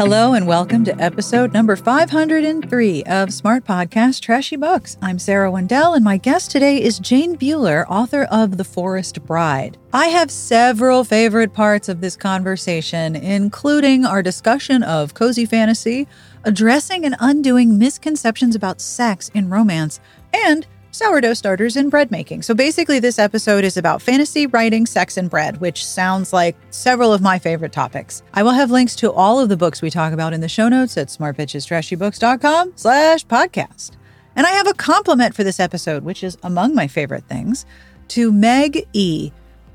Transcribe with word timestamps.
Hello 0.00 0.32
and 0.32 0.46
welcome 0.46 0.82
to 0.84 0.98
episode 0.98 1.52
number 1.52 1.76
503 1.76 3.02
of 3.04 3.34
Smart 3.34 3.66
Podcast 3.66 4.22
Trashy 4.22 4.56
Books. 4.56 4.96
I'm 5.02 5.18
Sarah 5.18 5.50
Wendell, 5.50 5.92
and 5.92 6.02
my 6.02 6.16
guest 6.16 6.50
today 6.50 6.82
is 6.82 6.98
Jane 6.98 7.36
Buehler, 7.36 7.84
author 7.86 8.22
of 8.30 8.56
The 8.56 8.64
Forest 8.64 9.22
Bride. 9.26 9.76
I 9.92 10.06
have 10.06 10.30
several 10.30 11.04
favorite 11.04 11.52
parts 11.52 11.90
of 11.90 12.00
this 12.00 12.16
conversation, 12.16 13.14
including 13.14 14.06
our 14.06 14.22
discussion 14.22 14.82
of 14.82 15.12
cozy 15.12 15.44
fantasy, 15.44 16.08
addressing 16.44 17.04
and 17.04 17.14
undoing 17.20 17.76
misconceptions 17.76 18.54
about 18.54 18.80
sex 18.80 19.30
in 19.34 19.50
romance, 19.50 20.00
and 20.32 20.66
sourdough 21.00 21.32
starters 21.32 21.76
and 21.76 21.90
bread 21.90 22.10
making. 22.10 22.42
So 22.42 22.52
basically, 22.52 22.98
this 22.98 23.18
episode 23.18 23.64
is 23.64 23.78
about 23.78 24.02
fantasy, 24.02 24.46
writing, 24.46 24.84
sex, 24.84 25.16
and 25.16 25.30
bread, 25.30 25.58
which 25.58 25.82
sounds 25.82 26.30
like 26.30 26.54
several 26.68 27.10
of 27.10 27.22
my 27.22 27.38
favorite 27.38 27.72
topics. 27.72 28.22
I 28.34 28.42
will 28.42 28.50
have 28.50 28.70
links 28.70 28.94
to 28.96 29.10
all 29.10 29.40
of 29.40 29.48
the 29.48 29.56
books 29.56 29.80
we 29.80 29.88
talk 29.88 30.12
about 30.12 30.34
in 30.34 30.42
the 30.42 30.48
show 30.48 30.68
notes 30.68 30.98
at 30.98 31.08
smartbitchestrashybooks.com 31.08 32.72
slash 32.76 33.26
podcast. 33.26 33.92
And 34.36 34.46
I 34.46 34.50
have 34.50 34.66
a 34.66 34.74
compliment 34.74 35.34
for 35.34 35.42
this 35.42 35.58
episode, 35.58 36.04
which 36.04 36.22
is 36.22 36.36
among 36.42 36.74
my 36.74 36.86
favorite 36.86 37.24
things, 37.24 37.64
to 38.08 38.30
Meg 38.30 38.86
E. 38.92 39.32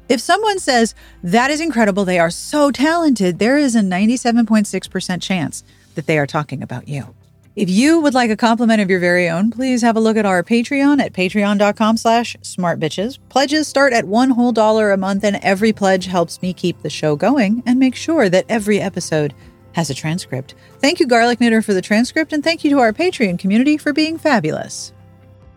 If 0.08 0.22
someone 0.22 0.60
says, 0.60 0.94
that 1.24 1.50
is 1.50 1.60
incredible, 1.60 2.06
they 2.06 2.20
are 2.20 2.30
so 2.30 2.70
talented, 2.70 3.40
there 3.40 3.58
is 3.58 3.76
a 3.76 3.82
97.6% 3.82 5.24
chance 5.24 5.64
that 5.96 6.06
they 6.06 6.20
are 6.20 6.28
talking 6.28 6.62
about 6.62 6.88
you. 6.88 7.16
If 7.56 7.70
you 7.70 8.02
would 8.02 8.14
like 8.14 8.30
a 8.30 8.36
compliment 8.36 8.82
of 8.82 8.90
your 8.90 9.00
very 9.00 9.30
own, 9.30 9.50
please 9.50 9.82
have 9.82 9.96
a 9.96 10.02
look 10.02 10.18
at 10.18 10.26
our 10.26 10.44
Patreon 10.44 11.02
at 11.02 11.14
patreon.com 11.14 11.96
slash 11.96 12.36
smartbitches. 12.42 13.18
Pledges 13.30 13.66
start 13.66 13.94
at 13.94 14.04
one 14.04 14.32
whole 14.32 14.52
dollar 14.52 14.92
a 14.92 14.98
month, 14.98 15.24
and 15.24 15.38
every 15.38 15.72
pledge 15.72 16.06
helps 16.06 16.42
me 16.42 16.52
keep 16.52 16.82
the 16.82 16.90
show 16.90 17.16
going 17.16 17.64
and 17.66 17.80
make 17.80 17.96
sure 17.96 18.28
that 18.28 18.44
every 18.50 18.82
episode 18.82 19.34
has 19.72 19.90
a 19.90 19.94
transcript. 19.94 20.54
Thank 20.80 21.00
you, 21.00 21.08
Garlic 21.08 21.40
Knitter, 21.40 21.62
for 21.62 21.74
the 21.74 21.82
transcript, 21.82 22.34
and 22.34 22.44
thank 22.44 22.66
you 22.66 22.70
to 22.72 22.80
our 22.80 22.92
Patreon 22.92 23.40
community 23.40 23.78
for 23.78 23.94
being 23.94 24.18
fabulous. 24.18 24.92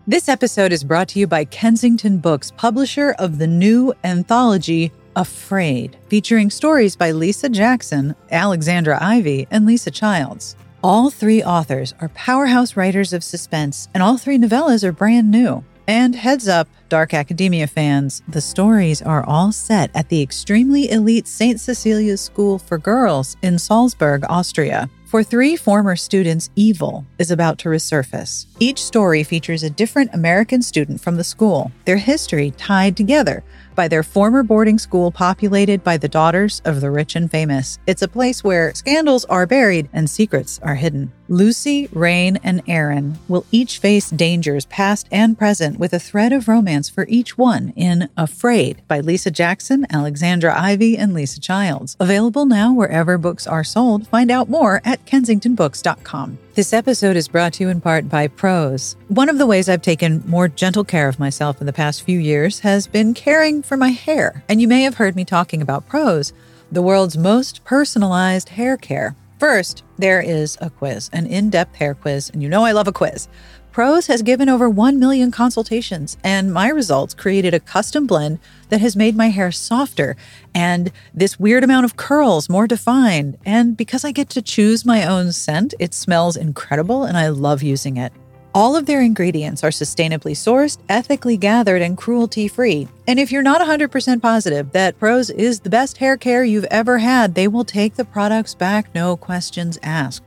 This 0.07 0.29
episode 0.29 0.71
is 0.71 0.85
brought 0.85 1.09
to 1.09 1.19
you 1.19 1.27
by 1.27 1.43
Kensington 1.43 2.19
Books, 2.19 2.53
publisher 2.55 3.13
of 3.19 3.39
the 3.39 3.47
new 3.47 3.93
anthology 4.05 4.93
Afraid, 5.17 5.97
featuring 6.07 6.49
stories 6.49 6.95
by 6.95 7.11
Lisa 7.11 7.49
Jackson, 7.49 8.15
Alexandra 8.31 8.97
Ivy, 9.01 9.47
and 9.51 9.65
Lisa 9.65 9.91
Childs. 9.91 10.55
All 10.81 11.09
three 11.09 11.43
authors 11.43 11.93
are 11.99 12.07
powerhouse 12.09 12.77
writers 12.77 13.11
of 13.11 13.21
suspense, 13.21 13.89
and 13.93 14.01
all 14.01 14.17
three 14.17 14.37
novellas 14.37 14.85
are 14.85 14.93
brand 14.93 15.29
new. 15.29 15.65
And 15.89 16.15
heads 16.15 16.47
up, 16.47 16.69
Dark 16.87 17.13
Academia 17.13 17.67
fans, 17.67 18.23
the 18.29 18.39
stories 18.39 19.01
are 19.01 19.25
all 19.25 19.51
set 19.51 19.91
at 19.93 20.07
the 20.07 20.21
extremely 20.21 20.89
elite 20.89 21.27
St. 21.27 21.59
Cecilia's 21.59 22.21
School 22.21 22.57
for 22.59 22.77
Girls 22.77 23.35
in 23.41 23.59
Salzburg, 23.59 24.23
Austria. 24.29 24.89
For 25.07 25.21
three 25.21 25.57
former 25.57 25.95
students, 25.95 26.49
evil 26.55 27.03
is 27.17 27.31
about 27.31 27.57
to 27.59 27.69
resurface. 27.69 28.45
Each 28.59 28.81
story 28.81 29.23
features 29.23 29.63
a 29.63 29.69
different 29.69 30.13
American 30.13 30.61
student 30.61 31.01
from 31.01 31.17
the 31.17 31.23
school, 31.23 31.71
their 31.83 31.97
history 31.97 32.51
tied 32.51 32.95
together 32.95 33.43
by 33.79 33.87
their 33.87 34.03
former 34.03 34.43
boarding 34.43 34.77
school 34.77 35.09
populated 35.09 35.85
by 35.85 35.95
the 35.95 36.09
daughters 36.09 36.61
of 36.65 36.81
the 36.81 36.91
rich 36.91 37.15
and 37.15 37.31
famous. 37.31 37.79
It's 37.87 38.01
a 38.01 38.09
place 38.09 38.43
where 38.43 38.73
scandals 38.73 39.23
are 39.23 39.47
buried 39.47 39.87
and 39.93 40.09
secrets 40.09 40.59
are 40.61 40.75
hidden. 40.75 41.13
Lucy, 41.29 41.87
Rain, 41.93 42.39
and 42.43 42.63
Aaron 42.67 43.19
will 43.27 43.45
each 43.51 43.77
face 43.77 44.09
dangers 44.09 44.65
past 44.65 45.07
and 45.11 45.37
present 45.37 45.77
with 45.77 45.93
a 45.93 45.99
thread 45.99 46.33
of 46.33 46.47
romance 46.47 46.89
for 46.89 47.05
each 47.07 47.37
one 47.37 47.71
in 47.75 48.09
Afraid 48.17 48.81
by 48.87 48.99
Lisa 48.99 49.29
Jackson, 49.29 49.85
Alexandra 49.91 50.59
Ivy, 50.59 50.97
and 50.97 51.13
Lisa 51.13 51.39
Childs. 51.39 51.95
Available 51.99 52.47
now 52.47 52.73
wherever 52.73 53.19
books 53.19 53.45
are 53.45 53.63
sold. 53.63 54.07
Find 54.07 54.31
out 54.31 54.49
more 54.49 54.81
at 54.83 55.05
kensingtonbooks.com. 55.05 56.39
This 56.55 56.73
episode 56.73 57.15
is 57.15 57.27
brought 57.27 57.53
to 57.53 57.63
you 57.63 57.69
in 57.69 57.79
part 57.79 58.09
by 58.09 58.27
Prose. 58.27 58.95
One 59.07 59.29
of 59.29 59.37
the 59.37 59.45
ways 59.45 59.69
I've 59.69 59.83
taken 59.83 60.23
more 60.25 60.47
gentle 60.47 60.83
care 60.83 61.07
of 61.07 61.19
myself 61.19 61.61
in 61.61 61.67
the 61.67 61.73
past 61.73 62.01
few 62.01 62.19
years 62.19 62.61
has 62.61 62.87
been 62.87 63.13
caring 63.13 63.61
for 63.61 63.77
my 63.77 63.89
hair. 63.89 64.43
And 64.49 64.59
you 64.59 64.67
may 64.67 64.81
have 64.81 64.95
heard 64.95 65.15
me 65.15 65.25
talking 65.25 65.61
about 65.61 65.87
Prose, 65.87 66.33
the 66.71 66.81
world's 66.81 67.17
most 67.17 67.63
personalized 67.63 68.49
hair 68.49 68.77
care. 68.77 69.15
First, 69.39 69.83
there 69.99 70.21
is 70.21 70.57
a 70.61 70.69
quiz, 70.69 71.09
an 71.13 71.27
in 71.27 71.49
depth 71.49 71.75
hair 71.75 71.93
quiz, 71.93 72.29
and 72.29 72.41
you 72.41 72.49
know 72.49 72.65
I 72.65 72.71
love 72.71 72.87
a 72.87 72.93
quiz. 72.93 73.27
Prose 73.71 74.07
has 74.07 74.23
given 74.23 74.49
over 74.49 74.67
1 74.67 74.97
million 74.97 75.29
consultations, 75.29 76.17
and 76.23 76.51
my 76.51 76.69
results 76.69 77.13
created 77.13 77.53
a 77.53 77.59
custom 77.59 78.07
blend 78.07 78.39
that 78.69 78.81
has 78.81 78.95
made 78.95 79.15
my 79.15 79.29
hair 79.29 79.51
softer 79.51 80.17
and 80.55 80.91
this 81.13 81.39
weird 81.39 81.63
amount 81.63 81.85
of 81.85 81.95
curls 81.95 82.49
more 82.49 82.65
defined. 82.65 83.37
And 83.45 83.77
because 83.77 84.03
I 84.03 84.11
get 84.11 84.29
to 84.29 84.41
choose 84.41 84.85
my 84.85 85.05
own 85.05 85.31
scent, 85.31 85.75
it 85.79 85.93
smells 85.93 86.35
incredible 86.35 87.03
and 87.03 87.15
I 87.15 87.27
love 87.27 87.61
using 87.61 87.97
it. 87.97 88.11
All 88.59 88.75
of 88.75 88.87
their 88.87 89.01
ingredients 89.01 89.63
are 89.63 89.69
sustainably 89.69 90.33
sourced, 90.33 90.79
ethically 90.89 91.37
gathered, 91.37 91.81
and 91.81 91.97
cruelty 91.97 92.49
free. 92.49 92.89
And 93.07 93.17
if 93.17 93.31
you're 93.31 93.41
not 93.41 93.61
100% 93.61 94.21
positive 94.21 94.73
that 94.73 94.99
Prose 94.99 95.29
is 95.29 95.61
the 95.61 95.69
best 95.69 95.95
hair 95.95 96.17
care 96.17 96.43
you've 96.43 96.65
ever 96.65 96.97
had, 96.97 97.35
they 97.35 97.47
will 97.47 97.63
take 97.63 97.95
the 97.95 98.03
products 98.03 98.53
back, 98.53 98.93
no 98.93 99.15
questions 99.15 99.79
asked. 99.81 100.25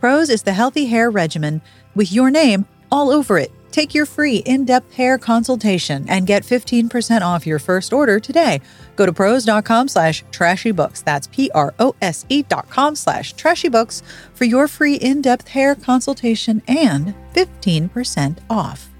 Prose 0.00 0.30
is 0.30 0.44
the 0.44 0.54
healthy 0.54 0.86
hair 0.86 1.10
regimen 1.10 1.60
with 1.94 2.10
your 2.10 2.30
name 2.30 2.64
all 2.90 3.10
over 3.10 3.36
it. 3.36 3.52
Take 3.74 3.92
your 3.92 4.06
free 4.06 4.36
in-depth 4.36 4.94
hair 4.94 5.18
consultation 5.18 6.08
and 6.08 6.28
get 6.28 6.44
15% 6.44 7.22
off 7.22 7.44
your 7.44 7.58
first 7.58 7.92
order 7.92 8.20
today. 8.20 8.60
Go 8.94 9.04
to 9.04 9.12
prose.com 9.12 9.88
slash 9.88 10.24
trashybooks. 10.26 11.02
That's 11.02 11.26
P-R-O-S-E 11.26 12.42
dot 12.44 12.70
com 12.70 12.94
slash 12.94 13.34
trashybooks 13.34 14.02
for 14.32 14.44
your 14.44 14.68
free 14.68 14.94
in-depth 14.94 15.48
hair 15.48 15.74
consultation 15.74 16.62
and 16.68 17.16
15% 17.34 18.38
off. 18.48 18.93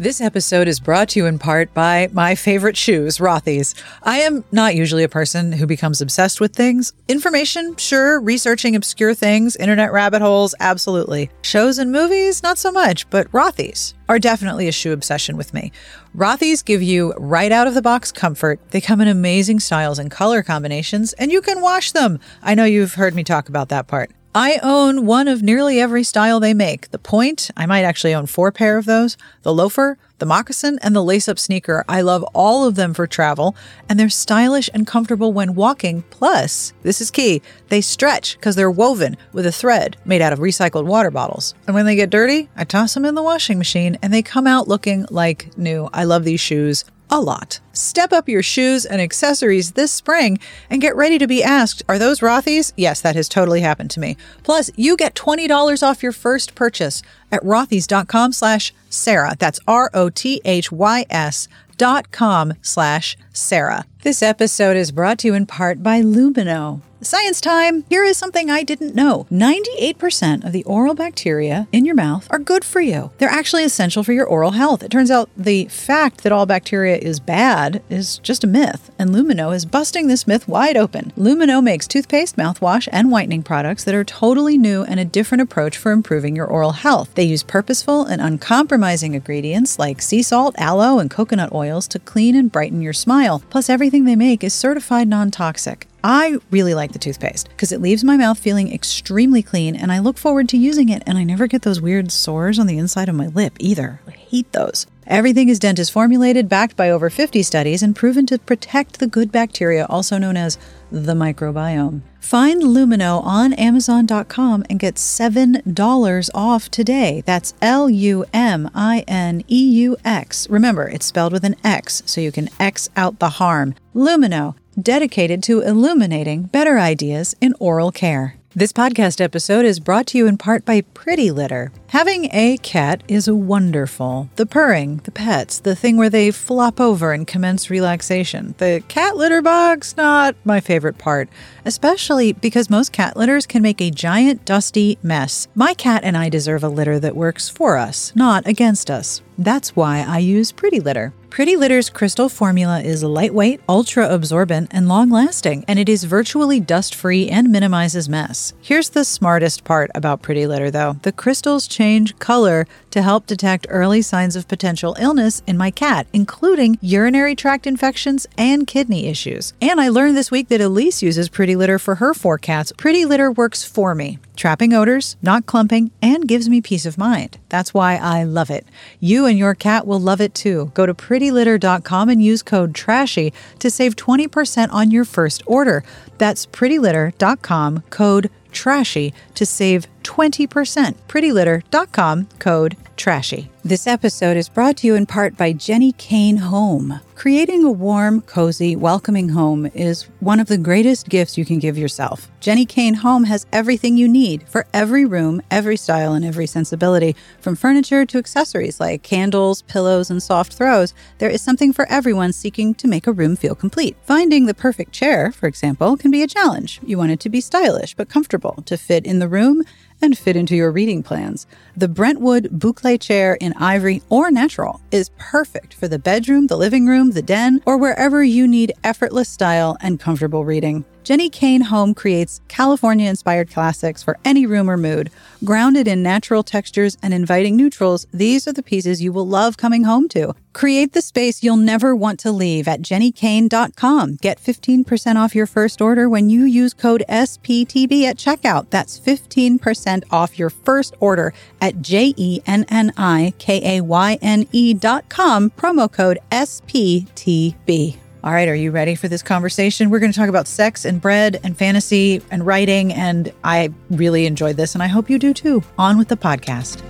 This 0.00 0.22
episode 0.22 0.66
is 0.66 0.80
brought 0.80 1.10
to 1.10 1.20
you 1.20 1.26
in 1.26 1.38
part 1.38 1.74
by 1.74 2.08
my 2.14 2.34
favorite 2.34 2.74
shoes, 2.74 3.18
Rothy's. 3.18 3.74
I 4.02 4.20
am 4.20 4.44
not 4.50 4.74
usually 4.74 5.04
a 5.04 5.10
person 5.10 5.52
who 5.52 5.66
becomes 5.66 6.00
obsessed 6.00 6.40
with 6.40 6.54
things. 6.54 6.94
Information, 7.06 7.76
sure. 7.76 8.18
Researching 8.18 8.74
obscure 8.74 9.12
things, 9.12 9.56
internet 9.56 9.92
rabbit 9.92 10.22
holes, 10.22 10.54
absolutely. 10.58 11.28
Shows 11.42 11.76
and 11.76 11.92
movies, 11.92 12.42
not 12.42 12.56
so 12.56 12.72
much, 12.72 13.10
but 13.10 13.30
Rothy's 13.30 13.92
are 14.08 14.18
definitely 14.18 14.68
a 14.68 14.72
shoe 14.72 14.94
obsession 14.94 15.36
with 15.36 15.52
me. 15.52 15.70
Rothy's 16.16 16.62
give 16.62 16.82
you 16.82 17.12
right 17.18 17.52
out 17.52 17.66
of 17.66 17.74
the 17.74 17.82
box 17.82 18.10
comfort. 18.10 18.58
They 18.70 18.80
come 18.80 19.02
in 19.02 19.08
amazing 19.08 19.60
styles 19.60 19.98
and 19.98 20.10
color 20.10 20.42
combinations, 20.42 21.12
and 21.12 21.30
you 21.30 21.42
can 21.42 21.60
wash 21.60 21.92
them. 21.92 22.20
I 22.42 22.54
know 22.54 22.64
you've 22.64 22.94
heard 22.94 23.14
me 23.14 23.22
talk 23.22 23.50
about 23.50 23.68
that 23.68 23.86
part. 23.86 24.10
I 24.34 24.60
own 24.62 25.06
one 25.06 25.26
of 25.26 25.42
nearly 25.42 25.80
every 25.80 26.04
style 26.04 26.38
they 26.38 26.54
make. 26.54 26.92
The 26.92 27.00
point, 27.00 27.50
I 27.56 27.66
might 27.66 27.82
actually 27.82 28.14
own 28.14 28.26
four 28.26 28.52
pair 28.52 28.78
of 28.78 28.84
those. 28.84 29.16
The 29.42 29.52
loafer, 29.52 29.98
the 30.20 30.26
moccasin, 30.26 30.78
and 30.82 30.94
the 30.94 31.02
lace 31.02 31.28
up 31.28 31.38
sneaker. 31.38 31.84
I 31.88 32.00
love 32.02 32.22
all 32.34 32.64
of 32.64 32.76
them 32.76 32.94
for 32.94 33.06
travel, 33.06 33.56
and 33.88 33.98
they're 33.98 34.08
stylish 34.08 34.70
and 34.72 34.86
comfortable 34.86 35.32
when 35.32 35.54
walking. 35.54 36.02
Plus, 36.10 36.72
this 36.82 37.00
is 37.00 37.10
key, 37.10 37.42
they 37.68 37.80
stretch 37.80 38.36
because 38.36 38.54
they're 38.54 38.70
woven 38.70 39.16
with 39.32 39.46
a 39.46 39.52
thread 39.52 39.96
made 40.04 40.22
out 40.22 40.32
of 40.32 40.38
recycled 40.38 40.86
water 40.86 41.10
bottles. 41.10 41.54
And 41.66 41.74
when 41.74 41.86
they 41.86 41.96
get 41.96 42.10
dirty, 42.10 42.48
I 42.56 42.64
toss 42.64 42.94
them 42.94 43.04
in 43.04 43.14
the 43.14 43.22
washing 43.22 43.58
machine 43.58 43.98
and 44.02 44.12
they 44.12 44.22
come 44.22 44.46
out 44.46 44.68
looking 44.68 45.06
like 45.10 45.56
new. 45.58 45.88
I 45.92 46.04
love 46.04 46.24
these 46.24 46.40
shoes 46.40 46.84
a 47.10 47.20
lot. 47.20 47.60
Step 47.72 48.12
up 48.12 48.28
your 48.28 48.42
shoes 48.42 48.86
and 48.86 49.00
accessories 49.00 49.72
this 49.72 49.92
spring 49.92 50.38
and 50.68 50.80
get 50.80 50.94
ready 50.94 51.18
to 51.18 51.26
be 51.26 51.42
asked, 51.42 51.82
are 51.88 51.98
those 51.98 52.20
Rothy's? 52.20 52.72
Yes, 52.76 53.00
that 53.00 53.16
has 53.16 53.28
totally 53.28 53.60
happened 53.60 53.90
to 53.92 54.00
me. 54.00 54.16
Plus, 54.42 54.70
you 54.76 54.96
get 54.96 55.14
$20 55.14 55.82
off 55.82 56.02
your 56.02 56.12
first 56.12 56.54
purchase 56.54 57.02
at 57.30 57.42
rothys.com 57.42 58.32
slash 58.32 58.72
Sarah. 58.88 59.36
That's 59.38 59.60
R-O-T-H-Y-S 59.66 61.48
dot 61.76 62.10
com 62.10 62.52
slash 62.60 63.16
Sarah. 63.32 63.86
This 64.02 64.22
episode 64.22 64.76
is 64.76 64.92
brought 64.92 65.18
to 65.20 65.28
you 65.28 65.34
in 65.34 65.46
part 65.46 65.82
by 65.82 66.02
Lumineux. 66.02 66.82
Science 67.02 67.40
time! 67.40 67.86
Here 67.88 68.04
is 68.04 68.18
something 68.18 68.50
I 68.50 68.62
didn't 68.62 68.94
know 68.94 69.26
98% 69.30 70.44
of 70.44 70.52
the 70.52 70.64
oral 70.64 70.94
bacteria 70.94 71.66
in 71.72 71.86
your 71.86 71.94
mouth 71.94 72.28
are 72.30 72.38
good 72.38 72.62
for 72.62 72.82
you. 72.82 73.10
They're 73.16 73.30
actually 73.30 73.64
essential 73.64 74.04
for 74.04 74.12
your 74.12 74.26
oral 74.26 74.50
health. 74.50 74.82
It 74.82 74.90
turns 74.90 75.10
out 75.10 75.30
the 75.34 75.64
fact 75.68 76.22
that 76.22 76.30
all 76.30 76.44
bacteria 76.44 76.98
is 76.98 77.18
bad 77.18 77.82
is 77.88 78.18
just 78.18 78.44
a 78.44 78.46
myth, 78.46 78.90
and 78.98 79.14
Lumineux 79.14 79.54
is 79.56 79.64
busting 79.64 80.08
this 80.08 80.26
myth 80.26 80.46
wide 80.46 80.76
open. 80.76 81.14
Lumineux 81.16 81.62
makes 81.62 81.88
toothpaste, 81.88 82.36
mouthwash, 82.36 82.86
and 82.92 83.10
whitening 83.10 83.42
products 83.42 83.82
that 83.84 83.94
are 83.94 84.04
totally 84.04 84.58
new 84.58 84.82
and 84.82 85.00
a 85.00 85.04
different 85.06 85.40
approach 85.40 85.78
for 85.78 85.92
improving 85.92 86.36
your 86.36 86.46
oral 86.46 86.72
health. 86.72 87.14
They 87.14 87.24
use 87.24 87.42
purposeful 87.42 88.04
and 88.04 88.20
uncompromising 88.20 89.14
ingredients 89.14 89.78
like 89.78 90.02
sea 90.02 90.22
salt, 90.22 90.54
aloe, 90.58 90.98
and 90.98 91.10
coconut 91.10 91.50
oils 91.54 91.88
to 91.88 91.98
clean 91.98 92.36
and 92.36 92.52
brighten 92.52 92.82
your 92.82 92.92
smile. 92.92 93.42
Plus, 93.48 93.70
everything 93.70 94.04
they 94.04 94.16
make 94.16 94.44
is 94.44 94.52
certified 94.52 95.08
non 95.08 95.30
toxic. 95.30 95.86
I 96.02 96.38
really 96.50 96.74
like 96.74 96.92
the 96.92 96.98
toothpaste 96.98 97.48
because 97.50 97.72
it 97.72 97.80
leaves 97.80 98.02
my 98.02 98.16
mouth 98.16 98.38
feeling 98.38 98.72
extremely 98.72 99.42
clean 99.42 99.76
and 99.76 99.92
I 99.92 99.98
look 99.98 100.16
forward 100.16 100.48
to 100.50 100.56
using 100.56 100.88
it 100.88 101.02
and 101.06 101.18
I 101.18 101.24
never 101.24 101.46
get 101.46 101.62
those 101.62 101.80
weird 101.80 102.10
sores 102.10 102.58
on 102.58 102.66
the 102.66 102.78
inside 102.78 103.08
of 103.08 103.14
my 103.14 103.26
lip 103.26 103.54
either. 103.58 104.00
I 104.06 104.12
hate 104.12 104.50
those. 104.52 104.86
Everything 105.10 105.48
is 105.48 105.58
dentist 105.58 105.90
formulated, 105.90 106.48
backed 106.48 106.76
by 106.76 106.88
over 106.88 107.10
50 107.10 107.42
studies, 107.42 107.82
and 107.82 107.96
proven 107.96 108.26
to 108.26 108.38
protect 108.38 109.00
the 109.00 109.08
good 109.08 109.32
bacteria, 109.32 109.84
also 109.86 110.18
known 110.18 110.36
as 110.36 110.56
the 110.92 111.14
microbiome. 111.14 112.02
Find 112.20 112.62
Lumineux 112.62 113.20
on 113.24 113.52
Amazon.com 113.54 114.64
and 114.70 114.78
get 114.78 114.94
$7 114.94 116.30
off 116.32 116.70
today. 116.70 117.24
That's 117.26 117.54
L 117.60 117.90
U 117.90 118.24
M 118.32 118.70
I 118.72 119.02
N 119.08 119.42
E 119.48 119.70
U 119.82 119.96
X. 120.04 120.48
Remember, 120.48 120.86
it's 120.88 121.06
spelled 121.06 121.32
with 121.32 121.44
an 121.44 121.56
X, 121.64 122.04
so 122.06 122.20
you 122.20 122.30
can 122.30 122.48
X 122.60 122.88
out 122.94 123.18
the 123.18 123.30
harm. 123.30 123.74
Lumineux, 123.92 124.54
dedicated 124.80 125.42
to 125.42 125.60
illuminating 125.60 126.44
better 126.44 126.78
ideas 126.78 127.34
in 127.40 127.54
oral 127.58 127.90
care. 127.90 128.39
This 128.52 128.72
podcast 128.72 129.20
episode 129.20 129.64
is 129.64 129.78
brought 129.78 130.08
to 130.08 130.18
you 130.18 130.26
in 130.26 130.36
part 130.36 130.64
by 130.64 130.80
Pretty 130.80 131.30
Litter. 131.30 131.70
Having 131.90 132.30
a 132.32 132.56
cat 132.56 133.04
is 133.06 133.30
wonderful. 133.30 134.28
The 134.34 134.44
purring, 134.44 134.96
the 135.04 135.12
pets, 135.12 135.60
the 135.60 135.76
thing 135.76 135.96
where 135.96 136.10
they 136.10 136.32
flop 136.32 136.80
over 136.80 137.12
and 137.12 137.28
commence 137.28 137.70
relaxation. 137.70 138.56
The 138.58 138.82
cat 138.88 139.16
litter 139.16 139.40
box, 139.40 139.96
not 139.96 140.34
my 140.44 140.58
favorite 140.58 140.98
part, 140.98 141.28
especially 141.64 142.32
because 142.32 142.68
most 142.68 142.90
cat 142.90 143.16
litters 143.16 143.46
can 143.46 143.62
make 143.62 143.80
a 143.80 143.92
giant, 143.92 144.44
dusty 144.44 144.98
mess. 145.00 145.46
My 145.54 145.72
cat 145.72 146.02
and 146.02 146.16
I 146.16 146.28
deserve 146.28 146.64
a 146.64 146.68
litter 146.68 146.98
that 146.98 147.14
works 147.14 147.48
for 147.48 147.76
us, 147.76 148.12
not 148.16 148.48
against 148.48 148.90
us. 148.90 149.22
That's 149.38 149.76
why 149.76 150.00
I 150.00 150.18
use 150.18 150.50
Pretty 150.50 150.80
Litter. 150.80 151.12
Pretty 151.30 151.56
Litter's 151.56 151.90
crystal 151.90 152.28
formula 152.28 152.80
is 152.80 153.04
lightweight, 153.04 153.60
ultra 153.68 154.12
absorbent, 154.12 154.68
and 154.72 154.88
long 154.88 155.10
lasting, 155.10 155.64
and 155.68 155.78
it 155.78 155.88
is 155.88 156.02
virtually 156.02 156.58
dust 156.58 156.92
free 156.92 157.28
and 157.28 157.52
minimizes 157.52 158.08
mess. 158.08 158.52
Here's 158.60 158.90
the 158.90 159.04
smartest 159.04 159.62
part 159.62 159.92
about 159.94 160.22
Pretty 160.22 160.48
Litter, 160.48 160.72
though 160.72 160.96
the 161.02 161.12
crystals 161.12 161.68
change 161.68 162.18
color 162.18 162.66
to 162.90 163.00
help 163.00 163.26
detect 163.26 163.68
early 163.70 164.02
signs 164.02 164.34
of 164.34 164.48
potential 164.48 164.96
illness 164.98 165.40
in 165.46 165.56
my 165.56 165.70
cat, 165.70 166.08
including 166.12 166.78
urinary 166.80 167.36
tract 167.36 167.64
infections 167.64 168.26
and 168.36 168.66
kidney 168.66 169.06
issues. 169.06 169.52
And 169.62 169.80
I 169.80 169.88
learned 169.88 170.16
this 170.16 170.32
week 170.32 170.48
that 170.48 170.60
Elise 170.60 171.00
uses 171.00 171.28
Pretty 171.28 171.54
Litter 171.54 171.78
for 171.78 171.94
her 171.94 172.12
four 172.12 172.38
cats. 172.38 172.72
Pretty 172.76 173.04
Litter 173.04 173.30
works 173.30 173.62
for 173.62 173.94
me, 173.94 174.18
trapping 174.40 174.72
odors, 174.72 175.16
not 175.20 175.44
clumping, 175.44 175.90
and 176.00 176.26
gives 176.26 176.48
me 176.48 176.62
peace 176.62 176.86
of 176.86 176.96
mind. 176.96 177.36
That's 177.50 177.74
why 177.74 177.96
I 177.96 178.24
love 178.24 178.48
it. 178.48 178.66
You 178.98 179.26
and 179.26 179.38
your 179.38 179.54
cat 179.54 179.86
will 179.86 180.00
love 180.00 180.18
it 180.22 180.34
too. 180.34 180.72
Go 180.72 180.86
to 180.86 180.94
prettylitter.com 180.94 182.08
and 182.08 182.24
use 182.24 182.42
code 182.42 182.74
TRASHY 182.74 183.34
to 183.58 183.70
save 183.70 183.96
20% 183.96 184.72
on 184.72 184.90
your 184.90 185.04
first 185.04 185.42
order. 185.46 185.84
That's 186.16 186.46
prettylitter.com, 186.46 187.82
code 187.90 188.30
TRASHY 188.50 189.12
to 189.34 189.44
save 189.44 189.86
20%. 190.04 190.94
prettylitter.com, 191.06 192.28
code 192.38 192.76
TRASHY. 192.96 193.50
This 193.62 193.86
episode 193.86 194.38
is 194.38 194.48
brought 194.48 194.78
to 194.78 194.86
you 194.86 194.94
in 194.94 195.04
part 195.04 195.36
by 195.36 195.52
Jenni 195.52 195.94
Kayne 195.98 196.38
Home. 196.38 196.98
Creating 197.14 197.62
a 197.62 197.70
warm, 197.70 198.22
cozy, 198.22 198.74
welcoming 198.74 199.28
home 199.28 199.66
is 199.74 200.04
one 200.20 200.40
of 200.40 200.46
the 200.46 200.56
greatest 200.56 201.10
gifts 201.10 201.36
you 201.36 201.44
can 201.44 201.58
give 201.58 201.76
yourself. 201.76 202.30
Jenni 202.40 202.66
Kayne 202.66 202.94
Home 202.94 203.24
has 203.24 203.44
everything 203.52 203.98
you 203.98 204.08
need 204.08 204.48
for 204.48 204.66
every 204.72 205.04
room, 205.04 205.42
every 205.50 205.76
style, 205.76 206.14
and 206.14 206.24
every 206.24 206.46
sensibility. 206.46 207.14
From 207.42 207.54
furniture 207.54 208.06
to 208.06 208.16
accessories 208.16 208.80
like 208.80 209.02
candles, 209.02 209.60
pillows, 209.60 210.10
and 210.10 210.22
soft 210.22 210.54
throws, 210.54 210.94
there 211.18 211.28
is 211.28 211.42
something 211.42 211.74
for 211.74 211.86
everyone 211.90 212.32
seeking 212.32 212.72
to 212.76 212.88
make 212.88 213.06
a 213.06 213.12
room 213.12 213.36
feel 213.36 213.54
complete. 213.54 213.94
Finding 214.04 214.46
the 214.46 214.54
perfect 214.54 214.92
chair, 214.92 215.30
for 215.30 215.46
example, 215.46 215.98
can 215.98 216.10
be 216.10 216.22
a 216.22 216.26
challenge. 216.26 216.80
You 216.82 216.96
want 216.96 217.10
it 217.10 217.20
to 217.20 217.28
be 217.28 217.42
stylish 217.42 217.94
but 217.94 218.08
comfortable, 218.08 218.62
to 218.64 218.78
fit 218.78 219.04
in 219.04 219.18
the 219.18 219.28
room 219.28 219.62
and 220.02 220.16
fit 220.16 220.36
into 220.36 220.56
your 220.56 220.70
reading 220.70 221.02
plans. 221.02 221.46
The 221.76 221.88
Brentwood 221.88 222.44
Boucle 222.58 222.98
chair 222.98 223.34
in 223.34 223.49
ivory 223.56 224.02
or 224.08 224.30
natural 224.30 224.80
is 224.90 225.10
perfect 225.18 225.74
for 225.74 225.88
the 225.88 225.98
bedroom, 225.98 226.46
the 226.46 226.56
living 226.56 226.86
room, 226.86 227.12
the 227.12 227.22
den, 227.22 227.62
or 227.66 227.76
wherever 227.76 228.22
you 228.22 228.46
need 228.46 228.72
effortless 228.84 229.28
style 229.28 229.76
and 229.80 230.00
comfortable 230.00 230.44
reading. 230.44 230.84
Jenni 231.02 231.30
Kayne 231.30 231.62
Home 231.62 231.94
creates 231.94 232.40
California 232.48 233.08
inspired 233.08 233.50
classics 233.50 234.02
for 234.02 234.18
any 234.24 234.44
room 234.44 234.68
or 234.68 234.76
mood. 234.76 235.10
Grounded 235.42 235.88
in 235.88 236.02
natural 236.02 236.42
textures 236.42 236.98
and 237.02 237.14
inviting 237.14 237.56
neutrals, 237.56 238.06
these 238.12 238.46
are 238.46 238.52
the 238.52 238.62
pieces 238.62 239.00
you 239.00 239.10
will 239.10 239.26
love 239.26 239.56
coming 239.56 239.84
home 239.84 240.08
to. 240.08 240.34
Create 240.52 240.92
the 240.92 241.00
space 241.00 241.42
you'll 241.42 241.56
never 241.56 241.96
want 241.96 242.20
to 242.20 242.30
leave 242.30 242.68
at 242.68 242.82
jennikayne.com. 242.82 244.16
Get 244.16 244.38
15% 244.40 245.16
off 245.16 245.34
your 245.34 245.46
first 245.46 245.80
order 245.80 246.08
when 246.08 246.28
you 246.28 246.44
use 246.44 246.74
code 246.74 247.02
SPTB 247.08 248.04
at 248.04 248.18
checkout. 248.18 248.68
That's 248.68 249.00
15% 249.00 250.04
off 250.10 250.38
your 250.38 250.50
first 250.50 250.94
order 251.00 251.32
at 251.62 251.80
J 251.80 252.12
E 252.16 252.42
N 252.46 252.66
N 252.68 252.92
I 252.98 253.32
K 253.38 253.78
A 253.78 253.80
Y 253.80 254.18
N 254.20 254.46
E.com, 254.52 255.50
promo 255.50 255.90
code 255.90 256.18
SPTB. 256.30 257.96
All 258.22 258.32
right, 258.32 258.48
are 258.48 258.54
you 258.54 258.70
ready 258.70 258.96
for 258.96 259.08
this 259.08 259.22
conversation? 259.22 259.88
We're 259.88 259.98
going 259.98 260.12
to 260.12 260.18
talk 260.18 260.28
about 260.28 260.46
sex 260.46 260.84
and 260.84 261.00
bread 261.00 261.40
and 261.42 261.56
fantasy 261.56 262.20
and 262.30 262.44
writing, 262.44 262.92
and 262.92 263.32
I 263.44 263.72
really 263.88 264.26
enjoyed 264.26 264.58
this, 264.58 264.74
and 264.74 264.82
I 264.82 264.88
hope 264.88 265.08
you 265.08 265.18
do 265.18 265.32
too. 265.32 265.62
On 265.78 265.96
with 265.96 266.08
the 266.08 266.18
podcast. 266.18 266.82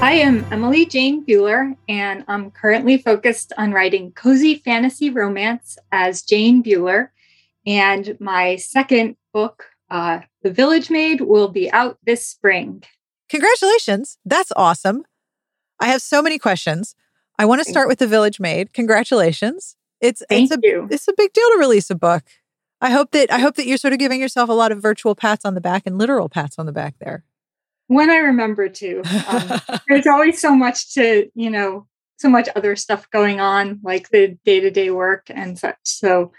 I 0.00 0.12
am 0.12 0.46
Emily 0.52 0.86
Jane 0.86 1.26
Buehler, 1.26 1.76
and 1.88 2.24
I'm 2.28 2.52
currently 2.52 2.98
focused 2.98 3.52
on 3.58 3.72
writing 3.72 4.12
cozy 4.12 4.54
fantasy 4.64 5.10
romance 5.10 5.76
as 5.90 6.22
Jane 6.22 6.62
Buehler. 6.62 7.08
And 7.66 8.16
my 8.20 8.54
second 8.54 9.16
book, 9.32 9.64
uh, 9.90 10.20
The 10.42 10.52
Village 10.52 10.88
Maid, 10.88 11.20
will 11.20 11.48
be 11.48 11.68
out 11.72 11.98
this 12.04 12.24
spring. 12.24 12.84
Congratulations. 13.28 14.18
That's 14.24 14.52
awesome. 14.54 15.02
I 15.80 15.88
have 15.88 16.00
so 16.00 16.22
many 16.22 16.38
questions. 16.38 16.94
I 17.38 17.44
want 17.46 17.62
to 17.62 17.68
start 17.68 17.88
with 17.88 17.98
The 17.98 18.06
Village 18.06 18.38
Maid. 18.40 18.72
Congratulations. 18.72 19.76
It's 20.00 20.22
Thank 20.28 20.50
it's 20.50 20.56
a 20.56 20.60
you. 20.66 20.88
it's 20.90 21.08
a 21.08 21.14
big 21.16 21.32
deal 21.32 21.48
to 21.52 21.58
release 21.58 21.90
a 21.90 21.94
book. 21.94 22.24
I 22.80 22.90
hope 22.90 23.12
that 23.12 23.32
I 23.32 23.38
hope 23.38 23.54
that 23.54 23.66
you're 23.66 23.78
sort 23.78 23.92
of 23.92 24.00
giving 24.00 24.20
yourself 24.20 24.48
a 24.48 24.52
lot 24.52 24.72
of 24.72 24.82
virtual 24.82 25.14
pats 25.14 25.44
on 25.44 25.54
the 25.54 25.60
back 25.60 25.84
and 25.86 25.98
literal 25.98 26.28
pats 26.28 26.58
on 26.58 26.66
the 26.66 26.72
back 26.72 26.96
there. 27.00 27.24
When 27.86 28.10
I 28.10 28.16
remember 28.16 28.68
to. 28.68 29.02
Um, 29.28 29.80
there's 29.88 30.06
always 30.06 30.40
so 30.40 30.54
much 30.54 30.94
to, 30.94 31.30
you 31.34 31.50
know, 31.50 31.86
so 32.16 32.28
much 32.28 32.48
other 32.56 32.74
stuff 32.76 33.10
going 33.10 33.40
on, 33.40 33.80
like 33.82 34.08
the 34.10 34.38
day 34.44 34.60
to 34.60 34.70
day 34.70 34.90
work 34.90 35.26
and 35.28 35.58
such. 35.58 35.76
So, 35.84 36.32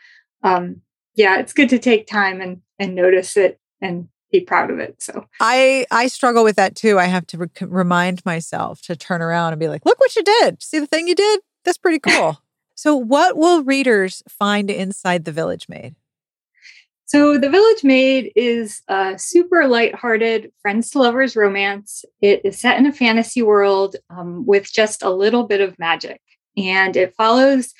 um, 0.43 0.81
yeah, 1.15 1.39
it's 1.39 1.53
good 1.53 1.69
to 1.69 1.79
take 1.79 2.07
time 2.07 2.41
and 2.41 2.61
and 2.79 2.95
notice 2.95 3.37
it 3.37 3.59
and 3.81 4.09
be 4.33 4.41
proud 4.41 4.71
of 4.71 4.79
it. 4.79 5.01
So 5.01 5.25
I 5.39 5.85
I 5.91 6.07
struggle 6.07 6.43
with 6.43 6.57
that 6.57 6.75
too. 6.75 6.99
I 6.99 7.05
have 7.05 7.25
to 7.27 7.37
re- 7.37 7.47
remind 7.61 8.25
myself 8.25 8.81
to 8.81 8.95
turn 8.97 9.21
around 9.21 9.53
and 9.53 9.59
be 9.59 9.69
like, 9.69 9.85
"Look 9.85 9.99
what 9.99 10.15
you 10.17 10.23
did! 10.23 10.61
See 10.61 10.79
the 10.79 10.87
thing 10.87 11.07
you 11.07 11.15
did? 11.15 11.39
That's 11.63 11.77
pretty 11.77 11.99
cool." 11.99 12.41
so, 12.75 12.95
what 12.95 13.37
will 13.37 13.63
readers 13.63 14.23
find 14.27 14.69
inside 14.69 15.23
the 15.23 15.31
Village 15.31 15.69
Maid? 15.69 15.95
So, 17.05 17.37
The 17.37 17.49
Village 17.49 17.83
Maid 17.83 18.31
is 18.35 18.81
a 18.87 19.19
super 19.19 19.67
lighthearted 19.67 20.51
friends 20.61 20.89
to 20.91 20.99
lovers 20.99 21.35
romance. 21.35 22.03
It 22.21 22.41
is 22.43 22.59
set 22.59 22.79
in 22.79 22.87
a 22.87 22.91
fantasy 22.91 23.43
world 23.43 23.95
um, 24.09 24.47
with 24.47 24.73
just 24.73 25.03
a 25.03 25.11
little 25.11 25.43
bit 25.43 25.61
of 25.61 25.77
magic, 25.77 26.21
and 26.57 26.97
it 26.97 27.13
follows 27.15 27.73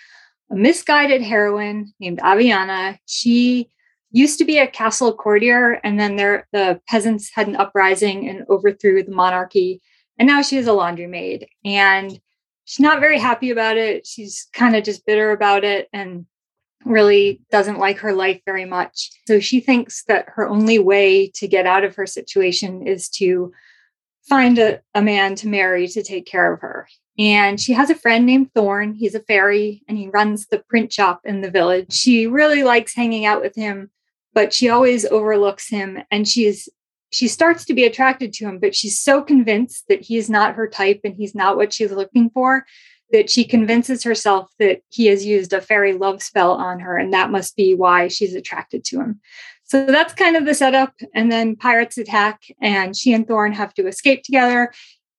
a 0.51 0.55
misguided 0.55 1.23
heroine 1.23 1.93
named 1.99 2.19
Aviana. 2.19 2.99
She 3.07 3.69
used 4.13 4.37
to 4.39 4.45
be 4.45 4.59
a 4.59 4.67
castle 4.67 5.13
courtier, 5.13 5.81
and 5.83 5.99
then 5.99 6.15
there, 6.15 6.47
the 6.53 6.79
peasants 6.87 7.31
had 7.33 7.47
an 7.47 7.57
uprising 7.57 8.29
and 8.29 8.45
overthrew 8.49 9.03
the 9.03 9.11
monarchy, 9.11 9.81
and 10.17 10.27
now 10.27 10.41
she 10.41 10.57
is 10.57 10.67
a 10.67 10.73
laundry 10.73 11.07
maid. 11.07 11.47
And 11.65 12.17
she's 12.63 12.79
not 12.79 13.01
very 13.01 13.19
happy 13.19 13.49
about 13.49 13.75
it. 13.75 14.07
She's 14.07 14.47
kind 14.53 14.75
of 14.75 14.83
just 14.83 15.05
bitter 15.05 15.31
about 15.31 15.65
it, 15.65 15.89
and 15.91 16.25
really 16.85 17.41
doesn't 17.51 17.79
like 17.79 17.99
her 17.99 18.13
life 18.13 18.41
very 18.45 18.65
much. 18.65 19.09
So 19.27 19.39
she 19.39 19.59
thinks 19.59 20.03
that 20.05 20.25
her 20.29 20.47
only 20.47 20.79
way 20.79 21.29
to 21.35 21.47
get 21.47 21.65
out 21.65 21.83
of 21.83 21.95
her 21.95 22.05
situation 22.05 22.85
is 22.87 23.09
to 23.09 23.51
find 24.27 24.57
a, 24.59 24.81
a 24.93 25.01
man 25.01 25.35
to 25.35 25.47
marry 25.47 25.87
to 25.87 26.03
take 26.03 26.25
care 26.25 26.53
of 26.53 26.61
her. 26.61 26.87
And 27.17 27.59
she 27.59 27.73
has 27.73 27.89
a 27.89 27.95
friend 27.95 28.25
named 28.25 28.51
Thorn. 28.53 28.93
He's 28.93 29.15
a 29.15 29.19
fairy 29.19 29.83
and 29.87 29.97
he 29.97 30.09
runs 30.09 30.47
the 30.47 30.59
print 30.59 30.91
shop 30.91 31.21
in 31.25 31.41
the 31.41 31.51
village. 31.51 31.93
She 31.93 32.27
really 32.27 32.63
likes 32.63 32.95
hanging 32.95 33.25
out 33.25 33.41
with 33.41 33.55
him, 33.55 33.91
but 34.33 34.53
she 34.53 34.69
always 34.69 35.05
overlooks 35.05 35.69
him 35.69 35.99
and 36.11 36.27
she's 36.27 36.69
she 37.11 37.27
starts 37.27 37.63
to 37.65 37.75
be 37.75 37.83
attracted 37.83 38.33
to 38.33 38.45
him, 38.45 38.57
but 38.57 38.73
she's 38.75 38.99
so 38.99 39.21
convinced 39.21 39.83
that 39.87 40.01
he 40.01 40.17
is 40.17 40.31
not 40.31 40.55
her 40.55 40.67
type 40.67 41.01
and 41.03 41.15
he's 41.15 41.35
not 41.35 41.55
what 41.55 41.71
she's 41.71 41.91
looking 41.91 42.31
for 42.31 42.65
that 43.13 43.29
she 43.29 43.45
convinces 43.45 44.03
herself 44.03 44.51
that 44.59 44.81
he 44.89 45.05
has 45.05 45.25
used 45.25 45.53
a 45.53 45.61
fairy 45.61 45.93
love 45.93 46.21
spell 46.21 46.51
on 46.51 46.79
her, 46.79 46.97
and 46.97 47.13
that 47.13 47.29
must 47.29 47.55
be 47.55 47.75
why 47.75 48.07
she's 48.09 48.33
attracted 48.33 48.83
to 48.83 48.99
him. 48.99 49.21
So 49.63 49.85
that's 49.85 50.13
kind 50.13 50.35
of 50.35 50.45
the 50.45 50.53
setup. 50.53 50.93
And 51.13 51.31
then 51.31 51.55
pirates 51.55 51.97
attack, 51.97 52.41
and 52.59 52.97
she 52.97 53.13
and 53.13 53.25
Thorn 53.25 53.53
have 53.53 53.73
to 53.75 53.87
escape 53.87 54.23
together. 54.23 54.73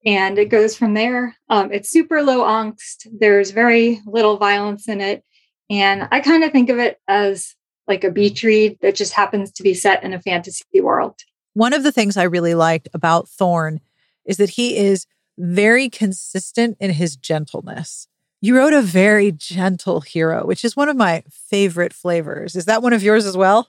And 0.04 0.38
it 0.38 0.50
goes 0.50 0.76
from 0.76 0.92
there. 0.92 1.34
Um, 1.48 1.72
it's 1.72 1.88
super 1.88 2.22
low 2.22 2.42
angst. 2.44 3.06
There's 3.10 3.52
very 3.52 4.00
little 4.06 4.36
violence 4.36 4.86
in 4.86 5.00
it. 5.00 5.24
And 5.70 6.06
I 6.10 6.20
kind 6.20 6.44
of 6.44 6.52
think 6.52 6.68
of 6.68 6.78
it 6.78 6.98
as 7.08 7.54
like 7.86 8.04
a 8.04 8.10
beach 8.10 8.42
read 8.42 8.78
that 8.80 8.94
just 8.94 9.12
happens 9.12 9.52
to 9.52 9.62
be 9.62 9.74
set 9.74 10.02
in 10.02 10.12
a 10.12 10.20
fantasy 10.20 10.80
world. 10.80 11.16
One 11.54 11.72
of 11.72 11.82
the 11.82 11.92
things 11.92 12.16
I 12.16 12.24
really 12.24 12.54
liked 12.54 12.88
about 12.94 13.28
Thorn 13.28 13.80
is 14.24 14.38
that 14.38 14.50
he 14.50 14.76
is 14.76 15.06
very 15.38 15.88
consistent 15.88 16.76
in 16.80 16.90
his 16.90 17.16
gentleness. 17.16 18.08
You 18.40 18.56
wrote 18.56 18.72
a 18.72 18.82
very 18.82 19.32
gentle 19.32 20.00
hero, 20.00 20.46
which 20.46 20.64
is 20.64 20.76
one 20.76 20.88
of 20.88 20.96
my 20.96 21.24
favorite 21.30 21.92
flavors. 21.92 22.56
Is 22.56 22.66
that 22.66 22.82
one 22.82 22.92
of 22.92 23.02
yours 23.02 23.26
as 23.26 23.36
well? 23.36 23.68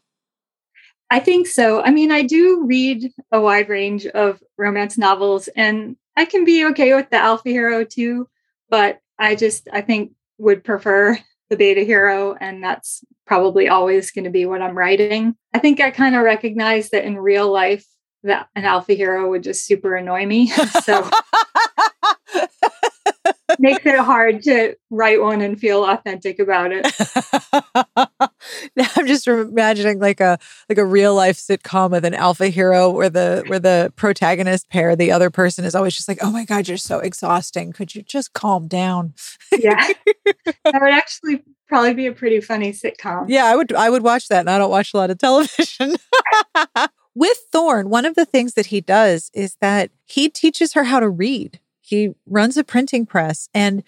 I 1.09 1.19
think 1.19 1.47
so. 1.47 1.81
I 1.81 1.91
mean, 1.91 2.11
I 2.11 2.23
do 2.23 2.65
read 2.65 3.11
a 3.31 3.39
wide 3.39 3.69
range 3.69 4.05
of 4.07 4.41
romance 4.57 4.97
novels 4.97 5.47
and 5.55 5.95
I 6.17 6.25
can 6.25 6.45
be 6.45 6.65
okay 6.67 6.93
with 6.95 7.09
the 7.09 7.17
alpha 7.17 7.49
hero 7.49 7.83
too, 7.83 8.27
but 8.69 8.99
I 9.19 9.35
just 9.35 9.67
I 9.71 9.81
think 9.81 10.13
would 10.37 10.63
prefer 10.63 11.17
the 11.49 11.57
beta 11.57 11.81
hero 11.81 12.35
and 12.39 12.63
that's 12.63 13.03
probably 13.27 13.67
always 13.67 14.11
going 14.11 14.25
to 14.25 14.31
be 14.31 14.45
what 14.45 14.61
I'm 14.61 14.77
writing. 14.77 15.35
I 15.53 15.59
think 15.59 15.79
I 15.79 15.91
kind 15.91 16.15
of 16.15 16.23
recognize 16.23 16.89
that 16.89 17.05
in 17.05 17.17
real 17.17 17.51
life 17.51 17.85
that 18.23 18.47
an 18.55 18.65
alpha 18.65 18.93
hero 18.93 19.29
would 19.29 19.43
just 19.43 19.65
super 19.65 19.95
annoy 19.95 20.25
me. 20.25 20.51
So 20.83 21.09
makes 23.59 23.85
it 23.85 23.99
hard 23.99 24.43
to 24.43 24.75
write 24.89 25.21
one 25.21 25.41
and 25.41 25.59
feel 25.59 25.83
authentic 25.85 26.39
about 26.39 26.71
it. 26.71 26.85
now 28.75 28.87
I'm 28.95 29.07
just 29.07 29.27
imagining 29.27 29.99
like 29.99 30.19
a 30.19 30.37
like 30.69 30.77
a 30.77 30.85
real 30.85 31.15
life 31.15 31.37
sitcom 31.37 31.91
with 31.91 32.05
an 32.05 32.13
alpha 32.13 32.47
hero 32.47 32.89
where 32.89 33.09
the 33.09 33.43
where 33.47 33.59
the 33.59 33.91
protagonist 33.95 34.69
pair, 34.69 34.95
the 34.95 35.11
other 35.11 35.29
person 35.29 35.65
is 35.65 35.75
always 35.75 35.95
just 35.95 36.07
like, 36.07 36.19
"Oh 36.21 36.31
my 36.31 36.45
god, 36.45 36.67
you're 36.67 36.77
so 36.77 36.99
exhausting. 36.99 37.71
Could 37.71 37.95
you 37.95 38.01
just 38.01 38.33
calm 38.33 38.67
down?" 38.67 39.13
yeah, 39.57 39.87
that 40.25 40.81
would 40.81 40.93
actually 40.93 41.43
probably 41.67 41.93
be 41.93 42.07
a 42.07 42.11
pretty 42.11 42.41
funny 42.41 42.71
sitcom. 42.71 43.25
Yeah, 43.27 43.45
I 43.45 43.55
would 43.55 43.73
I 43.73 43.89
would 43.89 44.03
watch 44.03 44.27
that, 44.29 44.41
and 44.41 44.49
I 44.49 44.57
don't 44.57 44.71
watch 44.71 44.93
a 44.93 44.97
lot 44.97 45.09
of 45.09 45.17
television. 45.17 45.95
With 47.17 47.37
Thorn, 47.49 47.89
one 47.89 48.03
of 48.03 48.15
the 48.15 48.25
things 48.25 48.55
that 48.55 48.65
he 48.67 48.81
does 48.81 49.31
is 49.33 49.55
that 49.61 49.89
he 50.03 50.27
teaches 50.27 50.73
her 50.73 50.83
how 50.83 50.99
to 50.99 51.09
read. 51.09 51.61
He 51.85 52.15
runs 52.25 52.57
a 52.57 52.63
printing 52.63 53.05
press. 53.05 53.47
And 53.53 53.83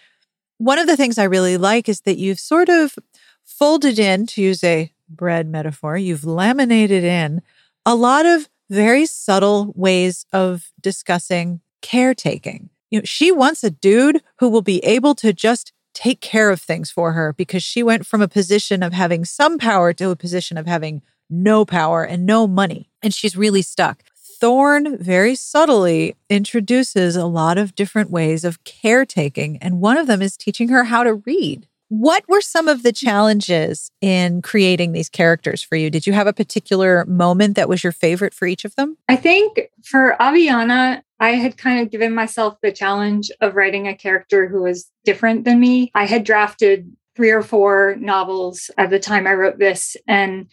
one 0.58 0.78
of 0.78 0.88
the 0.88 0.98
things 0.98 1.18
I 1.18 1.24
really 1.24 1.58
like 1.58 1.90
is 1.90 2.02
that 2.02 2.18
you've 2.18 2.40
sort 2.40 2.70
of 2.70 2.96
folded 3.44 3.98
in, 3.98 4.28
to 4.28 4.42
use 4.42 4.64
a 4.64 4.92
bread 5.10 5.48
metaphor, 5.48 5.98
you've 5.98 6.26
laminated 6.26 7.04
in 7.04 7.42
a 7.86 7.96
lot 7.96 8.26
of 8.26 8.50
very 8.70 9.06
subtle 9.06 9.74
ways 9.76 10.26
of 10.32 10.72
discussing 10.80 11.62
caretaking. 11.82 12.70
You 12.92 13.00
know, 13.00 13.06
she 13.06 13.32
wants 13.32 13.64
a 13.64 13.72
dude 13.72 14.22
who 14.40 14.50
will 14.50 14.62
be 14.62 14.84
able 14.84 15.16
to 15.16 15.34
just 15.34 15.74
take 15.94 16.22
care 16.22 16.52
of 16.52 16.62
things 16.62 16.92
for 16.92 17.14
her 17.14 17.34
because 17.34 17.64
she 17.64 17.82
went 17.82 18.06
from 18.06 18.22
a 18.22 18.28
position 18.28 18.84
of 18.84 18.94
having 18.94 19.26
some 19.26 19.58
power 19.58 19.94
to 19.94 20.12
a 20.12 20.16
position 20.16 20.58
of 20.58 20.68
having 20.68 21.02
no 21.30 21.66
power 21.66 22.04
and 22.04 22.26
no 22.26 22.48
money. 22.48 22.90
And 23.02 23.14
she's 23.14 23.36
really 23.36 23.62
stuck. 23.62 24.04
Thorn 24.40 24.98
very 25.00 25.34
subtly 25.34 26.16
introduces 26.30 27.16
a 27.16 27.26
lot 27.26 27.58
of 27.58 27.74
different 27.74 28.12
ways 28.12 28.44
of 28.44 28.64
caretaking, 28.64 29.58
and 29.58 29.82
one 29.82 29.98
of 29.98 30.06
them 30.06 30.22
is 30.22 30.38
teaching 30.38 30.70
her 30.70 30.84
how 30.84 31.04
to 31.04 31.16
read. 31.16 31.68
What 31.90 32.28
were 32.28 32.42
some 32.42 32.68
of 32.68 32.84
the 32.84 32.92
challenges 32.92 33.92
in 34.02 34.42
creating 34.42 34.92
these 34.92 35.10
characters 35.10 35.64
for 35.64 35.76
you? 35.76 35.90
Did 35.90 36.06
you 36.06 36.14
have 36.14 36.28
a 36.28 36.34
particular 36.34 37.06
moment 37.06 37.56
that 37.56 37.70
was 37.70 37.84
your 37.84 37.94
favorite 37.94 38.34
for 38.34 38.46
each 38.46 38.66
of 38.66 38.76
them? 38.76 38.98
I 39.08 39.16
think 39.16 39.60
for 39.84 40.16
Aviana, 40.20 41.02
I 41.20 41.32
had 41.32 41.58
kind 41.58 41.80
of 41.80 41.90
given 41.90 42.14
myself 42.14 42.58
the 42.62 42.72
challenge 42.72 43.32
of 43.42 43.56
writing 43.56 43.88
a 43.88 43.96
character 43.96 44.48
who 44.48 44.64
was 44.64 44.92
different 45.04 45.46
than 45.46 45.60
me. 45.60 45.90
I 45.96 46.06
had 46.06 46.26
drafted 46.26 46.92
three 47.16 47.32
or 47.32 47.42
four 47.42 47.96
novels 48.00 48.70
at 48.78 48.92
the 48.92 49.00
time 49.00 49.26
I 49.26 49.34
wrote 49.34 49.58
this, 49.58 49.98
and 50.08 50.48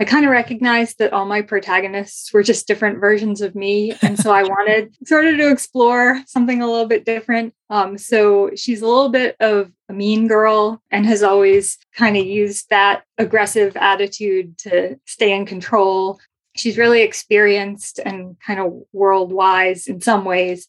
I 0.00 0.04
kind 0.06 0.24
of 0.24 0.30
recognized 0.30 0.98
that 0.98 1.12
all 1.12 1.26
my 1.26 1.42
protagonists 1.42 2.32
were 2.32 2.42
just 2.42 2.66
different 2.66 3.00
versions 3.00 3.42
of 3.42 3.54
me. 3.54 3.92
And 4.00 4.18
so 4.18 4.32
I 4.32 4.42
wanted 4.44 4.96
sort 5.06 5.26
of 5.26 5.36
to 5.36 5.50
explore 5.50 6.22
something 6.26 6.62
a 6.62 6.66
little 6.66 6.86
bit 6.86 7.04
different. 7.04 7.52
Um, 7.68 7.98
so 7.98 8.50
she's 8.56 8.80
a 8.80 8.86
little 8.86 9.10
bit 9.10 9.36
of 9.40 9.70
a 9.90 9.92
mean 9.92 10.26
girl 10.26 10.82
and 10.90 11.04
has 11.04 11.22
always 11.22 11.76
kind 11.94 12.16
of 12.16 12.24
used 12.24 12.70
that 12.70 13.04
aggressive 13.18 13.76
attitude 13.76 14.56
to 14.58 14.98
stay 15.04 15.32
in 15.32 15.44
control. 15.44 16.18
She's 16.56 16.78
really 16.78 17.02
experienced 17.02 18.00
and 18.02 18.36
kind 18.40 18.58
of 18.58 18.72
world 18.94 19.34
wise 19.34 19.86
in 19.86 20.00
some 20.00 20.24
ways. 20.24 20.66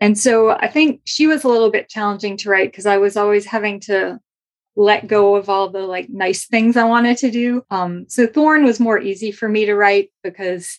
And 0.00 0.18
so 0.18 0.50
I 0.50 0.66
think 0.66 1.02
she 1.04 1.28
was 1.28 1.44
a 1.44 1.48
little 1.48 1.70
bit 1.70 1.88
challenging 1.88 2.36
to 2.38 2.50
write 2.50 2.72
because 2.72 2.86
I 2.86 2.96
was 2.96 3.16
always 3.16 3.46
having 3.46 3.78
to 3.82 4.18
let 4.76 5.06
go 5.06 5.36
of 5.36 5.48
all 5.48 5.68
the 5.68 5.82
like 5.82 6.08
nice 6.08 6.46
things 6.46 6.76
I 6.76 6.84
wanted 6.84 7.18
to 7.18 7.30
do. 7.30 7.64
Um, 7.70 8.06
so 8.08 8.26
Thorn 8.26 8.64
was 8.64 8.80
more 8.80 8.98
easy 8.98 9.30
for 9.30 9.48
me 9.48 9.66
to 9.66 9.74
write 9.74 10.10
because 10.22 10.78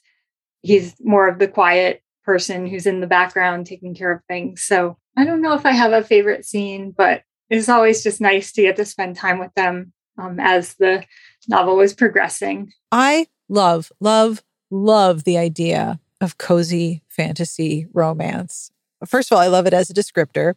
he's 0.62 0.96
more 1.00 1.28
of 1.28 1.40
the 1.40 1.48
quiet 1.48 2.02
person 2.24 2.66
who's 2.66 2.86
in 2.86 3.02
the 3.02 3.08
background 3.08 3.68
taking 3.68 3.94
care 3.94 4.12
of 4.12 4.22
things. 4.28 4.64
So 4.64 4.98
I 5.16 5.26
don't 5.26 5.42
know 5.42 5.54
if 5.54 5.66
I 5.66 5.72
have 5.72 5.94
a 5.94 6.04
favorite 6.04 6.46
scene, 6.46 6.92
but 6.92 7.24
it's 7.50 7.70
always 7.70 8.02
just 8.02 8.22
nice 8.22 8.52
to 8.54 8.64
get 8.64 8.78
to 8.78 8.86
spend 8.86 9.16
time 9.16 9.38
with 9.38 9.54
them 9.56 9.94
um, 10.18 10.40
as 10.40 10.76
the 10.76 11.04
novel 11.48 11.76
was 11.76 11.94
progressing. 11.94 12.72
I 12.92 13.28
love, 13.50 13.92
love, 14.00 14.44
love 14.72 15.24
the 15.24 15.38
idea 15.38 16.00
of 16.22 16.38
cozy 16.38 17.04
fantasy 17.10 17.88
romance. 17.94 18.72
First 19.06 19.32
of 19.32 19.36
all, 19.36 19.42
I 19.42 19.48
love 19.48 19.68
it 19.68 19.74
as 19.74 19.90
a 19.90 19.94
descriptor. 19.94 20.54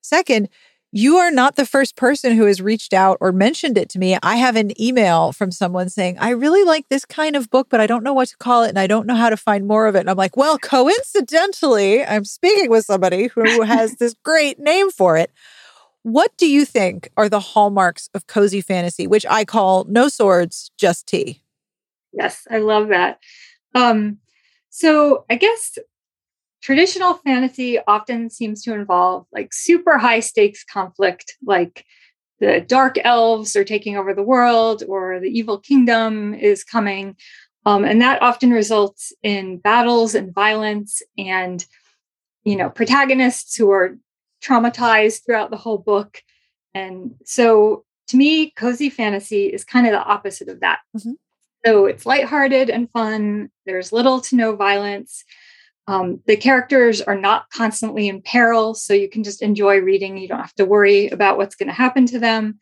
Second, 0.00 0.48
you 0.92 1.16
are 1.18 1.30
not 1.30 1.54
the 1.54 1.66
first 1.66 1.94
person 1.94 2.36
who 2.36 2.46
has 2.46 2.60
reached 2.60 2.92
out 2.92 3.18
or 3.20 3.30
mentioned 3.30 3.78
it 3.78 3.88
to 3.90 3.98
me. 3.98 4.18
I 4.22 4.36
have 4.36 4.56
an 4.56 4.78
email 4.80 5.32
from 5.32 5.52
someone 5.52 5.88
saying, 5.88 6.18
I 6.18 6.30
really 6.30 6.64
like 6.64 6.88
this 6.88 7.04
kind 7.04 7.36
of 7.36 7.48
book, 7.48 7.68
but 7.70 7.80
I 7.80 7.86
don't 7.86 8.02
know 8.02 8.12
what 8.12 8.28
to 8.28 8.36
call 8.36 8.64
it 8.64 8.70
and 8.70 8.78
I 8.78 8.88
don't 8.88 9.06
know 9.06 9.14
how 9.14 9.30
to 9.30 9.36
find 9.36 9.68
more 9.68 9.86
of 9.86 9.94
it. 9.94 10.00
And 10.00 10.10
I'm 10.10 10.16
like, 10.16 10.36
well, 10.36 10.58
coincidentally, 10.58 12.04
I'm 12.04 12.24
speaking 12.24 12.70
with 12.70 12.84
somebody 12.84 13.28
who 13.28 13.62
has 13.62 13.96
this 13.96 14.14
great 14.24 14.58
name 14.58 14.90
for 14.90 15.16
it. 15.16 15.30
What 16.02 16.36
do 16.36 16.48
you 16.48 16.64
think 16.64 17.10
are 17.16 17.28
the 17.28 17.40
hallmarks 17.40 18.08
of 18.14 18.26
cozy 18.26 18.60
fantasy, 18.60 19.06
which 19.06 19.26
I 19.28 19.44
call 19.44 19.84
no 19.84 20.08
swords, 20.08 20.72
just 20.76 21.06
tea? 21.06 21.42
Yes, 22.12 22.48
I 22.50 22.58
love 22.58 22.88
that. 22.88 23.20
Um, 23.74 24.18
so 24.70 25.24
I 25.30 25.36
guess 25.36 25.78
traditional 26.60 27.14
fantasy 27.14 27.78
often 27.86 28.30
seems 28.30 28.62
to 28.64 28.74
involve 28.74 29.26
like 29.32 29.52
super 29.52 29.98
high 29.98 30.20
stakes 30.20 30.64
conflict, 30.64 31.36
like 31.44 31.84
the 32.38 32.60
dark 32.60 32.96
elves 33.04 33.54
are 33.56 33.64
taking 33.64 33.96
over 33.96 34.14
the 34.14 34.22
world 34.22 34.82
or 34.88 35.20
the 35.20 35.28
evil 35.28 35.58
kingdom 35.58 36.34
is 36.34 36.64
coming. 36.64 37.16
Um, 37.66 37.84
and 37.84 38.00
that 38.00 38.22
often 38.22 38.50
results 38.50 39.12
in 39.22 39.58
battles 39.58 40.14
and 40.14 40.34
violence 40.34 41.02
and, 41.18 41.64
you 42.44 42.56
know, 42.56 42.70
protagonists 42.70 43.54
who 43.56 43.70
are 43.70 43.98
traumatized 44.42 45.24
throughout 45.24 45.50
the 45.50 45.58
whole 45.58 45.78
book. 45.78 46.22
And 46.72 47.14
so 47.24 47.84
to 48.08 48.16
me, 48.16 48.50
cozy 48.50 48.88
fantasy 48.90 49.46
is 49.46 49.64
kind 49.64 49.86
of 49.86 49.92
the 49.92 50.02
opposite 50.02 50.48
of 50.48 50.60
that. 50.60 50.80
Mm-hmm. 50.96 51.12
So 51.66 51.84
it's 51.84 52.06
lighthearted 52.06 52.70
and 52.70 52.90
fun. 52.90 53.50
There's 53.66 53.92
little 53.92 54.20
to 54.22 54.36
no 54.36 54.56
violence. 54.56 55.24
Um, 55.90 56.20
the 56.28 56.36
characters 56.36 57.00
are 57.00 57.16
not 57.16 57.50
constantly 57.50 58.06
in 58.06 58.22
peril, 58.22 58.74
so 58.74 58.94
you 58.94 59.08
can 59.08 59.24
just 59.24 59.42
enjoy 59.42 59.80
reading. 59.80 60.18
You 60.18 60.28
don't 60.28 60.38
have 60.38 60.54
to 60.54 60.64
worry 60.64 61.08
about 61.08 61.36
what's 61.36 61.56
going 61.56 61.66
to 61.66 61.74
happen 61.74 62.06
to 62.06 62.20
them. 62.20 62.60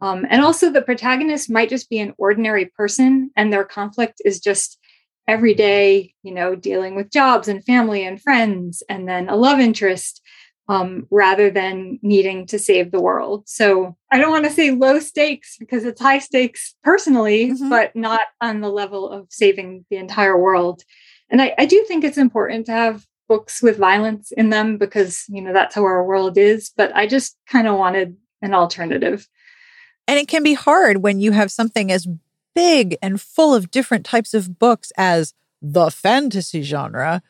Um, 0.00 0.24
and 0.30 0.42
also, 0.42 0.70
the 0.70 0.80
protagonist 0.80 1.50
might 1.50 1.70
just 1.70 1.90
be 1.90 1.98
an 1.98 2.14
ordinary 2.18 2.66
person, 2.66 3.32
and 3.34 3.52
their 3.52 3.64
conflict 3.64 4.22
is 4.24 4.38
just 4.38 4.78
every 5.26 5.54
day, 5.54 6.14
you 6.22 6.32
know, 6.32 6.54
dealing 6.54 6.94
with 6.94 7.10
jobs 7.10 7.48
and 7.48 7.64
family 7.64 8.06
and 8.06 8.22
friends, 8.22 8.84
and 8.88 9.08
then 9.08 9.28
a 9.28 9.34
love 9.34 9.58
interest. 9.58 10.22
Um, 10.70 11.06
rather 11.10 11.48
than 11.48 11.98
needing 12.02 12.44
to 12.48 12.58
save 12.58 12.90
the 12.90 13.00
world. 13.00 13.48
So 13.48 13.96
I 14.12 14.18
don't 14.18 14.30
want 14.30 14.44
to 14.44 14.50
say 14.50 14.70
low 14.70 14.98
stakes 15.00 15.56
because 15.58 15.86
it's 15.86 15.98
high 15.98 16.18
stakes 16.18 16.74
personally, 16.84 17.52
mm-hmm. 17.52 17.70
but 17.70 17.96
not 17.96 18.20
on 18.42 18.60
the 18.60 18.68
level 18.68 19.08
of 19.08 19.28
saving 19.30 19.86
the 19.88 19.96
entire 19.96 20.38
world. 20.38 20.82
And 21.30 21.42
I, 21.42 21.54
I 21.58 21.66
do 21.66 21.84
think 21.86 22.04
it's 22.04 22.18
important 22.18 22.66
to 22.66 22.72
have 22.72 23.06
books 23.28 23.62
with 23.62 23.76
violence 23.76 24.32
in 24.32 24.50
them 24.50 24.78
because, 24.78 25.24
you 25.28 25.42
know, 25.42 25.52
that's 25.52 25.74
how 25.74 25.84
our 25.84 26.02
world 26.02 26.38
is. 26.38 26.72
But 26.76 26.94
I 26.96 27.06
just 27.06 27.36
kind 27.46 27.68
of 27.68 27.76
wanted 27.76 28.16
an 28.40 28.54
alternative. 28.54 29.28
And 30.06 30.18
it 30.18 30.28
can 30.28 30.42
be 30.42 30.54
hard 30.54 30.98
when 30.98 31.20
you 31.20 31.32
have 31.32 31.52
something 31.52 31.92
as 31.92 32.08
big 32.54 32.96
and 33.02 33.20
full 33.20 33.54
of 33.54 33.70
different 33.70 34.06
types 34.06 34.32
of 34.32 34.58
books 34.58 34.90
as 34.96 35.34
the 35.60 35.90
fantasy 35.90 36.62
genre. 36.62 37.22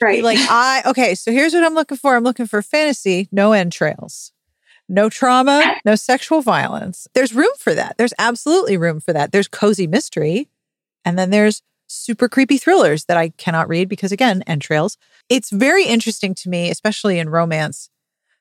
Right. 0.00 0.22
Like, 0.22 0.38
I, 0.40 0.82
okay, 0.86 1.14
so 1.14 1.30
here's 1.30 1.54
what 1.54 1.64
I'm 1.64 1.74
looking 1.74 1.96
for 1.96 2.16
I'm 2.16 2.24
looking 2.24 2.46
for 2.46 2.60
fantasy, 2.60 3.28
no 3.30 3.52
entrails, 3.52 4.32
no 4.88 5.08
trauma, 5.08 5.76
no 5.84 5.94
sexual 5.94 6.42
violence. 6.42 7.06
There's 7.14 7.34
room 7.34 7.52
for 7.58 7.74
that. 7.74 7.96
There's 7.96 8.14
absolutely 8.18 8.76
room 8.76 9.00
for 9.00 9.12
that. 9.12 9.32
There's 9.32 9.48
cozy 9.48 9.86
mystery. 9.86 10.48
And 11.04 11.18
then 11.18 11.30
there's 11.30 11.62
super 11.94 12.28
creepy 12.28 12.58
thrillers 12.58 13.04
that 13.06 13.16
I 13.16 13.30
cannot 13.30 13.68
read 13.68 13.88
because, 13.88 14.12
again, 14.12 14.42
entrails. 14.46 14.96
It's 15.28 15.50
very 15.50 15.84
interesting 15.84 16.34
to 16.36 16.48
me, 16.48 16.70
especially 16.70 17.18
in 17.18 17.28
romance, 17.28 17.90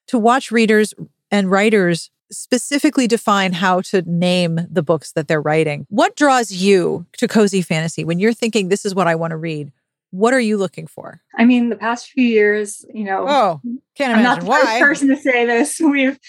to 0.07 0.17
watch 0.17 0.51
readers 0.51 0.93
and 1.31 1.49
writers 1.49 2.09
specifically 2.31 3.07
define 3.07 3.53
how 3.53 3.81
to 3.81 4.01
name 4.05 4.59
the 4.69 4.81
books 4.81 5.11
that 5.11 5.27
they're 5.27 5.41
writing. 5.41 5.85
What 5.89 6.15
draws 6.15 6.51
you 6.51 7.05
to 7.17 7.27
cozy 7.27 7.61
fantasy 7.61 8.03
when 8.03 8.19
you're 8.19 8.33
thinking, 8.33 8.69
this 8.69 8.85
is 8.85 8.95
what 8.95 9.07
I 9.07 9.15
want 9.15 9.31
to 9.31 9.37
read? 9.37 9.71
what 10.13 10.31
are 10.31 10.39
you 10.39 10.57
looking 10.57 10.85
for? 10.85 11.21
I 11.35 11.43
mean, 11.43 11.69
the 11.69 11.75
past 11.75 12.07
few 12.11 12.23
years, 12.23 12.85
you 12.93 13.03
know, 13.03 13.25
oh, 13.27 13.61
can't 13.97 14.11
imagine 14.11 14.17
I'm 14.17 14.23
not 14.23 14.39
the 14.41 14.45
why. 14.45 14.61
first 14.61 14.79
person 14.79 15.07
to 15.07 15.17
say 15.17 15.47
this. 15.47 15.79
We've 15.83 16.19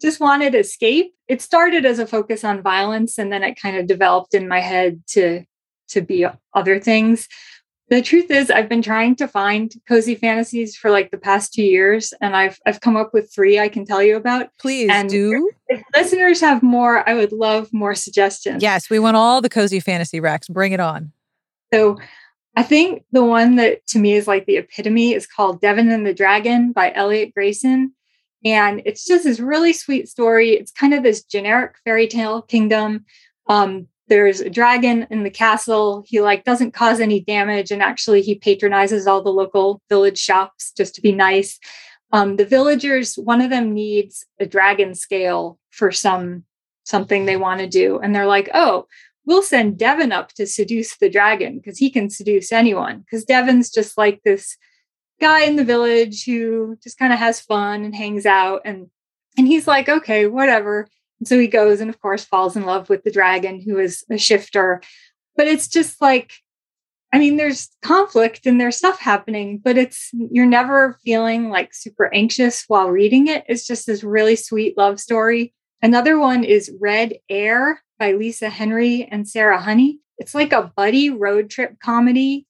just 0.00 0.20
wanted 0.20 0.54
escape. 0.54 1.12
It 1.26 1.42
started 1.42 1.84
as 1.84 1.98
a 1.98 2.06
focus 2.06 2.44
on 2.44 2.62
violence, 2.62 3.18
and 3.18 3.32
then 3.32 3.42
it 3.42 3.60
kind 3.60 3.76
of 3.76 3.88
developed 3.88 4.34
in 4.34 4.46
my 4.46 4.60
head 4.60 5.02
to 5.08 5.44
to 5.88 6.00
be 6.00 6.26
other 6.54 6.80
things. 6.80 7.28
The 7.90 8.00
truth 8.00 8.30
is, 8.30 8.50
I've 8.50 8.68
been 8.68 8.80
trying 8.80 9.14
to 9.16 9.28
find 9.28 9.72
cozy 9.86 10.14
fantasies 10.14 10.74
for 10.74 10.90
like 10.90 11.10
the 11.10 11.18
past 11.18 11.52
two 11.52 11.62
years, 11.62 12.14
and 12.20 12.34
I've 12.34 12.58
I've 12.66 12.80
come 12.80 12.96
up 12.96 13.12
with 13.12 13.30
three 13.32 13.58
I 13.58 13.68
can 13.68 13.84
tell 13.84 14.02
you 14.02 14.16
about. 14.16 14.48
Please 14.58 14.88
And 14.90 15.08
do. 15.08 15.50
If 15.68 15.82
listeners 15.94 16.40
have 16.40 16.62
more, 16.62 17.06
I 17.08 17.12
would 17.12 17.32
love 17.32 17.68
more 17.72 17.94
suggestions. 17.94 18.62
Yes, 18.62 18.88
we 18.88 18.98
want 18.98 19.16
all 19.16 19.42
the 19.42 19.50
cozy 19.50 19.80
fantasy 19.80 20.18
racks. 20.18 20.48
Bring 20.48 20.72
it 20.72 20.80
on. 20.80 21.12
So 21.72 21.98
I 22.56 22.62
think 22.62 23.04
the 23.12 23.24
one 23.24 23.56
that 23.56 23.86
to 23.88 23.98
me 23.98 24.14
is 24.14 24.26
like 24.26 24.46
the 24.46 24.56
epitome 24.56 25.12
is 25.12 25.26
called 25.26 25.60
Devon 25.60 25.90
and 25.90 26.06
the 26.06 26.14
Dragon 26.14 26.72
by 26.72 26.92
Eliot 26.94 27.34
Grayson. 27.34 27.92
And 28.44 28.82
it's 28.84 29.06
just 29.06 29.24
this 29.24 29.40
really 29.40 29.72
sweet 29.72 30.08
story. 30.08 30.50
It's 30.50 30.70
kind 30.70 30.94
of 30.94 31.02
this 31.02 31.24
generic 31.24 31.76
fairy 31.84 32.06
tale 32.06 32.42
kingdom. 32.42 33.04
Um, 33.48 33.88
there's 34.08 34.40
a 34.40 34.50
dragon 34.50 35.06
in 35.10 35.22
the 35.22 35.30
castle. 35.30 36.04
He 36.06 36.20
like 36.20 36.44
doesn't 36.44 36.72
cause 36.72 37.00
any 37.00 37.20
damage, 37.20 37.70
and 37.70 37.82
actually 37.82 38.22
he 38.22 38.34
patronizes 38.34 39.06
all 39.06 39.22
the 39.22 39.30
local 39.30 39.80
village 39.88 40.18
shops 40.18 40.72
just 40.76 40.94
to 40.96 41.00
be 41.00 41.12
nice. 41.12 41.58
Um, 42.12 42.36
the 42.36 42.44
villagers, 42.44 43.16
one 43.16 43.40
of 43.40 43.50
them 43.50 43.72
needs 43.72 44.24
a 44.38 44.46
dragon 44.46 44.94
scale 44.94 45.58
for 45.70 45.90
some 45.90 46.44
something 46.84 47.24
they 47.24 47.36
want 47.36 47.60
to 47.60 47.66
do, 47.66 47.98
and 47.98 48.14
they're 48.14 48.26
like, 48.26 48.50
"Oh, 48.52 48.86
we'll 49.24 49.42
send 49.42 49.78
Devon 49.78 50.12
up 50.12 50.32
to 50.34 50.46
seduce 50.46 50.96
the 50.96 51.08
dragon 51.08 51.56
because 51.58 51.78
he 51.78 51.90
can 51.90 52.10
seduce 52.10 52.52
anyone." 52.52 53.00
Because 53.00 53.24
Devon's 53.24 53.70
just 53.70 53.96
like 53.96 54.22
this 54.22 54.56
guy 55.20 55.44
in 55.44 55.56
the 55.56 55.64
village 55.64 56.24
who 56.24 56.76
just 56.82 56.98
kind 56.98 57.12
of 57.12 57.18
has 57.18 57.40
fun 57.40 57.84
and 57.84 57.94
hangs 57.94 58.26
out, 58.26 58.62
and 58.64 58.90
and 59.38 59.48
he's 59.48 59.66
like, 59.66 59.88
"Okay, 59.88 60.26
whatever." 60.26 60.88
So 61.24 61.38
he 61.38 61.46
goes 61.46 61.80
and, 61.80 61.90
of 61.90 62.00
course, 62.00 62.24
falls 62.24 62.56
in 62.56 62.64
love 62.64 62.88
with 62.88 63.04
the 63.04 63.10
dragon, 63.10 63.60
who 63.60 63.78
is 63.78 64.04
a 64.10 64.18
shifter. 64.18 64.82
But 65.36 65.46
it's 65.46 65.68
just 65.68 66.00
like, 66.00 66.32
I 67.12 67.18
mean, 67.18 67.36
there's 67.36 67.68
conflict 67.82 68.46
and 68.46 68.60
there's 68.60 68.76
stuff 68.76 68.98
happening, 68.98 69.58
but 69.58 69.78
it's, 69.78 70.10
you're 70.12 70.46
never 70.46 70.98
feeling 71.04 71.48
like 71.48 71.72
super 71.72 72.12
anxious 72.12 72.64
while 72.66 72.90
reading 72.90 73.28
it. 73.28 73.44
It's 73.48 73.66
just 73.66 73.86
this 73.86 74.02
really 74.02 74.36
sweet 74.36 74.76
love 74.76 74.98
story. 74.98 75.54
Another 75.80 76.18
one 76.18 76.44
is 76.44 76.72
Red 76.80 77.14
Heir 77.28 77.82
by 77.98 78.12
Lisa 78.12 78.48
Henry 78.48 79.04
and 79.10 79.28
Sara 79.28 79.60
Honey. 79.60 80.00
It's 80.18 80.34
like 80.34 80.52
a 80.52 80.72
buddy 80.76 81.10
road 81.10 81.50
trip 81.50 81.78
comedy 81.80 82.46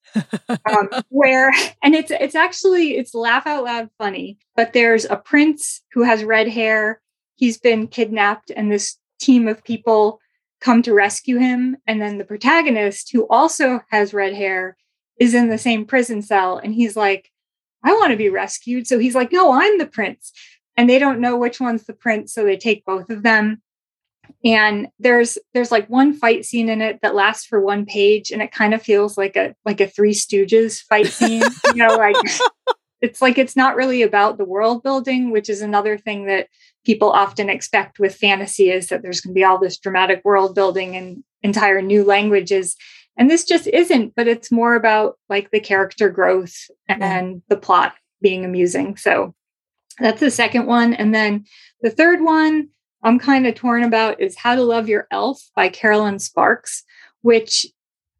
um, 0.71 0.89
where, 1.09 1.51
and 1.83 1.95
it's 1.95 2.11
it's 2.11 2.35
actually 2.35 2.97
it's 2.97 3.15
laugh 3.15 3.47
out 3.47 3.65
loud 3.65 3.91
funny. 3.99 4.39
But 4.55 4.73
there's 4.73 5.05
a 5.05 5.17
prince 5.17 5.83
who 5.93 6.03
has 6.03 6.25
red 6.25 6.49
hair 6.49 7.01
he's 7.37 7.59
been 7.59 7.87
kidnapped 7.87 8.51
and 8.55 8.71
this 8.71 8.97
team 9.21 9.49
of 9.49 9.65
people 9.65 10.21
come 10.61 10.83
to 10.83 10.95
rescue 10.95 11.39
him. 11.39 11.77
And 11.87 12.01
then 12.01 12.19
the 12.19 12.25
protagonist 12.25 13.11
who 13.13 13.27
also 13.29 13.81
has 13.91 14.15
red 14.15 14.35
hair 14.35 14.77
is 15.19 15.35
in 15.35 15.49
the 15.49 15.59
same 15.59 15.85
prison 15.85 16.23
cell. 16.23 16.59
And 16.59 16.75
he's 16.75 16.97
like 16.97 17.31
i 17.87 17.93
want 17.93 18.13
to 18.13 18.17
be 18.17 18.31
rescued. 18.31 18.87
So 18.87 18.99
he's 18.99 19.15
like 19.15 19.33
no 19.33 19.53
i'm 19.53 19.79
the 19.79 19.87
prince. 19.87 20.33
And 20.77 20.89
they 20.89 20.99
don't 20.99 21.21
know 21.21 21.37
which 21.37 21.61
one's 21.61 21.85
the 21.85 21.93
prince 21.93 22.33
so 22.33 22.45
they 22.45 22.57
take 22.57 22.85
both 22.85 23.11
of 23.11 23.23
them. 23.23 23.63
And 24.45 24.89
there's 24.99 25.37
there's 25.53 25.71
like 25.71 25.89
one 25.89 26.15
fight 26.15 26.45
scene 26.45 26.69
in 26.69 26.81
it 26.81 27.01
that 27.03 27.15
lasts 27.15 27.45
for 27.45 27.61
one 27.61 27.85
page 27.85 28.31
and 28.31 28.41
it 28.41 28.53
kind 28.53 28.73
of 28.73 28.83
feels 28.83 29.19
like 29.19 29.37
a 29.37 29.55
like 29.65 29.81
a 29.81 29.87
three 29.87 30.15
stooges 30.15 30.83
fight 30.83 31.09
scene 31.09 31.43
you 31.75 31.75
know 31.75 31.95
like 31.97 32.17
it's 33.05 33.21
like 33.21 33.37
it's 33.37 33.55
not 33.55 33.77
really 33.77 34.01
about 34.01 34.39
the 34.39 34.45
world 34.45 34.83
building 34.83 35.31
which 35.31 35.51
is 35.51 35.61
another 35.61 35.99
thing 35.99 36.25
that 36.25 36.49
people 36.87 37.11
often 37.11 37.51
expect 37.51 37.99
with 37.99 38.15
fantasy 38.15 38.71
is 38.71 38.89
that 38.89 39.03
there's 39.03 39.21
going 39.21 39.35
to 39.35 39.39
be 39.39 39.45
all 39.45 39.59
this 39.59 39.79
dramatic 39.79 40.23
world 40.25 40.55
building 40.55 40.97
and 40.97 41.23
entire 41.43 41.83
new 41.83 42.05
languages. 42.05 42.77
And 43.17 43.31
this 43.31 43.45
just 43.45 43.67
isn't 43.67 44.15
but 44.15 44.27
it's 44.27 44.51
more 44.51 44.75
about 44.75 45.19
like 45.29 45.51
the 45.51 45.61
character 45.61 46.09
growth 46.09 46.55
and 46.89 47.43
the 47.49 47.57
plot 47.57 47.95
being 48.23 48.45
amusing. 48.45 48.97
So 48.97 49.35
that's 49.99 50.21
the 50.21 50.31
second 50.31 50.67
one. 50.67 50.95
And 50.95 51.15
then 51.15 51.45
the 51.83 51.91
third 51.91 52.23
one 52.23 52.71
i'm 53.03 53.19
kind 53.19 53.47
of 53.47 53.55
torn 53.55 53.85
about 53.85 54.21
is 54.21 54.37
how 54.37 54.55
to 54.55 54.63
love 54.63 54.89
your 54.89 55.07
elf 55.11 55.41
by 55.55 55.69
carolyn 55.69 56.19
sparks 56.19 56.83
which 57.21 57.67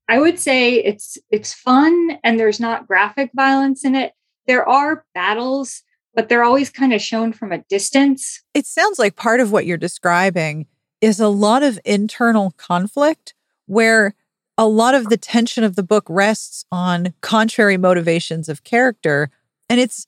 i 0.09 0.19
would 0.19 0.39
say 0.39 0.75
it's 0.75 1.19
it's 1.31 1.55
fun 1.55 2.19
and 2.23 2.39
there's 2.39 2.61
not 2.61 2.87
graphic 2.87 3.31
violence 3.35 3.85
in 3.85 3.95
it 3.95 4.13
there 4.47 4.69
are 4.69 5.05
battles 5.15 5.83
but 6.15 6.29
they're 6.29 6.45
always 6.45 6.71
kind 6.71 6.93
of 6.93 7.03
shown 7.03 7.33
from 7.33 7.53
a 7.53 7.59
distance. 7.59 8.43
It 8.55 8.67
sounds 8.67 8.99
like 8.99 9.17
part 9.17 9.41
of 9.41 9.53
what 9.53 9.67
you're 9.67 9.77
describing 9.77 10.67
is 11.01 11.21
a 11.21 11.29
lot 11.29 11.63
of 11.63 11.79
internal 11.85 12.53
conflict 12.57 13.35
where 13.67 14.15
a 14.57 14.67
lot 14.67 14.95
of 14.95 15.09
the 15.09 15.17
tension 15.17 15.65
of 15.65 15.75
the 15.75 15.83
book 15.83 16.05
rests 16.09 16.65
on 16.71 17.13
contrary 17.21 17.77
motivations 17.77 18.49
of 18.49 18.63
character 18.65 19.31
and 19.69 19.81
it's 19.81 20.07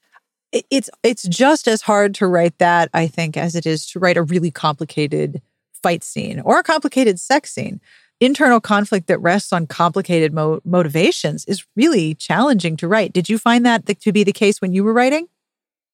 it's 0.53 0.88
it's 1.03 1.25
just 1.25 1.66
as 1.66 1.83
hard 1.83 2.14
to 2.14 2.27
write 2.27 2.57
that 2.59 2.88
I 2.94 3.09
think 3.09 3.37
as 3.37 3.57
it 3.57 3.66
is 3.66 3.85
to 3.88 3.99
write 3.99 4.16
a 4.16 4.22
really 4.22 4.53
complicated 4.53 5.42
fight 5.83 6.05
scene 6.05 6.40
or 6.40 6.61
a 6.61 6.62
complicated 6.62 7.18
sex 7.18 7.53
scene. 7.53 7.81
Internal 8.20 8.61
conflict 8.61 9.09
that 9.09 9.18
rests 9.18 9.52
on 9.52 9.66
complicated 9.66 10.33
mo- 10.33 10.61
motivations 10.64 11.44
is 11.44 11.66
really 11.76 12.14
challenging 12.14 12.76
to 12.79 12.88
write. 12.88 13.12
Did 13.12 13.29
you 13.29 13.38
find 13.38 13.66
that 13.66 13.87
to 14.00 14.12
be 14.12 14.24
the 14.24 14.33
case 14.33 14.61
when 14.61 14.72
you 14.72 14.85
were 14.85 14.94
writing? 14.94 15.29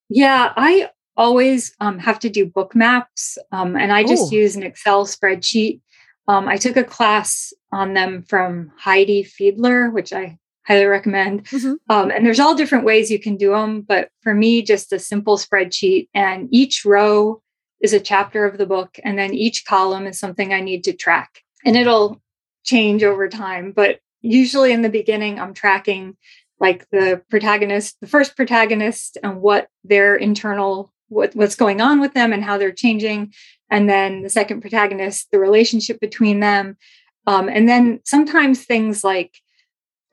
Yeah, 0.08 0.52
I 0.56 0.90
always 1.16 1.74
um, 1.80 1.98
have 1.98 2.18
to 2.20 2.28
do 2.28 2.46
book 2.46 2.74
maps, 2.74 3.38
um, 3.50 3.76
and 3.76 3.92
I 3.92 4.04
just 4.04 4.32
Ooh. 4.32 4.37
use 4.37 4.56
an 4.56 4.62
Excel 4.62 5.04
spreadsheet. 5.06 5.80
Um, 6.28 6.48
I 6.48 6.56
took 6.56 6.76
a 6.76 6.85
class 6.85 7.52
on 7.72 7.94
them 7.94 8.22
from 8.22 8.70
Heidi 8.78 9.24
Fiedler, 9.24 9.92
which 9.92 10.12
I 10.12 10.38
highly 10.64 10.87
recommend. 10.87 11.44
Mm-hmm. 11.46 11.74
Um, 11.90 12.11
and 12.11 12.24
there's 12.24 12.38
all 12.38 12.54
different 12.54 12.85
ways 12.85 13.11
you 13.11 13.18
can 13.18 13.37
do 13.37 13.50
them, 13.50 13.82
but 13.82 14.11
for 14.20 14.32
me, 14.32 14.62
just 14.62 14.92
a 14.92 14.98
simple 14.98 15.37
spreadsheet, 15.37 16.08
and 16.14 16.48
each 16.52 16.85
row 16.85 17.42
is 17.80 17.92
a 17.92 18.00
chapter 18.00 18.44
of 18.44 18.58
the 18.58 18.66
book, 18.66 18.98
and 19.02 19.18
then 19.18 19.35
each 19.35 19.64
column 19.64 20.06
is 20.06 20.18
something 20.18 20.52
I 20.52 20.61
need 20.61 20.85
to 20.85 20.92
track, 20.92 21.42
and 21.64 21.77
it'll 21.77 22.20
change 22.64 23.03
over 23.03 23.29
time. 23.29 23.72
But 23.72 24.01
usually 24.20 24.72
in 24.72 24.83
the 24.83 24.88
beginning, 24.88 25.38
I'm 25.38 25.55
tracking 25.55 26.16
like 26.61 26.88
the 26.90 27.22
protagonist, 27.29 28.01
the 28.01 28.07
first 28.07 28.37
protagonist, 28.37 29.18
and 29.22 29.40
what 29.42 29.68
their 29.85 30.14
internal 30.14 30.92
what, 31.09 31.35
what's 31.35 31.57
going 31.57 31.83
on 31.83 32.01
with 32.01 32.14
them 32.14 32.33
and 32.33 32.42
how 32.42 32.57
they're 32.57 32.72
changing, 32.72 33.35
and 33.68 33.87
then 33.87 34.22
the 34.22 34.31
second 34.31 34.62
protagonist, 34.62 35.31
the 35.31 35.38
relationship 35.38 36.01
between 36.01 36.40
them, 36.40 36.79
um, 37.27 37.51
and 37.51 37.68
then 37.68 38.01
sometimes 38.05 38.64
things 38.64 39.05
like 39.05 39.37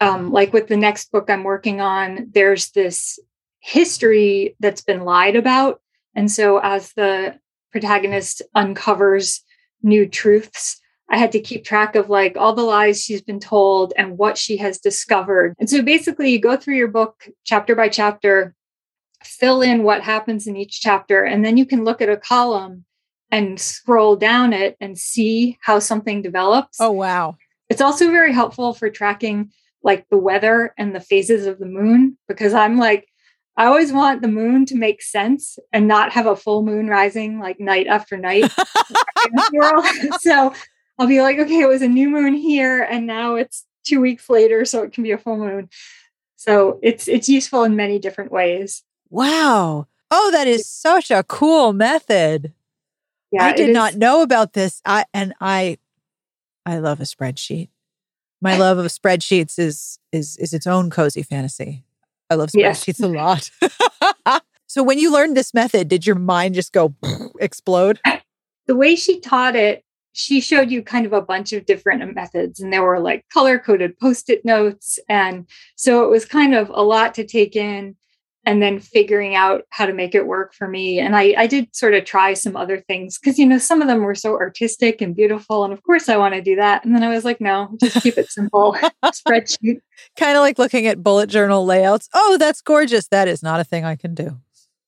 um, 0.01 0.31
like 0.31 0.53
with 0.53 0.67
the 0.67 0.77
next 0.77 1.11
book 1.11 1.29
I'm 1.29 1.43
working 1.43 1.81
on, 1.81 2.29
there's 2.33 2.71
this 2.71 3.19
history 3.59 4.55
that's 4.59 4.81
been 4.81 5.01
lied 5.01 5.35
about, 5.35 5.81
and 6.15 6.31
so 6.31 6.57
as 6.57 6.93
the 6.93 7.39
protagonist 7.71 8.41
uncovers 8.55 9.41
new 9.83 10.07
truths 10.07 10.81
I 11.09 11.17
had 11.17 11.31
to 11.31 11.39
keep 11.39 11.63
track 11.63 11.95
of 11.95 12.09
like 12.09 12.37
all 12.37 12.53
the 12.53 12.63
lies 12.63 13.03
she's 13.03 13.21
been 13.21 13.39
told 13.39 13.93
and 13.97 14.17
what 14.17 14.37
she 14.37 14.57
has 14.57 14.77
discovered. 14.77 15.55
And 15.59 15.69
so 15.69 15.81
basically, 15.81 16.29
you 16.29 16.39
go 16.39 16.55
through 16.55 16.75
your 16.75 16.87
book 16.87 17.27
chapter 17.45 17.75
by 17.75 17.89
chapter, 17.89 18.53
fill 19.23 19.61
in 19.61 19.83
what 19.83 20.03
happens 20.03 20.45
in 20.45 20.55
each 20.55 20.81
chapter, 20.81 21.23
and 21.23 21.43
then 21.43 21.57
you 21.57 21.65
can 21.65 21.83
look 21.83 22.01
at 22.01 22.09
a 22.09 22.17
column 22.17 22.85
and 23.31 23.59
scroll 23.59 24.15
down 24.15 24.53
it 24.53 24.77
and 24.79 24.97
see 24.97 25.57
how 25.61 25.79
something 25.79 26.21
develops. 26.21 26.79
Oh, 26.79 26.91
wow. 26.91 27.37
It's 27.69 27.81
also 27.81 28.09
very 28.11 28.33
helpful 28.33 28.73
for 28.73 28.89
tracking 28.89 29.51
like 29.83 30.07
the 30.09 30.17
weather 30.17 30.73
and 30.77 30.93
the 30.93 30.99
phases 30.99 31.45
of 31.45 31.59
the 31.59 31.65
moon 31.65 32.17
because 32.27 32.53
I'm 32.53 32.77
like, 32.77 33.07
I 33.55 33.65
always 33.65 33.91
want 33.91 34.21
the 34.21 34.27
moon 34.27 34.65
to 34.67 34.75
make 34.75 35.01
sense 35.01 35.59
and 35.73 35.87
not 35.87 36.13
have 36.13 36.25
a 36.25 36.35
full 36.35 36.63
moon 36.63 36.87
rising 36.87 37.39
like 37.39 37.59
night 37.59 37.87
after 37.87 38.17
night. 38.17 38.51
so 40.19 40.53
I'll 40.99 41.07
be 41.07 41.21
like, 41.21 41.39
okay, 41.39 41.61
it 41.61 41.67
was 41.67 41.81
a 41.81 41.87
new 41.87 42.09
moon 42.09 42.33
here, 42.33 42.83
and 42.83 43.07
now 43.07 43.35
it's 43.35 43.65
two 43.85 44.01
weeks 44.01 44.29
later, 44.29 44.65
so 44.65 44.83
it 44.83 44.91
can 44.91 45.03
be 45.03 45.11
a 45.11 45.17
full 45.17 45.37
moon. 45.37 45.69
So 46.35 46.77
it's 46.83 47.07
it's 47.07 47.29
useful 47.29 47.63
in 47.63 47.77
many 47.77 47.99
different 47.99 48.31
ways. 48.31 48.83
Wow. 49.09 49.87
Oh, 50.11 50.31
that 50.31 50.47
is 50.47 50.67
such 50.67 51.09
a 51.09 51.23
cool 51.23 51.71
method. 51.71 52.53
Yeah, 53.31 53.45
I 53.45 53.53
did 53.53 53.73
not 53.73 53.95
know 53.95 54.21
about 54.21 54.53
this. 54.53 54.81
I 54.85 55.05
and 55.13 55.33
I 55.39 55.77
I 56.65 56.79
love 56.79 56.99
a 56.99 57.03
spreadsheet. 57.03 57.69
My 58.41 58.57
love 58.57 58.77
of 58.77 58.85
spreadsheets 58.87 59.57
is 59.57 59.99
is 60.11 60.35
is 60.37 60.53
its 60.53 60.67
own 60.67 60.89
cozy 60.89 61.23
fantasy. 61.23 61.85
I 62.29 62.35
love 62.35 62.49
spreadsheets 62.49 63.01
a 63.01 63.07
lot. 63.07 64.41
so 64.67 64.83
when 64.83 64.99
you 64.99 65.11
learned 65.11 65.37
this 65.37 65.53
method, 65.53 65.87
did 65.87 66.05
your 66.05 66.15
mind 66.15 66.55
just 66.55 66.73
go 66.73 66.93
explode? 67.39 67.99
The 68.67 68.75
way 68.75 68.95
she 68.95 69.19
taught 69.19 69.55
it 69.55 69.83
she 70.19 70.41
showed 70.41 70.69
you 70.69 70.83
kind 70.83 71.05
of 71.05 71.13
a 71.13 71.21
bunch 71.21 71.53
of 71.53 71.65
different 71.65 72.13
methods, 72.13 72.59
and 72.59 72.73
there 72.73 72.83
were 72.83 72.99
like 72.99 73.23
color 73.29 73.57
coded 73.57 73.97
post 73.99 74.29
it 74.29 74.43
notes. 74.43 74.99
And 75.07 75.47
so 75.77 76.03
it 76.03 76.09
was 76.09 76.25
kind 76.25 76.53
of 76.53 76.69
a 76.73 76.83
lot 76.83 77.13
to 77.15 77.25
take 77.25 77.55
in 77.55 77.95
and 78.45 78.61
then 78.61 78.79
figuring 78.79 79.33
out 79.35 79.63
how 79.69 79.85
to 79.85 79.93
make 79.93 80.13
it 80.13 80.27
work 80.27 80.53
for 80.53 80.67
me. 80.67 80.99
And 80.99 81.15
I, 81.15 81.33
I 81.37 81.47
did 81.47 81.73
sort 81.73 81.93
of 81.93 82.03
try 82.03 82.33
some 82.33 82.57
other 82.57 82.81
things 82.81 83.17
because, 83.17 83.39
you 83.39 83.45
know, 83.45 83.57
some 83.57 83.81
of 83.81 83.87
them 83.87 84.01
were 84.01 84.15
so 84.15 84.37
artistic 84.37 85.01
and 85.01 85.15
beautiful. 85.15 85.63
And 85.63 85.71
of 85.71 85.83
course, 85.83 86.09
I 86.09 86.17
want 86.17 86.33
to 86.33 86.41
do 86.41 86.55
that. 86.57 86.83
And 86.83 86.93
then 86.93 87.03
I 87.03 87.09
was 87.09 87.23
like, 87.23 87.39
no, 87.39 87.69
just 87.79 88.01
keep 88.01 88.17
it 88.17 88.29
simple. 88.29 88.75
Spreadsheet. 89.05 89.79
Kind 90.17 90.35
of 90.35 90.41
like 90.41 90.59
looking 90.59 90.87
at 90.87 91.01
bullet 91.01 91.29
journal 91.29 91.65
layouts. 91.65 92.09
Oh, 92.13 92.37
that's 92.37 92.61
gorgeous. 92.61 93.07
That 93.07 93.29
is 93.29 93.41
not 93.41 93.61
a 93.61 93.63
thing 93.63 93.85
I 93.85 93.95
can 93.95 94.15
do. 94.15 94.37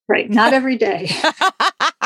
Right. 0.10 0.30
Not 0.30 0.54
every 0.54 0.78
day. 0.78 1.10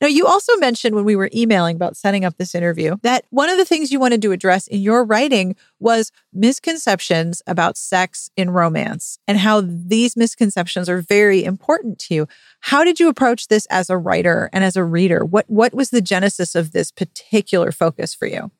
Now, 0.00 0.06
you 0.06 0.26
also 0.26 0.56
mentioned 0.56 0.94
when 0.94 1.04
we 1.04 1.16
were 1.16 1.30
emailing 1.34 1.74
about 1.74 1.96
setting 1.96 2.24
up 2.24 2.36
this 2.36 2.54
interview 2.54 2.96
that 3.02 3.24
one 3.30 3.50
of 3.50 3.56
the 3.56 3.64
things 3.64 3.90
you 3.90 3.98
wanted 3.98 4.22
to 4.22 4.32
address 4.32 4.68
in 4.68 4.80
your 4.80 5.04
writing 5.04 5.56
was 5.80 6.12
misconceptions 6.32 7.42
about 7.46 7.76
sex 7.76 8.30
in 8.36 8.50
romance 8.50 9.18
and 9.26 9.38
how 9.38 9.62
these 9.64 10.16
misconceptions 10.16 10.88
are 10.88 11.00
very 11.00 11.42
important 11.42 11.98
to 11.98 12.14
you. 12.14 12.28
How 12.60 12.84
did 12.84 13.00
you 13.00 13.08
approach 13.08 13.48
this 13.48 13.66
as 13.66 13.90
a 13.90 13.98
writer 13.98 14.48
and 14.52 14.62
as 14.62 14.76
a 14.76 14.84
reader? 14.84 15.24
What 15.24 15.46
what 15.48 15.74
was 15.74 15.90
the 15.90 16.00
genesis 16.00 16.54
of 16.54 16.72
this 16.72 16.92
particular 16.92 17.72
focus 17.72 18.14
for 18.14 18.26
you? 18.26 18.50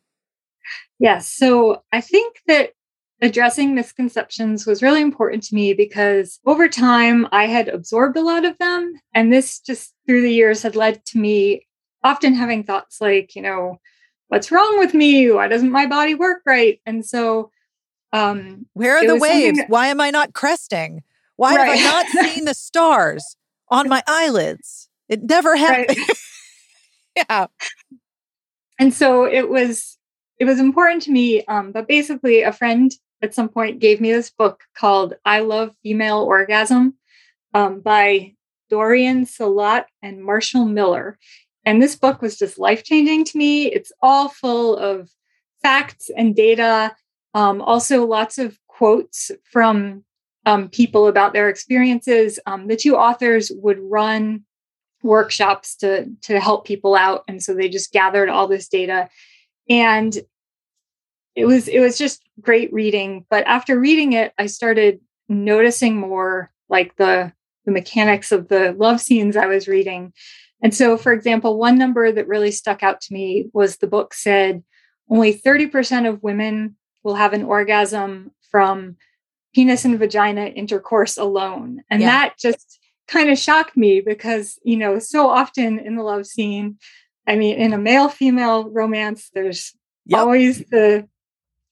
Yes, 0.99 1.29
so 1.29 1.83
I 1.93 2.01
think 2.01 2.41
that 2.49 2.73
addressing 3.21 3.75
misconceptions 3.75 4.67
was 4.67 4.83
really 4.83 5.01
important 5.01 5.43
to 5.45 5.55
me 5.55 5.75
because 5.75 6.39
over 6.47 6.69
time 6.69 7.27
I 7.33 7.47
had 7.47 7.69
absorbed 7.69 8.17
a 8.17 8.23
lot 8.23 8.45
of 8.45 8.57
them. 8.59 8.95
And 9.15 9.33
this 9.33 9.61
just 9.61 9.95
through 10.07 10.23
the 10.23 10.33
years 10.33 10.63
had 10.63 10.77
led 10.77 11.05
to 11.07 11.19
me 11.19 11.67
often 12.05 12.35
having 12.35 12.63
thoughts 12.63 13.01
like, 13.01 13.35
you 13.35 13.43
know, 13.43 13.81
what's 14.29 14.53
wrong 14.53 14.79
with 14.79 14.95
me? 14.95 15.31
Why 15.31 15.49
doesn't 15.49 15.71
my 15.71 15.87
body 15.87 16.15
work 16.15 16.43
right? 16.47 16.81
And 16.87 17.05
so, 17.05 17.51
um, 18.13 18.67
where 18.73 18.97
are 18.97 19.07
the 19.07 19.17
waves? 19.17 19.59
That, 19.59 19.69
Why 19.69 19.89
am 19.89 20.01
I 20.01 20.11
not 20.11 20.33
cresting? 20.33 21.03
Why 21.37 21.57
right. 21.57 21.79
have 21.79 21.79
I 21.79 21.83
not 21.83 22.07
seen 22.35 22.45
the 22.45 22.55
stars 22.55 23.37
on 23.69 23.89
my 23.89 24.03
eyelids? 24.07 24.89
It 25.09 25.25
never 25.25 25.57
happened. 25.57 25.99
Right. 25.99 26.19
yeah. 27.29 27.47
And 28.79 28.95
so 28.95 29.27
it 29.27 29.49
was 29.49 29.99
it 30.39 30.45
was 30.45 30.61
important 30.61 31.03
to 31.03 31.11
me. 31.11 31.45
Um, 31.47 31.73
but 31.73 31.89
basically, 31.89 32.43
a 32.43 32.53
friend 32.53 32.93
at 33.23 33.35
some 33.35 33.49
point 33.49 33.81
gave 33.81 34.01
me 34.01 34.13
this 34.13 34.31
book 34.31 34.63
called 34.75 35.15
I 35.25 35.41
Love 35.41 35.75
Female 35.83 36.21
Orgasm 36.21 36.95
um, 37.55 37.81
by 37.81 38.35
Dorian 38.71 39.25
Solot 39.25 39.85
and 40.03 40.23
Marshall 40.23 40.67
Miller. 40.67 41.19
And 41.65 41.83
this 41.83 41.97
book 41.97 42.23
was 42.23 42.39
just 42.39 42.59
life 42.59 42.85
changing 42.85 43.25
to 43.27 43.39
me. 43.39 43.67
It's 43.67 43.93
all 44.01 44.29
full 44.29 44.77
of 44.77 45.11
facts 45.63 46.11
and 46.17 46.35
data, 46.35 46.95
um, 47.35 47.61
also 47.61 48.07
lots 48.07 48.39
of 48.39 48.59
quotes 48.69 49.31
from 49.51 50.05
um, 50.47 50.69
people 50.69 51.09
about 51.09 51.33
their 51.33 51.49
experiences. 51.49 52.39
Um, 52.47 52.69
the 52.69 52.77
two 52.77 52.97
authors 52.97 53.51
would 53.55 53.79
run 53.81 54.45
workshops 55.03 55.77
to, 55.77 56.07
to 56.23 56.41
help 56.41 56.65
people 56.65 56.95
out. 56.95 57.25
And 57.29 57.43
so 57.43 57.55
they 57.55 57.69
just 57.69 57.93
gathered 57.93 58.29
all 58.29 58.49
this 58.49 58.69
data. 58.69 59.09
And 59.69 60.17
it 61.35 61.45
was 61.45 61.69
it 61.69 61.81
was 61.81 61.97
just 61.97 62.28
great 62.41 62.73
reading 62.73 63.25
but 63.31 63.47
after 63.47 63.79
reading 63.79 64.13
it 64.13 64.33
i 64.39 64.47
started 64.47 65.01
noticing 65.29 65.97
more 65.97 66.51
like 66.69 66.97
the 66.97 67.33
the 67.65 67.73
mechanics 67.73 68.33
of 68.33 68.49
the 68.49 68.73
love 68.79 69.01
scenes 69.01 69.37
i 69.37 69.47
was 69.47 69.69
reading 69.69 70.13
and 70.63 70.75
so 70.75 70.97
for 70.97 71.13
example 71.13 71.59
one 71.59 71.79
number 71.79 72.11
that 72.11 72.29
really 72.29 72.51
stuck 72.51 72.83
out 72.83 73.01
to 73.01 73.13
me 73.13 73.49
was 73.53 73.77
the 73.77 73.87
book 73.87 74.15
said 74.15 74.63
only 75.11 75.33
30% 75.33 76.07
of 76.07 76.23
women 76.23 76.77
will 77.03 77.15
have 77.15 77.33
an 77.33 77.43
orgasm 77.43 78.31
from 78.51 78.97
penis 79.55 79.85
and 79.85 79.99
vagina 79.99 80.47
intercourse 80.47 81.17
alone 81.17 81.83
and 81.91 82.03
yeah. 82.03 82.09
that 82.09 82.39
just 82.39 82.79
kind 83.07 83.31
of 83.31 83.39
shocked 83.39 83.77
me 83.77 84.01
because 84.01 84.59
you 84.63 84.77
know 84.77 84.99
so 84.99 85.29
often 85.29 85.79
in 85.79 85.97
the 85.97 86.03
love 86.03 86.27
scene 86.27 86.79
i 87.27 87.35
mean 87.35 87.57
in 87.57 87.73
a 87.73 87.79
male 87.79 88.09
female 88.09 88.69
romance 88.71 89.31
there's 89.35 89.75
yep. 90.05 90.21
always 90.21 90.59
the 90.67 91.09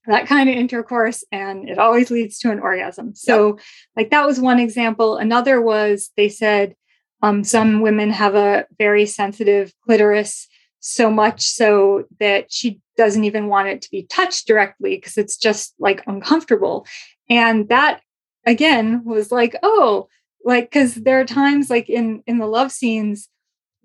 that 0.07 0.27
kind 0.27 0.49
of 0.49 0.57
intercourse 0.57 1.25
and 1.33 1.69
it 1.69 1.79
always 1.79 2.11
leads 2.11 2.39
to 2.41 2.51
an 2.51 2.61
orgasm. 2.61 3.15
So 3.15 3.49
yep. 3.49 3.65
like 3.97 4.11
that 4.11 4.27
was 4.27 4.41
one 4.41 4.59
example. 4.59 5.17
Another 5.17 5.61
was 5.61 6.11
they 6.17 6.29
said 6.29 6.75
um, 7.23 7.45
some 7.45 7.81
women 7.81 8.11
have 8.11 8.35
a 8.35 8.67
very 8.79 9.07
sensitive 9.07 9.73
clitoris 9.85 10.49
so 10.81 11.11
much 11.11 11.43
so 11.43 12.05
that 12.21 12.53
she 12.53 12.81
doesn't 12.97 13.25
even 13.25 13.49
want 13.49 13.69
it 13.69 13.83
to 13.83 13.91
be 13.91 14.05
touched 14.05 14.47
directly 14.47 14.97
because 14.97 15.19
it's 15.19 15.37
just 15.37 15.75
like 15.79 16.03
uncomfortable. 16.07 16.87
And 17.29 17.69
that 17.69 18.01
again 18.47 19.05
was 19.05 19.33
like 19.33 19.57
oh 19.63 20.09
like 20.45 20.71
because 20.71 20.95
there 20.95 21.21
are 21.21 21.25
times 21.25 21.69
like 21.69 21.91
in 21.91 22.23
in 22.27 22.39
the 22.39 22.47
love 22.47 22.71
scenes 22.71 23.29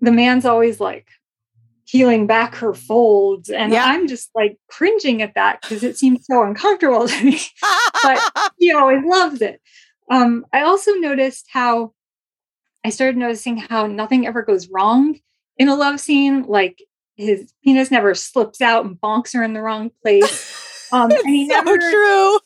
the 0.00 0.12
man's 0.12 0.44
always 0.44 0.80
like 0.80 1.08
peeling 1.88 2.26
back 2.26 2.54
her 2.56 2.74
folds. 2.74 3.50
And 3.50 3.72
yeah. 3.72 3.84
I'm 3.86 4.08
just 4.08 4.30
like 4.34 4.58
cringing 4.68 5.22
at 5.22 5.34
that 5.34 5.60
because 5.60 5.82
it 5.82 5.96
seems 5.96 6.26
so 6.26 6.42
uncomfortable 6.42 7.06
to 7.06 7.24
me. 7.24 7.38
but 8.02 8.52
he 8.58 8.72
always 8.72 9.04
loves 9.04 9.42
it. 9.42 9.60
Um, 10.10 10.46
I 10.52 10.62
also 10.62 10.92
noticed 10.94 11.46
how 11.50 11.92
I 12.84 12.90
started 12.90 13.16
noticing 13.16 13.56
how 13.56 13.86
nothing 13.86 14.26
ever 14.26 14.42
goes 14.42 14.68
wrong 14.68 15.18
in 15.56 15.68
a 15.68 15.76
love 15.76 16.00
scene. 16.00 16.44
Like 16.46 16.82
his 17.16 17.52
penis 17.64 17.90
never 17.90 18.14
slips 18.14 18.60
out 18.60 18.84
and 18.84 19.00
bonks 19.00 19.34
her 19.34 19.42
in 19.42 19.52
the 19.52 19.62
wrong 19.62 19.90
place. 20.02 20.88
Um, 20.92 21.10
and 21.10 21.28
he 21.28 21.48
so 21.48 21.54
never, 21.54 21.78
true. 21.78 22.38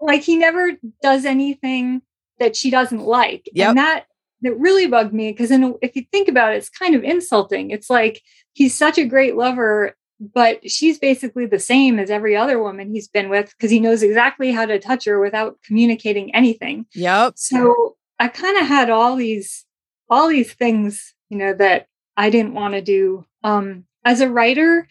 Like 0.00 0.22
he 0.22 0.36
never 0.36 0.72
does 1.02 1.24
anything 1.24 2.02
that 2.38 2.56
she 2.56 2.70
doesn't 2.70 3.00
like. 3.00 3.48
Yep. 3.52 3.68
And 3.68 3.78
that 3.78 4.06
that 4.42 4.58
really 4.58 4.86
bugged 4.86 5.12
me 5.12 5.32
because 5.32 5.50
if 5.50 5.96
you 5.96 6.04
think 6.10 6.28
about 6.28 6.52
it, 6.52 6.56
it's 6.56 6.68
kind 6.68 6.94
of 6.94 7.04
insulting. 7.04 7.70
It's 7.70 7.90
like 7.90 8.22
he's 8.52 8.76
such 8.76 8.98
a 8.98 9.04
great 9.04 9.36
lover, 9.36 9.96
but 10.18 10.70
she's 10.70 10.98
basically 10.98 11.46
the 11.46 11.58
same 11.58 11.98
as 11.98 12.10
every 12.10 12.36
other 12.36 12.62
woman 12.62 12.92
he's 12.92 13.08
been 13.08 13.28
with 13.28 13.52
because 13.56 13.70
he 13.70 13.80
knows 13.80 14.02
exactly 14.02 14.52
how 14.52 14.66
to 14.66 14.78
touch 14.78 15.04
her 15.04 15.20
without 15.20 15.58
communicating 15.64 16.34
anything. 16.34 16.86
Yep. 16.94 17.34
So 17.36 17.96
I 18.18 18.28
kind 18.28 18.58
of 18.58 18.66
had 18.66 18.90
all 18.90 19.16
these 19.16 19.64
all 20.08 20.28
these 20.28 20.52
things, 20.52 21.14
you 21.28 21.38
know, 21.38 21.54
that 21.54 21.86
I 22.16 22.30
didn't 22.30 22.54
want 22.54 22.74
to 22.74 22.82
do. 22.82 23.24
Um, 23.44 23.84
as 24.04 24.20
a 24.20 24.28
writer, 24.28 24.88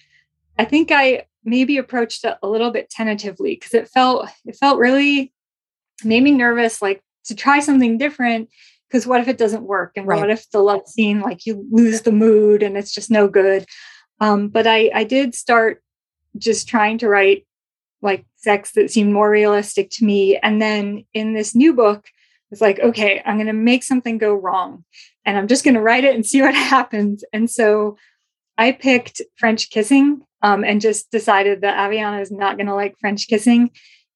I 0.57 0.65
think 0.65 0.91
I 0.91 1.25
maybe 1.43 1.77
approached 1.77 2.23
it 2.25 2.37
a 2.41 2.47
little 2.47 2.71
bit 2.71 2.89
tentatively 2.89 3.55
because 3.55 3.73
it 3.73 3.89
felt 3.89 4.29
it 4.45 4.55
felt 4.55 4.79
really 4.79 5.33
made 6.03 6.23
me 6.23 6.31
nervous, 6.31 6.81
like 6.81 7.03
to 7.25 7.35
try 7.35 7.59
something 7.59 7.97
different 7.97 8.49
because 8.89 9.05
what 9.05 9.21
if 9.21 9.27
it 9.27 9.37
doesn't 9.37 9.63
work? 9.63 9.93
And 9.95 10.07
right. 10.07 10.19
what 10.19 10.29
if 10.31 10.49
the 10.49 10.59
love 10.59 10.87
scene 10.87 11.21
like 11.21 11.45
you 11.45 11.65
lose 11.71 12.01
the 12.01 12.11
mood 12.11 12.63
and 12.63 12.77
it's 12.77 12.93
just 12.93 13.11
no 13.11 13.27
good? 13.27 13.65
Um, 14.21 14.49
but 14.49 14.67
i 14.67 14.89
i 14.93 15.03
did 15.03 15.33
start 15.35 15.81
just 16.37 16.67
trying 16.67 16.97
to 16.99 17.07
write 17.07 17.45
like 18.01 18.25
sex 18.35 18.71
that 18.73 18.91
seemed 18.91 19.11
more 19.11 19.29
realistic 19.29 19.89
to 19.91 20.05
me. 20.05 20.37
And 20.37 20.61
then 20.61 21.05
in 21.13 21.33
this 21.33 21.55
new 21.55 21.73
book 21.73 22.05
it's 22.51 22.61
like 22.61 22.79
okay 22.79 23.21
i'm 23.25 23.35
going 23.35 23.47
to 23.47 23.53
make 23.53 23.83
something 23.83 24.17
go 24.17 24.33
wrong 24.33 24.83
and 25.23 25.37
i'm 25.37 25.47
just 25.47 25.63
going 25.63 25.75
to 25.75 25.81
write 25.81 26.03
it 26.03 26.15
and 26.15 26.25
see 26.25 26.41
what 26.41 26.55
happens. 26.75 27.23
And 27.33 27.49
so 27.49 27.97
i 28.57 28.71
picked 28.71 29.21
french 29.35 29.69
kissing 29.69 30.21
um, 30.41 30.63
and 30.63 30.81
just 30.81 31.11
decided 31.11 31.61
that 31.61 31.77
aviana 31.77 32.21
is 32.21 32.31
not 32.31 32.57
going 32.57 32.67
to 32.67 32.75
like 32.75 32.97
french 32.99 33.27
kissing. 33.27 33.71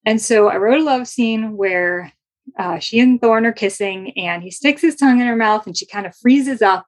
And 0.05 0.21
so 0.21 0.47
i 0.47 0.57
wrote 0.57 0.81
a 0.81 0.83
love 0.83 1.07
scene 1.07 1.55
where 1.57 2.11
uh, 2.57 2.79
she 2.79 2.99
and 2.99 3.21
Thorn 3.21 3.45
are 3.45 3.53
kissing, 3.53 4.11
and 4.17 4.43
he 4.43 4.51
sticks 4.51 4.81
his 4.81 4.95
tongue 4.95 5.19
in 5.19 5.27
her 5.27 5.35
mouth, 5.35 5.65
and 5.65 5.77
she 5.77 5.85
kind 5.85 6.05
of 6.05 6.15
freezes 6.15 6.61
up. 6.61 6.85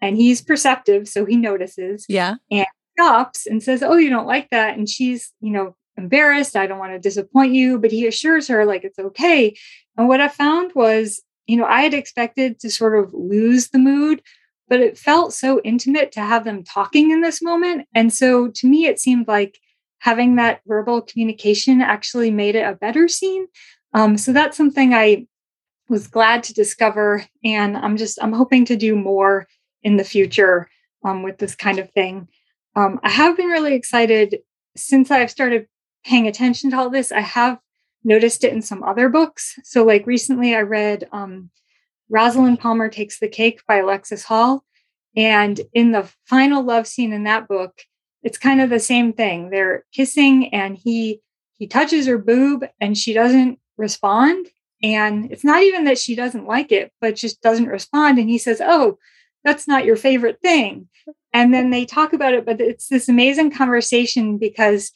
And 0.00 0.16
he's 0.16 0.42
perceptive, 0.42 1.06
so 1.06 1.24
he 1.24 1.36
notices. 1.36 2.06
Yeah. 2.08 2.34
And 2.50 2.66
stops 2.98 3.46
and 3.46 3.62
says, 3.62 3.82
Oh, 3.82 3.96
you 3.96 4.10
don't 4.10 4.26
like 4.26 4.50
that. 4.50 4.76
And 4.76 4.88
she's, 4.88 5.32
you 5.40 5.50
know, 5.50 5.76
embarrassed. 5.96 6.56
I 6.56 6.66
don't 6.66 6.78
want 6.78 6.92
to 6.92 6.98
disappoint 6.98 7.54
you. 7.54 7.78
But 7.78 7.92
he 7.92 8.06
assures 8.06 8.48
her, 8.48 8.64
like, 8.64 8.84
it's 8.84 8.98
okay. 8.98 9.56
And 9.96 10.08
what 10.08 10.20
I 10.20 10.28
found 10.28 10.72
was, 10.74 11.22
you 11.46 11.56
know, 11.56 11.66
I 11.66 11.82
had 11.82 11.94
expected 11.94 12.60
to 12.60 12.70
sort 12.70 12.98
of 12.98 13.12
lose 13.12 13.68
the 13.68 13.78
mood, 13.78 14.22
but 14.68 14.80
it 14.80 14.98
felt 14.98 15.32
so 15.32 15.60
intimate 15.64 16.12
to 16.12 16.20
have 16.20 16.44
them 16.44 16.64
talking 16.64 17.10
in 17.10 17.20
this 17.20 17.42
moment. 17.42 17.86
And 17.94 18.12
so 18.12 18.48
to 18.48 18.66
me, 18.66 18.86
it 18.86 18.98
seemed 18.98 19.28
like 19.28 19.58
having 19.98 20.36
that 20.36 20.60
verbal 20.66 21.00
communication 21.02 21.80
actually 21.80 22.30
made 22.30 22.56
it 22.56 22.66
a 22.66 22.74
better 22.74 23.06
scene. 23.08 23.46
Um, 23.94 24.16
so 24.16 24.32
that's 24.32 24.56
something 24.56 24.94
I 24.94 25.26
was 25.88 26.06
glad 26.06 26.42
to 26.44 26.54
discover. 26.54 27.24
And 27.44 27.76
I'm 27.76 27.96
just, 27.96 28.18
I'm 28.22 28.32
hoping 28.32 28.64
to 28.66 28.76
do 28.76 28.96
more 28.96 29.46
in 29.82 29.96
the 29.96 30.04
future 30.04 30.68
um, 31.04 31.22
with 31.22 31.38
this 31.38 31.54
kind 31.54 31.78
of 31.78 31.90
thing. 31.90 32.28
Um, 32.74 33.00
I 33.02 33.10
have 33.10 33.36
been 33.36 33.48
really 33.48 33.74
excited 33.74 34.38
since 34.76 35.10
I've 35.10 35.30
started 35.30 35.66
paying 36.04 36.26
attention 36.26 36.70
to 36.70 36.78
all 36.78 36.90
this. 36.90 37.12
I 37.12 37.20
have 37.20 37.58
noticed 38.04 38.44
it 38.44 38.52
in 38.52 38.62
some 38.62 38.82
other 38.82 39.08
books. 39.08 39.58
So, 39.62 39.84
like 39.84 40.06
recently, 40.06 40.54
I 40.54 40.62
read 40.62 41.08
um, 41.12 41.50
Rosaline 42.08 42.56
Palmer 42.56 42.88
Takes 42.88 43.20
the 43.20 43.28
Cake 43.28 43.60
by 43.66 43.76
Alexis 43.76 44.24
Hall. 44.24 44.64
And 45.14 45.60
in 45.74 45.92
the 45.92 46.10
final 46.26 46.62
love 46.62 46.86
scene 46.86 47.12
in 47.12 47.24
that 47.24 47.46
book, 47.46 47.82
it's 48.22 48.38
kind 48.38 48.60
of 48.60 48.70
the 48.70 48.80
same 48.80 49.12
thing. 49.12 49.50
They're 49.50 49.84
kissing 49.92 50.52
and 50.54 50.76
he 50.76 51.20
he 51.58 51.66
touches 51.66 52.06
her 52.06 52.18
boob 52.18 52.64
and 52.80 52.96
she 52.96 53.12
doesn't 53.12 53.58
respond. 53.76 54.48
And 54.82 55.30
it's 55.30 55.44
not 55.44 55.62
even 55.62 55.84
that 55.84 55.98
she 55.98 56.14
doesn't 56.14 56.46
like 56.46 56.72
it, 56.72 56.92
but 57.00 57.16
just 57.16 57.40
doesn't 57.40 57.66
respond. 57.66 58.18
And 58.18 58.28
he 58.28 58.38
says, 58.38 58.60
Oh, 58.60 58.98
that's 59.44 59.68
not 59.68 59.84
your 59.84 59.96
favorite 59.96 60.40
thing. 60.40 60.88
And 61.32 61.52
then 61.52 61.70
they 61.70 61.84
talk 61.84 62.12
about 62.12 62.34
it, 62.34 62.44
but 62.44 62.60
it's 62.60 62.88
this 62.88 63.08
amazing 63.08 63.52
conversation 63.52 64.38
because 64.38 64.92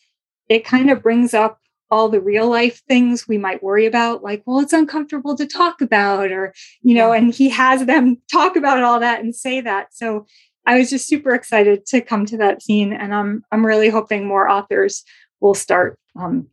it 0.48 0.64
kind 0.64 0.90
of 0.90 1.02
brings 1.02 1.34
up 1.34 1.58
all 1.90 2.08
the 2.08 2.20
real 2.20 2.48
life 2.48 2.82
things 2.88 3.28
we 3.28 3.38
might 3.38 3.62
worry 3.62 3.86
about, 3.86 4.22
like, 4.22 4.42
well, 4.44 4.58
it's 4.58 4.72
uncomfortable 4.72 5.36
to 5.36 5.46
talk 5.46 5.80
about, 5.80 6.32
or, 6.32 6.52
you 6.82 6.94
know, 6.94 7.12
and 7.12 7.32
he 7.32 7.48
has 7.48 7.86
them 7.86 8.20
talk 8.32 8.56
about 8.56 8.82
all 8.82 9.00
that 9.00 9.20
and 9.20 9.34
say 9.34 9.60
that. 9.60 9.94
So 9.94 10.26
I 10.66 10.78
was 10.78 10.90
just 10.90 11.08
super 11.08 11.32
excited 11.32 11.86
to 11.86 12.00
come 12.00 12.26
to 12.26 12.36
that 12.38 12.60
scene. 12.60 12.92
And 12.92 13.14
I'm 13.14 13.44
I'm 13.52 13.64
really 13.64 13.88
hoping 13.88 14.26
more 14.26 14.48
authors 14.48 15.04
will 15.40 15.54
start 15.54 15.98
um, 16.16 16.48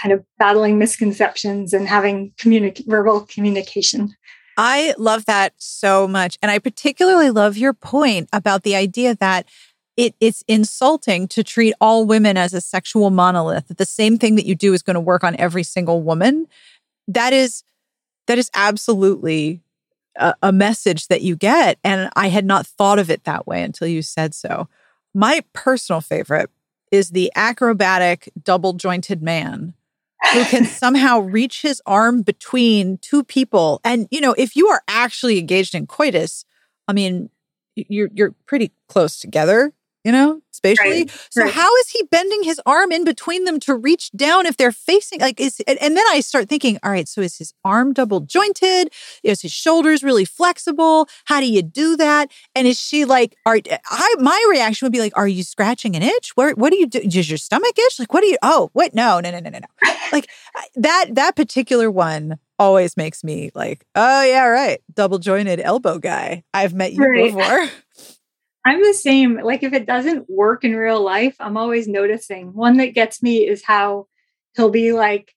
kind 0.00 0.12
of 0.12 0.24
battling 0.38 0.78
misconceptions 0.78 1.72
and 1.72 1.88
having 1.88 2.32
verbal 2.86 3.22
communication. 3.22 4.14
I 4.56 4.94
love 4.96 5.26
that 5.26 5.52
so 5.58 6.08
much. 6.08 6.38
And 6.42 6.50
I 6.50 6.58
particularly 6.58 7.30
love 7.30 7.56
your 7.56 7.74
point 7.74 8.28
about 8.32 8.62
the 8.62 8.74
idea 8.74 9.14
that 9.16 9.46
it, 9.96 10.14
it's 10.20 10.44
insulting 10.46 11.26
to 11.28 11.42
treat 11.42 11.74
all 11.80 12.06
women 12.06 12.36
as 12.36 12.52
a 12.52 12.60
sexual 12.60 13.10
monolith, 13.10 13.68
that 13.68 13.78
the 13.78 13.86
same 13.86 14.18
thing 14.18 14.34
that 14.36 14.46
you 14.46 14.54
do 14.54 14.74
is 14.74 14.82
going 14.82 14.94
to 14.94 15.00
work 15.00 15.24
on 15.24 15.36
every 15.36 15.62
single 15.62 16.02
woman. 16.02 16.46
That 17.08 17.32
is 17.32 17.62
that 18.26 18.38
is 18.38 18.50
absolutely 18.54 19.62
a, 20.16 20.34
a 20.42 20.52
message 20.52 21.06
that 21.08 21.22
you 21.22 21.36
get. 21.36 21.78
And 21.84 22.10
I 22.16 22.28
had 22.28 22.44
not 22.44 22.66
thought 22.66 22.98
of 22.98 23.10
it 23.10 23.24
that 23.24 23.46
way 23.46 23.62
until 23.62 23.88
you 23.88 24.02
said 24.02 24.34
so. 24.34 24.68
My 25.14 25.42
personal 25.52 26.00
favorite 26.00 26.50
is 26.90 27.10
the 27.10 27.32
acrobatic 27.34 28.30
double 28.42 28.74
jointed 28.74 29.22
man 29.22 29.74
who 30.32 30.44
can 30.44 30.64
somehow 30.66 31.20
reach 31.20 31.62
his 31.62 31.82
arm 31.86 32.22
between 32.22 32.98
two 32.98 33.24
people. 33.24 33.80
And, 33.84 34.08
you 34.10 34.20
know, 34.20 34.34
if 34.36 34.56
you 34.56 34.68
are 34.68 34.82
actually 34.88 35.38
engaged 35.38 35.74
in 35.74 35.86
coitus, 35.86 36.44
I 36.88 36.92
mean, 36.92 37.30
you're 37.74 38.08
you're 38.14 38.34
pretty 38.46 38.72
close 38.88 39.20
together 39.20 39.72
you 40.06 40.12
know, 40.12 40.40
spatially. 40.52 41.00
Right, 41.00 41.26
so 41.30 41.42
right. 41.42 41.52
how 41.52 41.74
is 41.78 41.88
he 41.88 42.04
bending 42.12 42.44
his 42.44 42.60
arm 42.64 42.92
in 42.92 43.02
between 43.02 43.42
them 43.42 43.58
to 43.60 43.74
reach 43.74 44.12
down 44.12 44.46
if 44.46 44.56
they're 44.56 44.70
facing 44.70 45.18
like 45.20 45.40
is 45.40 45.60
and, 45.66 45.76
and, 45.82 45.96
then 45.96 46.04
I 46.10 46.20
start 46.20 46.48
thinking, 46.48 46.78
all 46.84 46.92
right, 46.92 47.08
so 47.08 47.22
is 47.22 47.38
his 47.38 47.52
arm 47.64 47.92
double 47.92 48.20
jointed? 48.20 48.92
Is 49.24 49.42
his 49.42 49.50
shoulders 49.50 50.04
really 50.04 50.24
flexible? 50.24 51.08
How 51.24 51.40
do 51.40 51.46
you 51.46 51.60
do 51.60 51.96
that? 51.96 52.30
And 52.54 52.68
is 52.68 52.78
she 52.78 53.04
like, 53.04 53.34
are 53.44 53.58
I 53.90 54.14
my 54.20 54.46
reaction 54.48 54.86
would 54.86 54.92
be 54.92 55.00
like, 55.00 55.16
are 55.16 55.26
you 55.26 55.42
scratching 55.42 55.96
an 55.96 56.04
itch? 56.04 56.30
Where 56.36 56.52
what 56.52 56.70
do 56.70 56.76
you 56.76 56.86
do? 56.86 57.00
Does 57.00 57.28
your 57.28 57.38
stomach 57.38 57.76
itch? 57.76 57.98
Like 57.98 58.14
what 58.14 58.20
do 58.20 58.28
you 58.28 58.38
oh 58.42 58.70
wait, 58.74 58.94
no, 58.94 59.18
no, 59.18 59.32
no, 59.32 59.40
no, 59.40 59.50
no, 59.50 59.58
no. 59.58 59.92
like 60.12 60.30
that 60.76 61.06
that 61.16 61.34
particular 61.34 61.90
one 61.90 62.38
always 62.60 62.96
makes 62.96 63.24
me 63.24 63.50
like, 63.56 63.84
oh 63.96 64.22
yeah, 64.22 64.46
right. 64.46 64.80
Double 64.94 65.18
jointed 65.18 65.58
elbow 65.58 65.98
guy. 65.98 66.44
I've 66.54 66.74
met 66.74 66.92
you 66.92 67.02
right. 67.02 67.34
before. 67.34 67.66
I'm 68.66 68.82
the 68.82 68.94
same. 68.94 69.40
Like 69.40 69.62
if 69.62 69.72
it 69.72 69.86
doesn't 69.86 70.28
work 70.28 70.64
in 70.64 70.74
real 70.74 71.00
life, 71.00 71.36
I'm 71.38 71.56
always 71.56 71.86
noticing. 71.86 72.52
One 72.52 72.78
that 72.78 72.94
gets 72.94 73.22
me 73.22 73.46
is 73.46 73.62
how 73.64 74.08
he'll 74.56 74.70
be 74.70 74.92
like 74.92 75.32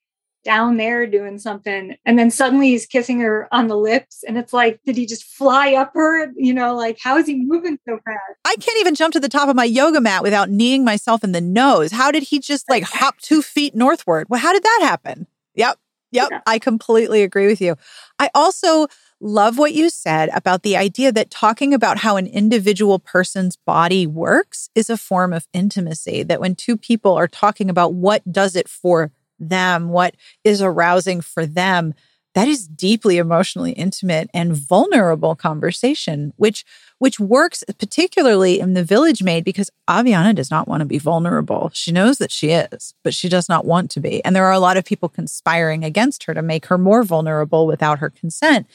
down 0.46 0.78
there 0.78 1.06
doing 1.06 1.38
something 1.38 1.98
and 2.06 2.18
then 2.18 2.32
suddenly 2.32 2.70
he's 2.70 2.86
kissing 2.86 3.20
her 3.20 3.48
on 3.52 3.68
the 3.68 3.76
lips 3.76 4.24
and 4.26 4.38
it's 4.38 4.54
like 4.54 4.80
did 4.86 4.96
he 4.96 5.06
just 5.06 5.26
fly 5.26 5.74
up 5.74 5.92
her 5.94 6.32
you 6.38 6.54
know 6.54 6.76
like 6.78 6.98
how 7.04 7.18
is 7.18 7.28
he 7.28 7.36
moving 7.36 7.78
so 7.86 8.00
fast 8.06 8.40
i 8.46 8.56
can't 8.56 8.80
even 8.80 8.96
jump 8.96 9.12
to 9.12 9.20
the 9.20 9.28
top 9.28 9.50
of 9.50 9.56
my 9.56 9.66
yoga 9.66 10.00
mat 10.00 10.24
without 10.24 10.50
kneeing 10.50 10.86
myself 10.86 11.26
in 11.26 11.34
the 11.34 11.42
nose 11.42 11.92
how 11.92 12.10
did 12.10 12.24
he 12.24 12.40
just 12.40 12.70
like 12.70 12.84
hop 12.84 13.18
two 13.18 13.42
feet 13.42 13.76
northward 13.76 14.28
well 14.30 14.40
how 14.40 14.54
did 14.54 14.64
that 14.64 14.80
happen 14.82 15.28
yep 15.56 15.78
yep 16.10 16.30
yeah. 16.32 16.40
i 16.48 16.58
completely 16.58 17.22
agree 17.22 17.46
with 17.46 17.60
you 17.60 17.76
i 18.18 18.30
also 18.34 18.88
love 19.22 19.58
what 19.58 19.74
you 19.74 19.90
said 19.90 20.30
about 20.34 20.64
the 20.64 20.78
idea 20.78 21.12
that 21.12 21.30
talking 21.30 21.74
about 21.74 21.98
how 21.98 22.16
an 22.16 22.28
individual 22.28 23.00
person's 23.00 23.58
body 23.58 24.08
works 24.08 24.70
is 24.76 24.90
a 24.90 24.98
form 24.98 25.34
of 25.34 25.48
intimacy 25.54 26.24
that 26.24 26.40
when 26.40 26.56
two 26.56 26.78
people 26.78 27.16
are 27.16 27.28
talking 27.28 27.70
about 27.70 27.94
what 27.94 28.32
does 28.32 28.56
it 28.56 28.70
for 28.70 29.12
them 29.40 29.90
what 29.90 30.16
is 30.44 30.62
arousing 30.62 31.22
for 31.22 31.46
them 31.46 31.94
that 32.36 32.48
is 32.48 32.68
deeply 32.68 33.18
emotionally 33.18 33.72
intimate 33.72 34.30
and 34.34 34.56
vulnerable 34.56 35.36
conversation 35.36 36.34
which 36.38 36.64
which 37.00 37.20
works 37.20 37.64
particularly 37.78 38.60
in 38.60 38.74
the 38.74 38.84
village 38.84 39.24
maid 39.24 39.44
because 39.44 39.72
aviana 39.90 40.34
does 40.34 40.52
not 40.52 40.68
want 40.68 40.82
to 40.82 40.86
be 40.86 41.00
vulnerable. 41.00 41.72
She 41.74 41.92
knows 41.92 42.18
that 42.20 42.32
she 42.32 42.52
is 42.52 42.94
but 43.04 43.14
she 43.14 43.28
does 43.30 43.50
not 43.50 43.66
want 43.66 43.92
to 43.92 44.00
be. 44.00 44.24
And 44.24 44.36
there 44.36 44.46
are 44.46 44.54
a 44.54 44.60
lot 44.60 44.78
of 44.78 44.86
people 44.86 45.10
conspiring 45.10 45.84
against 45.84 46.24
her 46.26 46.34
to 46.34 46.42
make 46.42 46.68
her 46.68 46.78
more 46.78 47.04
vulnerable 47.04 47.66
without 47.66 48.00
her 48.00 48.10
consent 48.10 48.68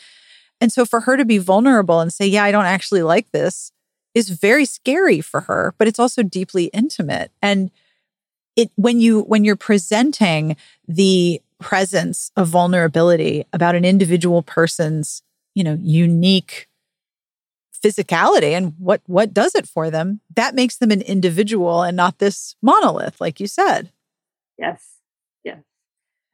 and 0.64 0.72
so 0.72 0.86
for 0.86 1.00
her 1.00 1.18
to 1.18 1.26
be 1.26 1.36
vulnerable 1.36 2.00
and 2.00 2.10
say, 2.10 2.26
Yeah, 2.26 2.42
I 2.42 2.50
don't 2.50 2.64
actually 2.64 3.02
like 3.02 3.30
this 3.32 3.70
is 4.14 4.30
very 4.30 4.64
scary 4.64 5.20
for 5.20 5.42
her, 5.42 5.74
but 5.76 5.86
it's 5.86 5.98
also 5.98 6.22
deeply 6.22 6.70
intimate. 6.72 7.30
And 7.42 7.70
it 8.56 8.70
when 8.74 8.98
you 8.98 9.24
when 9.24 9.44
you're 9.44 9.56
presenting 9.56 10.56
the 10.88 11.42
presence 11.60 12.30
of 12.34 12.48
vulnerability 12.48 13.44
about 13.52 13.74
an 13.74 13.84
individual 13.84 14.40
person's, 14.40 15.22
you 15.54 15.62
know, 15.62 15.76
unique 15.82 16.66
physicality 17.84 18.52
and 18.52 18.72
what 18.78 19.02
what 19.04 19.34
does 19.34 19.54
it 19.54 19.68
for 19.68 19.90
them, 19.90 20.22
that 20.34 20.54
makes 20.54 20.78
them 20.78 20.90
an 20.90 21.02
individual 21.02 21.82
and 21.82 21.94
not 21.94 22.20
this 22.20 22.56
monolith, 22.62 23.20
like 23.20 23.38
you 23.38 23.46
said. 23.46 23.92
Yes. 24.56 24.94
Yes. 25.44 25.58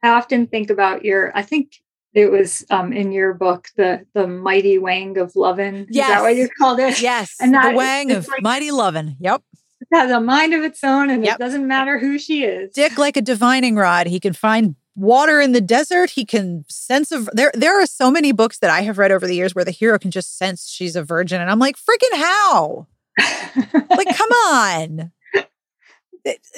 I 0.01 0.11
often 0.11 0.47
think 0.47 0.69
about 0.69 1.03
your, 1.03 1.35
I 1.35 1.41
think 1.41 1.81
it 2.13 2.31
was 2.31 2.65
um, 2.69 2.91
in 2.91 3.11
your 3.11 3.33
book, 3.33 3.69
the 3.77 4.05
the 4.13 4.27
mighty 4.27 4.77
Wang 4.77 5.17
of 5.17 5.35
Lovin. 5.35 5.87
Yes. 5.89 6.09
Is 6.09 6.15
that 6.15 6.21
what 6.21 6.35
you 6.35 6.49
called 6.57 6.79
it? 6.79 7.01
Yes. 7.01 7.35
And 7.39 7.53
that, 7.53 7.71
the 7.71 7.77
Wang 7.77 8.11
of 8.11 8.27
like, 8.27 8.41
mighty 8.41 8.71
Lovin. 8.71 9.15
Yep. 9.19 9.43
It 9.81 9.87
has 9.93 10.11
a 10.11 10.19
mind 10.19 10.53
of 10.53 10.63
its 10.63 10.83
own, 10.83 11.09
and 11.09 11.23
yep. 11.25 11.35
it 11.35 11.39
doesn't 11.39 11.65
matter 11.65 11.97
who 11.99 12.19
she 12.19 12.43
is. 12.43 12.73
Dick 12.73 12.97
like 12.97 13.17
a 13.17 13.21
divining 13.21 13.75
rod. 13.75 14.07
He 14.07 14.19
can 14.19 14.33
find 14.33 14.75
water 14.95 15.39
in 15.39 15.53
the 15.53 15.61
desert. 15.61 16.11
He 16.11 16.25
can 16.25 16.65
sense 16.67 17.11
of 17.11 17.29
there. 17.33 17.51
There 17.53 17.81
are 17.81 17.87
so 17.87 18.11
many 18.11 18.31
books 18.31 18.59
that 18.59 18.69
I 18.69 18.81
have 18.81 18.97
read 18.97 19.11
over 19.11 19.25
the 19.25 19.35
years 19.35 19.55
where 19.55 19.65
the 19.65 19.71
hero 19.71 19.97
can 19.97 20.11
just 20.11 20.37
sense 20.37 20.67
she's 20.67 20.95
a 20.95 21.03
virgin, 21.03 21.41
and 21.41 21.49
I'm 21.49 21.59
like, 21.59 21.77
freaking 21.77 22.17
how? 22.17 22.87
like, 23.89 24.15
come 24.15 24.31
on 24.31 25.11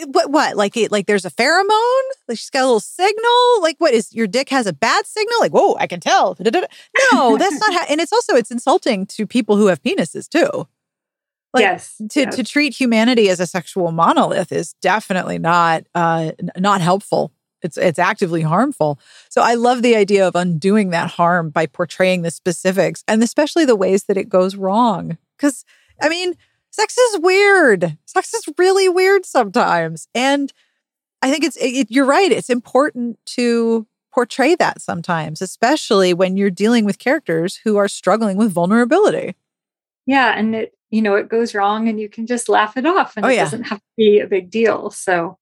what 0.08 0.32
what? 0.32 0.56
Like 0.56 0.76
it 0.78 0.92
like 0.92 1.08
there's 1.08 1.26
a 1.26 1.32
pheromone? 1.32 2.02
Like 2.28 2.38
she's 2.38 2.50
got 2.50 2.64
a 2.64 2.66
little 2.66 2.80
signal? 2.80 3.62
Like 3.62 3.78
what 3.78 3.94
is 3.94 4.14
your 4.14 4.28
dick 4.28 4.50
has 4.50 4.68
a 4.68 4.74
bad 4.74 5.06
signal? 5.06 5.40
Like 5.40 5.52
whoa 5.52 5.76
i 5.80 5.88
can 5.88 6.00
tell. 6.00 6.38
No 7.12 7.38
that's 7.38 7.60
not 7.60 7.74
how 7.74 7.86
and 7.90 8.02
it's 8.02 8.14
also 8.14 8.36
it's 8.36 8.52
insulting 8.52 9.06
to 9.08 9.26
people 9.26 9.58
who 9.58 9.68
have 9.68 9.82
penises 9.82 10.28
too. 10.28 10.68
Like, 11.54 11.62
yes, 11.62 12.02
to, 12.10 12.22
yes. 12.22 12.36
to 12.36 12.44
treat 12.44 12.76
humanity 12.76 13.30
as 13.30 13.40
a 13.40 13.46
sexual 13.46 13.92
monolith 13.92 14.52
is 14.52 14.74
definitely 14.82 15.38
not 15.38 15.86
uh 15.96 16.32
not 16.58 16.82
helpful. 16.82 17.32
It's 17.62 17.78
it's 17.78 18.00
actively 18.00 18.42
harmful. 18.42 19.00
So 19.30 19.42
i 19.42 19.54
love 19.54 19.82
the 19.82 19.96
idea 19.96 20.28
of 20.28 20.36
undoing 20.36 20.90
that 20.90 21.12
harm 21.12 21.50
by 21.50 21.68
portraying 21.68 22.24
the 22.24 22.32
specifics 22.32 23.04
and 23.08 23.24
especially 23.24 23.66
the 23.66 23.76
ways 23.76 24.06
that 24.06 24.18
it 24.18 24.30
goes 24.30 24.56
wrong. 24.56 25.18
Because 25.38 25.64
i 26.02 26.10
mean 26.10 26.36
sex 26.74 26.98
is 26.98 27.20
weird. 27.20 27.98
Sex 28.06 28.34
is 28.34 28.50
really 28.58 28.90
weird 28.90 29.26
sometimes. 29.26 30.08
And 30.14 30.52
I 31.22 31.32
think 31.32 31.44
it's, 31.44 31.56
it, 31.58 31.88
you're 31.90 32.06
right. 32.06 32.32
It's 32.32 32.50
important 32.50 33.18
to 33.28 33.88
portray 34.12 34.56
that 34.56 34.82
sometimes, 34.82 35.42
especially 35.42 36.14
when 36.14 36.36
you're 36.36 36.50
dealing 36.50 36.84
with 36.84 37.00
characters 37.00 37.62
who 37.64 37.78
are 37.78 37.88
struggling 37.88 38.38
with 38.38 38.52
vulnerability. 38.52 39.36
Yeah. 40.06 40.38
And 40.38 40.56
it, 40.56 40.74
you 40.90 41.02
know, 41.02 41.16
it 41.16 41.30
goes 41.30 41.56
wrong 41.56 41.88
and 41.88 42.00
you 42.00 42.10
can 42.10 42.28
just 42.28 42.50
laugh 42.50 42.76
it 42.76 42.86
off 42.86 43.16
and 43.16 43.26
oh, 43.26 43.30
it 43.30 43.36
yeah. 43.36 43.44
doesn't 43.44 43.64
have 43.64 43.80
to 43.80 43.92
be 43.96 44.20
a 44.20 44.28
big 44.28 44.52
deal. 44.52 44.90
So, 44.92 45.38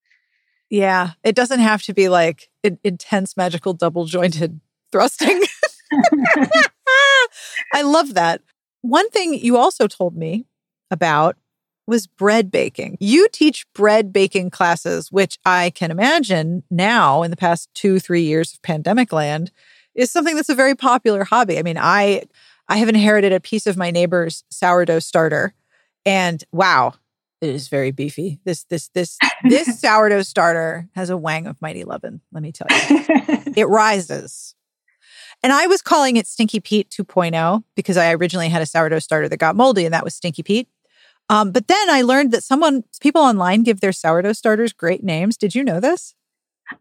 yeah, 0.69 1.11
it 1.23 1.35
doesn't 1.35 1.59
have 1.59 1.81
to 1.83 1.93
be 1.93 2.07
like 2.07 2.49
intense, 2.83 3.35
magical, 3.35 3.73
double 3.73 4.05
jointed 4.05 4.61
thrusting. 4.91 5.41
I 7.73 7.81
love 7.81 8.13
that. 8.13 8.41
One 8.81 9.09
thing 9.09 9.33
you 9.33 9.57
also 9.57 9.87
told 9.87 10.15
me 10.15 10.45
about 10.91 11.37
was 11.87 12.07
bread 12.07 12.51
baking. 12.51 12.97
You 12.99 13.27
teach 13.31 13.65
bread 13.73 14.13
baking 14.13 14.51
classes, 14.51 15.11
which 15.11 15.39
I 15.45 15.71
can 15.71 15.91
imagine 15.91 16.63
now 16.69 17.23
in 17.23 17.31
the 17.31 17.37
past 17.37 17.69
two, 17.73 17.99
three 17.99 18.21
years 18.21 18.53
of 18.53 18.61
pandemic 18.61 19.11
land 19.11 19.51
is 19.95 20.11
something 20.11 20.35
that's 20.35 20.49
a 20.49 20.55
very 20.55 20.75
popular 20.75 21.23
hobby. 21.23 21.57
I 21.57 21.63
mean, 21.63 21.77
I 21.77 22.23
I 22.67 22.77
have 22.77 22.89
inherited 22.89 23.33
a 23.33 23.39
piece 23.39 23.67
of 23.67 23.75
my 23.75 23.91
neighbor's 23.91 24.43
sourdough 24.49 24.99
starter, 24.99 25.53
and 26.05 26.43
wow, 26.51 26.93
it 27.41 27.49
is 27.49 27.67
very 27.67 27.91
beefy. 27.91 28.39
This 28.45 28.63
this 28.65 28.89
this 28.89 29.17
this 29.43 29.79
sourdough 29.81 30.21
starter 30.21 30.87
has 30.95 31.09
a 31.09 31.17
wang 31.17 31.47
of 31.47 31.61
mighty 31.61 31.83
lovin', 31.83 32.21
let 32.31 32.43
me 32.43 32.51
tell 32.51 32.67
you. 32.69 33.03
it 33.57 33.65
rises. 33.67 34.55
And 35.43 35.51
I 35.51 35.65
was 35.65 35.81
calling 35.81 36.17
it 36.17 36.27
Stinky 36.27 36.59
Pete 36.59 36.89
2.0 36.91 37.63
because 37.75 37.97
I 37.97 38.13
originally 38.13 38.49
had 38.49 38.61
a 38.61 38.65
sourdough 38.67 38.99
starter 38.99 39.27
that 39.27 39.37
got 39.37 39.55
moldy, 39.55 39.85
and 39.85 39.93
that 39.93 40.03
was 40.03 40.13
Stinky 40.13 40.43
Pete. 40.43 40.67
Um, 41.31 41.51
but 41.51 41.69
then 41.69 41.89
I 41.89 42.01
learned 42.01 42.33
that 42.33 42.43
someone, 42.43 42.83
people 42.99 43.21
online 43.21 43.63
give 43.63 43.79
their 43.79 43.93
sourdough 43.93 44.33
starters 44.33 44.73
great 44.73 45.01
names. 45.01 45.37
Did 45.37 45.55
you 45.55 45.63
know 45.63 45.79
this? 45.79 46.13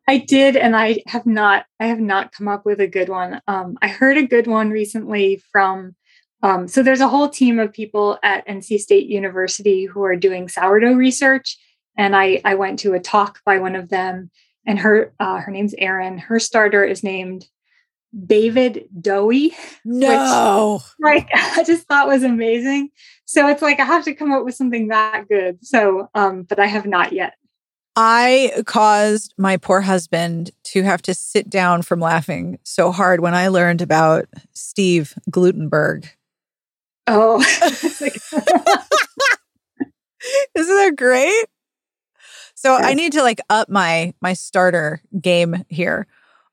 I 0.08 0.18
did, 0.18 0.56
and 0.56 0.76
I 0.76 1.02
have 1.06 1.24
not. 1.24 1.66
I 1.78 1.86
have 1.86 2.00
not 2.00 2.32
come 2.32 2.48
up 2.48 2.66
with 2.66 2.80
a 2.80 2.88
good 2.88 3.08
one. 3.08 3.40
Um, 3.46 3.78
I 3.80 3.88
heard 3.88 4.16
a 4.16 4.26
good 4.26 4.48
one 4.48 4.70
recently 4.70 5.40
from. 5.52 5.94
Um, 6.42 6.68
so 6.68 6.82
there's 6.82 7.00
a 7.00 7.08
whole 7.08 7.28
team 7.28 7.58
of 7.58 7.72
people 7.72 8.18
at 8.22 8.46
NC 8.46 8.80
State 8.80 9.06
University 9.06 9.84
who 9.84 10.02
are 10.02 10.16
doing 10.16 10.48
sourdough 10.48 10.94
research, 10.94 11.56
and 11.96 12.16
I 12.16 12.40
I 12.44 12.54
went 12.56 12.80
to 12.80 12.94
a 12.94 13.00
talk 13.00 13.40
by 13.44 13.58
one 13.58 13.76
of 13.76 13.88
them, 13.88 14.30
and 14.66 14.80
her 14.80 15.12
uh, 15.20 15.38
her 15.38 15.52
name's 15.52 15.74
Erin. 15.78 16.18
Her 16.18 16.40
starter 16.40 16.84
is 16.84 17.04
named 17.04 17.46
David 18.27 18.88
Dowie. 19.01 19.55
No, 19.85 20.83
which, 20.83 20.83
like 21.01 21.29
I 21.35 21.62
just 21.64 21.87
thought 21.87 22.09
was 22.09 22.23
amazing. 22.23 22.90
So 23.25 23.49
it's 23.49 23.62
like 23.62 23.81
I 23.81 23.85
have 23.85 24.05
to 24.05 24.14
come 24.14 24.33
up 24.33 24.44
with 24.44 24.55
something 24.55 24.88
that 24.88 25.29
good. 25.29 25.64
So, 25.64 26.09
um, 26.14 26.42
but 26.42 26.59
I 26.59 26.66
have 26.66 26.87
not 26.87 27.12
yet. 27.12 27.35
I 27.96 28.62
caused 28.66 29.35
my 29.37 29.57
poor 29.57 29.81
husband 29.81 30.51
to 30.64 30.83
have 30.83 31.03
to 31.03 31.14
sit 31.14 31.51
down 31.51 31.83
from 31.83 32.01
laughing 32.01 32.59
so 32.62 32.92
hard 32.92 33.20
when 33.20 33.35
I 33.35 33.49
learned 33.49 33.83
about 33.83 34.27
Steve 34.53 35.14
Glutenberg. 35.31 36.09
Oh, 37.07 37.40
isn't 40.55 40.77
that 40.77 40.94
great? 40.96 41.44
So. 42.55 42.75
I 42.75 42.94
need 42.94 43.12
to 43.12 43.23
like 43.23 43.40
up 43.49 43.68
my 43.68 44.14
my 44.20 44.35
starter 44.35 45.03
game 45.20 45.64
here. 45.68 46.07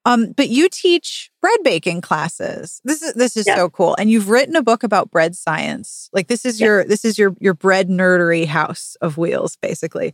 Um, 0.07 0.31
but 0.31 0.47
you 0.47 0.69
teach 0.69 1.29
bread 1.41 1.59
baking 1.63 1.99
classes. 1.99 2.79
This 2.85 3.01
is 3.01 3.13
this 3.15 3.35
is 3.35 3.45
yeah. 3.45 3.55
so 3.55 3.69
cool. 3.69 3.93
And 3.99 4.09
you've 4.09 4.29
written 4.29 4.55
a 4.55 4.61
book 4.61 4.83
about 4.83 5.11
bread 5.11 5.35
science. 5.35 6.09
Like 6.13 6.27
this 6.27 6.45
is 6.45 6.61
yeah. 6.61 6.67
your 6.67 6.83
this 6.85 7.03
is 7.03 7.17
your 7.17 7.35
your 7.39 7.53
bread 7.53 7.89
nerdery 7.89 8.45
house 8.45 8.95
of 9.01 9.17
wheels, 9.17 9.57
basically. 9.57 10.13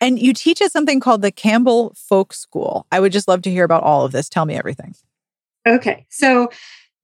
And 0.00 0.18
you 0.18 0.32
teach 0.32 0.62
at 0.62 0.72
something 0.72 1.00
called 1.00 1.20
the 1.20 1.30
Campbell 1.30 1.94
Folk 1.96 2.32
School. 2.32 2.86
I 2.90 2.98
would 2.98 3.12
just 3.12 3.28
love 3.28 3.42
to 3.42 3.50
hear 3.50 3.64
about 3.64 3.82
all 3.82 4.06
of 4.06 4.12
this. 4.12 4.28
Tell 4.28 4.46
me 4.46 4.56
everything. 4.56 4.94
Okay. 5.66 6.06
So 6.08 6.50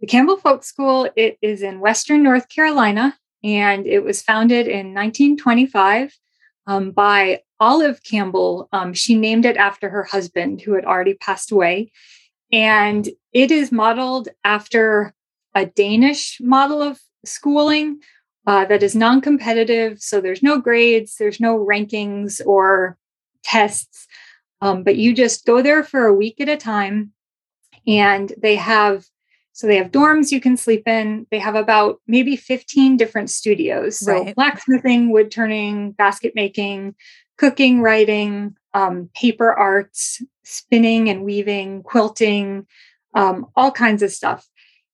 the 0.00 0.06
Campbell 0.06 0.38
Folk 0.38 0.64
School, 0.64 1.08
it 1.16 1.36
is 1.42 1.62
in 1.62 1.80
Western 1.80 2.22
North 2.22 2.48
Carolina, 2.48 3.16
and 3.44 3.86
it 3.86 4.02
was 4.02 4.22
founded 4.22 4.66
in 4.66 4.94
1925 4.94 6.18
um, 6.66 6.92
by 6.92 7.42
Olive 7.64 8.02
Campbell. 8.02 8.68
Um, 8.72 8.92
she 8.92 9.14
named 9.14 9.46
it 9.46 9.56
after 9.56 9.88
her 9.88 10.04
husband, 10.04 10.60
who 10.60 10.74
had 10.74 10.84
already 10.84 11.14
passed 11.14 11.50
away. 11.50 11.90
And 12.52 13.08
it 13.32 13.50
is 13.50 13.72
modeled 13.72 14.28
after 14.44 15.14
a 15.54 15.64
Danish 15.64 16.38
model 16.42 16.82
of 16.82 17.00
schooling 17.24 18.00
uh, 18.46 18.66
that 18.66 18.82
is 18.82 18.94
non 18.94 19.22
competitive. 19.22 20.02
So 20.02 20.20
there's 20.20 20.42
no 20.42 20.60
grades, 20.60 21.16
there's 21.16 21.40
no 21.40 21.58
rankings 21.58 22.42
or 22.44 22.98
tests, 23.42 24.06
um, 24.60 24.84
but 24.84 24.96
you 24.96 25.14
just 25.14 25.46
go 25.46 25.62
there 25.62 25.82
for 25.82 26.04
a 26.04 26.12
week 26.14 26.42
at 26.42 26.50
a 26.50 26.58
time. 26.58 27.12
And 27.86 28.30
they 28.42 28.56
have 28.56 29.06
so 29.52 29.68
they 29.68 29.76
have 29.76 29.92
dorms 29.92 30.32
you 30.32 30.40
can 30.40 30.56
sleep 30.56 30.86
in. 30.88 31.28
They 31.30 31.38
have 31.38 31.54
about 31.54 32.00
maybe 32.08 32.34
15 32.34 32.96
different 32.96 33.30
studios. 33.30 34.00
So 34.00 34.24
right. 34.24 34.34
blacksmithing, 34.34 35.12
wood 35.12 35.30
turning, 35.30 35.92
basket 35.92 36.32
making, 36.34 36.96
cooking, 37.38 37.80
writing, 37.80 38.56
um, 38.74 39.10
paper 39.14 39.52
arts, 39.52 40.22
spinning 40.44 41.08
and 41.08 41.24
weaving, 41.24 41.82
quilting, 41.82 42.66
um, 43.14 43.46
all 43.56 43.70
kinds 43.70 44.02
of 44.02 44.10
stuff. 44.10 44.48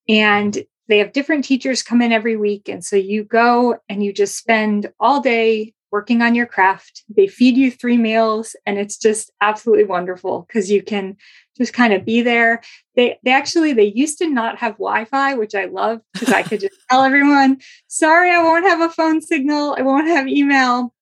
And 0.08 0.64
they 0.88 0.98
have 0.98 1.12
different 1.12 1.44
teachers 1.44 1.82
come 1.82 2.02
in 2.02 2.12
every 2.12 2.36
week. 2.36 2.68
And 2.68 2.84
so 2.84 2.96
you 2.96 3.24
go 3.24 3.76
and 3.88 4.02
you 4.02 4.12
just 4.12 4.36
spend 4.36 4.92
all 4.98 5.20
day 5.20 5.72
working 5.92 6.22
on 6.22 6.34
your 6.34 6.46
craft. 6.46 7.04
They 7.08 7.26
feed 7.26 7.56
you 7.56 7.70
three 7.70 7.96
meals 7.96 8.54
and 8.66 8.78
it's 8.78 8.96
just 8.96 9.30
absolutely 9.40 9.84
wonderful 9.84 10.44
because 10.46 10.70
you 10.70 10.82
can 10.82 11.16
just 11.56 11.72
kind 11.72 11.92
of 11.92 12.04
be 12.04 12.22
there. 12.22 12.62
They 12.96 13.18
they 13.24 13.32
actually 13.32 13.72
they 13.72 13.92
used 13.94 14.18
to 14.18 14.28
not 14.28 14.58
have 14.58 14.74
Wi-Fi, 14.74 15.34
which 15.34 15.54
I 15.54 15.66
love 15.66 16.00
because 16.12 16.32
I 16.32 16.42
could 16.42 16.60
just 16.66 16.76
tell 16.88 17.02
everyone, 17.02 17.58
sorry, 17.86 18.30
I 18.30 18.42
won't 18.42 18.64
have 18.64 18.80
a 18.80 18.92
phone 18.92 19.20
signal, 19.20 19.74
I 19.78 19.82
won't 19.82 20.08
have 20.08 20.28
email. 20.28 20.92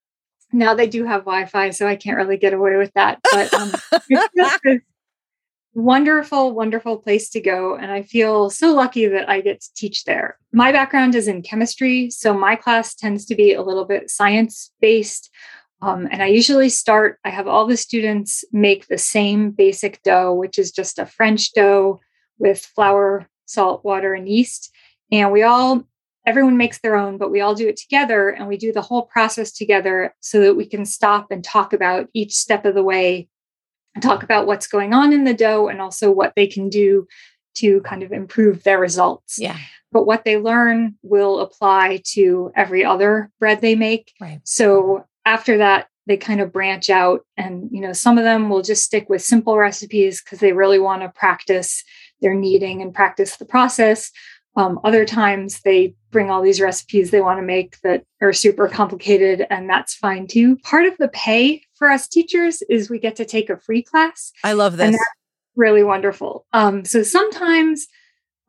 Now 0.52 0.74
they 0.74 0.87
do 0.87 1.04
have 1.04 1.22
Wi-Fi, 1.22 1.70
so 1.70 1.87
I 1.87 1.96
can't 1.96 2.16
really 2.16 2.38
get 2.38 2.54
away 2.54 2.76
with 2.76 2.92
that. 2.94 3.20
But 3.30 3.52
um, 3.54 3.70
it's 3.92 4.34
just 4.37 4.61
this 4.64 4.80
wonderful, 5.74 6.52
wonderful 6.52 6.96
place 6.98 7.30
to 7.30 7.40
go. 7.40 7.76
And 7.76 7.92
I 7.92 8.02
feel 8.02 8.50
so 8.50 8.74
lucky 8.74 9.06
that 9.06 9.28
I 9.28 9.40
get 9.40 9.61
to 9.61 9.74
teach 9.74 10.04
there. 10.04 10.38
My 10.52 10.72
background 10.72 11.14
is 11.14 11.28
in 11.28 11.42
chemistry. 11.42 12.11
So 12.11 12.34
my 12.34 12.56
class 12.56 12.94
tends 12.94 13.26
to 13.26 13.34
be 13.34 13.52
a 13.52 13.62
little 13.62 13.84
bit 13.84 14.11
science 14.11 14.72
based. 14.80 15.30
Um, 15.80 16.08
and 16.11 16.22
I 16.22 16.26
usually 16.26 16.68
start, 16.68 17.20
I 17.24 17.30
have 17.30 17.46
all 17.46 17.66
the 17.66 17.76
students 17.76 18.44
make 18.50 18.88
the 18.88 18.98
same 18.98 19.52
basic 19.52 20.02
dough, 20.02 20.34
which 20.34 20.58
is 20.58 20.72
just 20.72 20.98
a 20.98 21.06
French 21.06 21.52
dough 21.52 22.00
with 22.38 22.64
flour, 22.64 23.28
salt, 23.46 23.84
water, 23.84 24.14
and 24.14 24.28
yeast. 24.28 24.72
And 25.12 25.30
we 25.30 25.44
all, 25.44 25.84
everyone 26.28 26.58
makes 26.58 26.78
their 26.80 26.94
own, 26.94 27.16
but 27.16 27.30
we 27.30 27.40
all 27.40 27.54
do 27.54 27.66
it 27.66 27.78
together 27.78 28.28
and 28.28 28.46
we 28.46 28.58
do 28.58 28.70
the 28.70 28.82
whole 28.82 29.02
process 29.02 29.50
together 29.50 30.14
so 30.20 30.42
that 30.42 30.56
we 30.56 30.66
can 30.66 30.84
stop 30.84 31.30
and 31.30 31.42
talk 31.42 31.72
about 31.72 32.06
each 32.12 32.34
step 32.34 32.66
of 32.66 32.74
the 32.74 32.82
way 32.82 33.28
and 33.94 34.02
talk 34.02 34.22
about 34.22 34.46
what's 34.46 34.66
going 34.66 34.92
on 34.92 35.14
in 35.14 35.24
the 35.24 35.32
dough 35.32 35.68
and 35.68 35.80
also 35.80 36.10
what 36.10 36.34
they 36.36 36.46
can 36.46 36.68
do 36.68 37.08
to 37.54 37.80
kind 37.80 38.02
of 38.02 38.12
improve 38.12 38.62
their 38.62 38.78
results. 38.78 39.38
Yeah. 39.38 39.56
But 39.90 40.04
what 40.04 40.26
they 40.26 40.36
learn 40.36 40.96
will 41.02 41.40
apply 41.40 42.02
to 42.12 42.52
every 42.54 42.84
other 42.84 43.30
bread 43.40 43.62
they 43.62 43.74
make. 43.74 44.12
Right. 44.20 44.42
So 44.44 45.06
after 45.24 45.56
that, 45.56 45.88
they 46.06 46.18
kind 46.18 46.40
of 46.40 46.52
branch 46.52 46.88
out 46.88 47.20
and 47.36 47.68
you 47.70 47.82
know 47.82 47.92
some 47.92 48.16
of 48.16 48.24
them 48.24 48.48
will 48.48 48.62
just 48.62 48.82
stick 48.82 49.10
with 49.10 49.20
simple 49.20 49.58
recipes 49.58 50.22
because 50.22 50.40
they 50.40 50.54
really 50.54 50.78
want 50.78 51.02
to 51.02 51.10
practice 51.10 51.84
their 52.22 52.34
kneading 52.34 52.80
and 52.80 52.94
practice 52.94 53.36
the 53.36 53.44
process 53.44 54.10
um, 54.56 54.80
other 54.84 55.04
times 55.04 55.61
they 55.61 55.94
bring 56.11 56.30
all 56.30 56.42
these 56.42 56.61
recipes 56.61 57.11
they 57.11 57.20
want 57.20 57.38
to 57.38 57.46
make 57.46 57.80
that 57.82 58.04
are 58.20 58.32
super 58.32 58.68
complicated, 58.68 59.46
and 59.50 59.68
that's 59.68 59.94
fine 59.94 60.26
too. 60.26 60.56
Part 60.58 60.87
of 60.87 60.96
the 60.98 61.08
pay 61.08 61.62
for 61.74 61.88
us 61.88 62.08
teachers 62.08 62.62
is 62.68 62.90
we 62.90 62.98
get 62.98 63.16
to 63.16 63.24
take 63.24 63.50
a 63.50 63.56
free 63.56 63.82
class. 63.82 64.32
I 64.42 64.54
love 64.54 64.76
this. 64.76 64.98
really 65.56 65.82
wonderful. 65.82 66.46
Um, 66.52 66.84
so 66.84 67.02
sometimes 67.02 67.87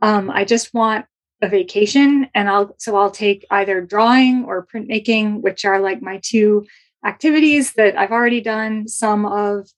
um, 0.02 0.30
I 0.30 0.46
just 0.46 0.74
want 0.74 1.06
a 1.42 1.50
vacation, 1.50 2.30
and 2.34 2.50
I'll 2.50 2.76
so 2.78 2.96
I'll 2.96 3.12
take 3.12 3.46
either 3.52 3.82
drawing 3.82 4.46
or 4.46 4.66
printmaking, 4.66 5.42
which 5.42 5.66
are 5.66 5.80
like 5.80 6.02
my 6.02 6.20
two 6.24 6.66
activities 7.06 7.74
that 7.74 7.98
I've 7.98 8.12
already 8.12 8.42
done 8.42 8.88
some 8.88 9.26
of. 9.26 9.70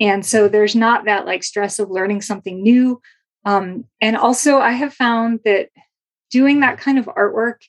And 0.00 0.24
so 0.24 0.48
there's 0.48 0.76
not 0.76 1.06
that 1.06 1.26
like 1.26 1.42
stress 1.42 1.78
of 1.78 1.90
learning 1.90 2.22
something 2.22 2.62
new. 2.62 3.00
Um, 3.48 3.86
and 4.02 4.14
also, 4.14 4.58
I 4.58 4.72
have 4.72 4.92
found 4.92 5.40
that 5.46 5.70
doing 6.30 6.60
that 6.60 6.78
kind 6.78 6.98
of 6.98 7.06
artwork 7.06 7.62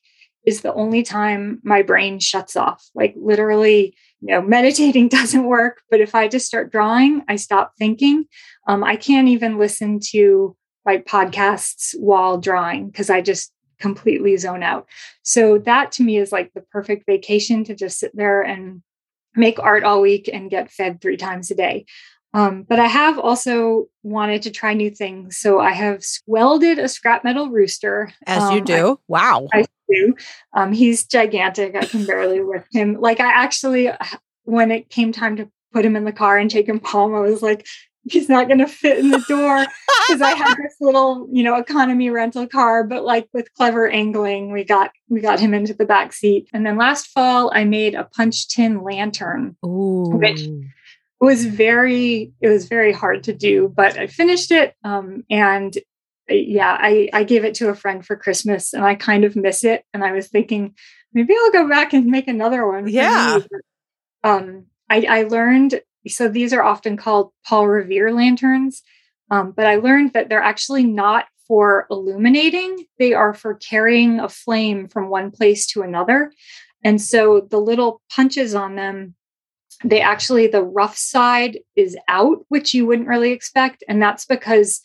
is 0.45 0.59
the 0.59 0.73
only 0.73 1.03
time 1.03 1.61
my 1.63 1.83
brain 1.83 2.19
shuts 2.19 2.57
off. 2.57 2.85
Like 2.93 3.13
literally, 3.15 3.95
you 4.19 4.27
know, 4.27 4.41
meditating 4.41 5.07
doesn't 5.19 5.45
work. 5.45 5.81
But 5.89 6.01
if 6.01 6.15
I 6.15 6.27
just 6.27 6.47
start 6.47 6.69
drawing, 6.69 7.23
I 7.29 7.37
stop 7.37 7.71
thinking. 7.79 8.25
Um, 8.67 8.83
I 8.83 8.97
can't 8.97 9.29
even 9.29 9.57
listen 9.57 10.01
to 10.11 10.57
like 10.85 11.05
podcasts 11.05 11.95
while 11.97 12.37
drawing 12.37 12.87
because 12.89 13.09
I 13.09 13.21
just 13.21 13.53
completely 13.79 14.35
zone 14.35 14.63
out. 14.63 14.85
So 15.23 15.59
that 15.59 15.93
to 15.93 16.03
me 16.03 16.17
is 16.17 16.33
like 16.33 16.51
the 16.53 16.61
perfect 16.61 17.05
vacation 17.05 17.63
to 17.63 17.73
just 17.73 17.99
sit 17.99 18.11
there 18.13 18.41
and 18.41 18.81
make 19.33 19.59
art 19.59 19.85
all 19.85 20.01
week 20.01 20.29
and 20.31 20.49
get 20.49 20.71
fed 20.71 20.99
three 20.99 21.15
times 21.15 21.49
a 21.51 21.55
day. 21.55 21.85
Um, 22.33 22.63
but 22.63 22.79
I 22.79 22.85
have 22.85 23.17
also 23.17 23.87
wanted 24.03 24.43
to 24.43 24.51
try 24.51 24.73
new 24.73 24.91
things. 24.91 25.37
So 25.37 25.59
I 25.59 25.71
have 25.71 26.03
welded 26.27 26.77
a 26.77 26.87
scrap 26.87 27.23
metal 27.23 27.49
rooster. 27.49 28.13
As 28.27 28.43
um, 28.43 28.55
you 28.55 28.61
do. 28.61 28.91
I, 28.91 28.95
wow. 29.07 29.47
I 29.51 29.65
do. 29.89 30.15
Um, 30.53 30.71
he's 30.71 31.05
gigantic. 31.05 31.75
I 31.75 31.85
can 31.85 32.05
barely 32.05 32.41
lift 32.41 32.67
him. 32.71 32.97
Like 32.99 33.19
I 33.19 33.31
actually, 33.31 33.89
when 34.43 34.71
it 34.71 34.89
came 34.89 35.11
time 35.11 35.37
to 35.37 35.49
put 35.73 35.85
him 35.85 35.95
in 35.95 36.05
the 36.05 36.11
car 36.11 36.37
and 36.37 36.51
take 36.51 36.67
him 36.67 36.81
home, 36.83 37.15
I 37.15 37.21
was 37.21 37.41
like, 37.41 37.65
he's 38.03 38.29
not 38.29 38.47
going 38.47 38.59
to 38.59 38.67
fit 38.67 38.99
in 38.99 39.11
the 39.11 39.23
door 39.27 39.65
because 40.07 40.21
I 40.21 40.31
had 40.31 40.55
this 40.55 40.75
little, 40.79 41.27
you 41.31 41.43
know, 41.43 41.55
economy 41.55 42.09
rental 42.09 42.47
car, 42.47 42.83
but 42.83 43.03
like 43.03 43.27
with 43.33 43.53
clever 43.55 43.87
angling, 43.87 44.51
we 44.51 44.63
got 44.63 44.91
we 45.09 45.19
got 45.19 45.39
him 45.39 45.53
into 45.53 45.73
the 45.73 45.85
back 45.85 46.13
seat. 46.13 46.47
And 46.53 46.65
then 46.65 46.77
last 46.77 47.07
fall, 47.07 47.51
I 47.53 47.65
made 47.65 47.95
a 47.95 48.03
punch 48.03 48.47
tin 48.47 48.83
lantern, 48.83 49.55
Ooh. 49.65 50.11
which 50.13 50.47
it 51.21 51.25
was 51.25 51.45
very 51.45 52.33
it 52.41 52.47
was 52.47 52.67
very 52.67 52.91
hard 52.91 53.23
to 53.23 53.33
do 53.33 53.71
but 53.75 53.97
i 53.97 54.07
finished 54.07 54.51
it 54.51 54.73
um, 54.83 55.23
and 55.29 55.77
uh, 56.29 56.33
yeah 56.33 56.77
I, 56.79 57.09
I 57.13 57.23
gave 57.23 57.43
it 57.45 57.55
to 57.55 57.69
a 57.69 57.75
friend 57.75 58.05
for 58.05 58.15
christmas 58.15 58.73
and 58.73 58.83
i 58.83 58.95
kind 58.95 59.23
of 59.23 59.35
miss 59.35 59.63
it 59.63 59.83
and 59.93 60.03
i 60.03 60.11
was 60.11 60.27
thinking 60.27 60.75
maybe 61.13 61.33
i'll 61.37 61.51
go 61.51 61.67
back 61.67 61.93
and 61.93 62.05
make 62.05 62.27
another 62.27 62.67
one. 62.67 62.87
Yeah. 62.87 63.39
Um, 64.23 64.65
I, 64.89 65.05
I 65.09 65.23
learned 65.23 65.81
so 66.07 66.27
these 66.27 66.53
are 66.53 66.63
often 66.63 66.97
called 66.97 67.31
paul 67.45 67.67
revere 67.67 68.11
lanterns 68.13 68.81
um, 69.31 69.51
but 69.51 69.65
i 69.65 69.75
learned 69.75 70.13
that 70.13 70.29
they're 70.29 70.41
actually 70.41 70.85
not 70.85 71.25
for 71.47 71.87
illuminating 71.89 72.85
they 72.99 73.13
are 73.13 73.33
for 73.33 73.55
carrying 73.55 74.19
a 74.19 74.29
flame 74.29 74.87
from 74.87 75.09
one 75.09 75.31
place 75.31 75.65
to 75.67 75.81
another 75.81 76.31
And 76.83 77.01
so 77.01 77.47
the 77.49 77.59
little 77.59 78.01
punches 78.09 78.55
on 78.55 78.75
them, 78.75 79.15
they 79.83 80.01
actually, 80.01 80.47
the 80.47 80.63
rough 80.63 80.97
side 80.97 81.59
is 81.75 81.97
out, 82.07 82.45
which 82.49 82.73
you 82.73 82.85
wouldn't 82.85 83.07
really 83.07 83.31
expect. 83.31 83.83
And 83.87 84.01
that's 84.01 84.25
because 84.25 84.81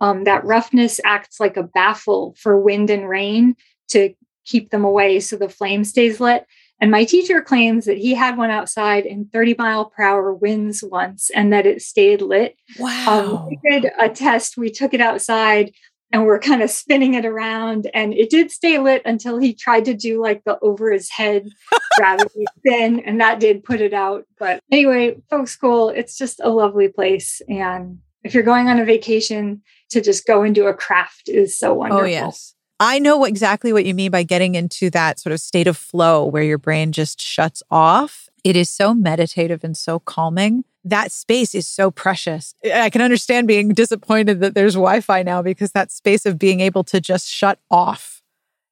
um, 0.00 0.24
that 0.24 0.44
roughness 0.44 1.00
acts 1.04 1.40
like 1.40 1.56
a 1.56 1.62
baffle 1.62 2.34
for 2.38 2.60
wind 2.60 2.90
and 2.90 3.08
rain 3.08 3.56
to 3.88 4.14
keep 4.44 4.70
them 4.70 4.84
away 4.84 5.20
so 5.20 5.36
the 5.36 5.48
flame 5.48 5.84
stays 5.84 6.20
lit. 6.20 6.46
And 6.80 6.90
my 6.90 7.04
teacher 7.04 7.40
claims 7.40 7.86
that 7.86 7.96
he 7.96 8.14
had 8.14 8.36
one 8.36 8.50
outside 8.50 9.06
in 9.06 9.26
30 9.32 9.54
mile 9.58 9.86
per 9.86 10.02
hour 10.02 10.34
winds 10.34 10.84
once 10.84 11.30
and 11.30 11.52
that 11.52 11.66
it 11.66 11.80
stayed 11.80 12.20
lit. 12.20 12.56
Wow. 12.78 13.46
Um, 13.46 13.48
we 13.48 13.58
did 13.68 13.90
a 13.98 14.08
test, 14.10 14.58
we 14.58 14.70
took 14.70 14.92
it 14.92 15.00
outside 15.00 15.72
and 16.12 16.24
we're 16.24 16.38
kind 16.38 16.62
of 16.62 16.70
spinning 16.70 17.14
it 17.14 17.24
around 17.24 17.88
and 17.94 18.14
it 18.14 18.30
did 18.30 18.50
stay 18.50 18.78
lit 18.78 19.02
until 19.04 19.38
he 19.38 19.54
tried 19.54 19.86
to 19.86 19.94
do 19.94 20.20
like 20.20 20.44
the 20.44 20.58
over 20.60 20.92
his 20.92 21.10
head 21.10 21.48
gravity 21.96 22.44
spin 22.58 23.00
and 23.00 23.20
that 23.20 23.40
did 23.40 23.64
put 23.64 23.80
it 23.80 23.92
out. 23.92 24.26
But 24.38 24.60
anyway 24.70 25.16
folk 25.30 25.48
school 25.48 25.88
it's 25.88 26.16
just 26.16 26.40
a 26.42 26.50
lovely 26.50 26.88
place. 26.88 27.40
And 27.48 27.98
if 28.24 28.34
you're 28.34 28.42
going 28.42 28.68
on 28.68 28.78
a 28.78 28.84
vacation 28.84 29.62
to 29.90 30.00
just 30.00 30.26
go 30.26 30.42
and 30.42 30.54
do 30.54 30.66
a 30.66 30.74
craft 30.74 31.28
is 31.28 31.56
so 31.58 31.72
oh, 31.72 31.74
wonderful. 31.74 32.04
oh 32.04 32.06
yes. 32.06 32.54
I 32.78 32.98
know 32.98 33.24
exactly 33.24 33.72
what 33.72 33.86
you 33.86 33.94
mean 33.94 34.10
by 34.10 34.22
getting 34.22 34.54
into 34.54 34.90
that 34.90 35.18
sort 35.18 35.32
of 35.32 35.40
state 35.40 35.66
of 35.66 35.76
flow 35.76 36.26
where 36.26 36.42
your 36.42 36.58
brain 36.58 36.92
just 36.92 37.20
shuts 37.20 37.62
off. 37.70 38.28
It 38.44 38.54
is 38.54 38.70
so 38.70 38.92
meditative 38.92 39.64
and 39.64 39.76
so 39.76 39.98
calming. 39.98 40.64
That 40.84 41.10
space 41.10 41.54
is 41.54 41.66
so 41.66 41.90
precious. 41.90 42.54
I 42.64 42.90
can 42.90 43.00
understand 43.00 43.48
being 43.48 43.70
disappointed 43.70 44.40
that 44.40 44.54
there's 44.54 44.74
Wi 44.74 45.00
Fi 45.00 45.22
now 45.22 45.42
because 45.42 45.72
that 45.72 45.90
space 45.90 46.26
of 46.26 46.38
being 46.38 46.60
able 46.60 46.84
to 46.84 47.00
just 47.00 47.28
shut 47.28 47.58
off 47.70 48.22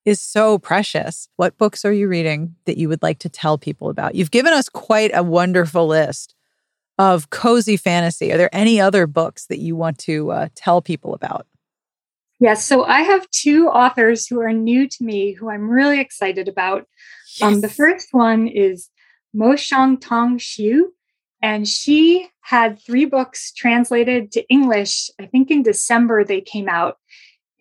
is 0.04 0.20
so 0.20 0.58
precious. 0.58 1.28
What 1.36 1.56
books 1.58 1.84
are 1.84 1.92
you 1.92 2.08
reading 2.08 2.56
that 2.66 2.78
you 2.78 2.88
would 2.88 3.02
like 3.02 3.18
to 3.20 3.28
tell 3.28 3.58
people 3.58 3.88
about? 3.88 4.14
You've 4.14 4.30
given 4.30 4.52
us 4.52 4.68
quite 4.68 5.10
a 5.14 5.22
wonderful 5.22 5.86
list 5.86 6.34
of 6.98 7.30
cozy 7.30 7.76
fantasy. 7.76 8.32
Are 8.32 8.36
there 8.36 8.54
any 8.54 8.80
other 8.80 9.06
books 9.06 9.46
that 9.46 9.58
you 9.58 9.76
want 9.76 9.98
to 10.00 10.30
uh, 10.30 10.48
tell 10.54 10.80
people 10.82 11.14
about? 11.14 11.46
Yes. 12.40 12.64
So 12.64 12.84
I 12.84 13.00
have 13.00 13.30
two 13.30 13.68
authors 13.68 14.26
who 14.26 14.40
are 14.40 14.52
new 14.52 14.88
to 14.88 15.04
me 15.04 15.32
who 15.32 15.50
I'm 15.50 15.68
really 15.68 16.00
excited 16.00 16.48
about. 16.48 16.86
Yes. 17.40 17.42
Um, 17.42 17.60
the 17.60 17.68
first 17.68 18.08
one 18.12 18.48
is 18.48 18.90
Mo 19.32 19.54
Xiang 19.54 20.00
Tong 20.00 20.38
Xiu. 20.38 20.88
And 21.42 21.68
she 21.68 22.28
had 22.40 22.80
three 22.80 23.04
books 23.04 23.52
translated 23.52 24.32
to 24.32 24.48
English. 24.48 25.10
I 25.20 25.26
think 25.26 25.50
in 25.50 25.62
December 25.62 26.24
they 26.24 26.40
came 26.40 26.68
out. 26.68 26.98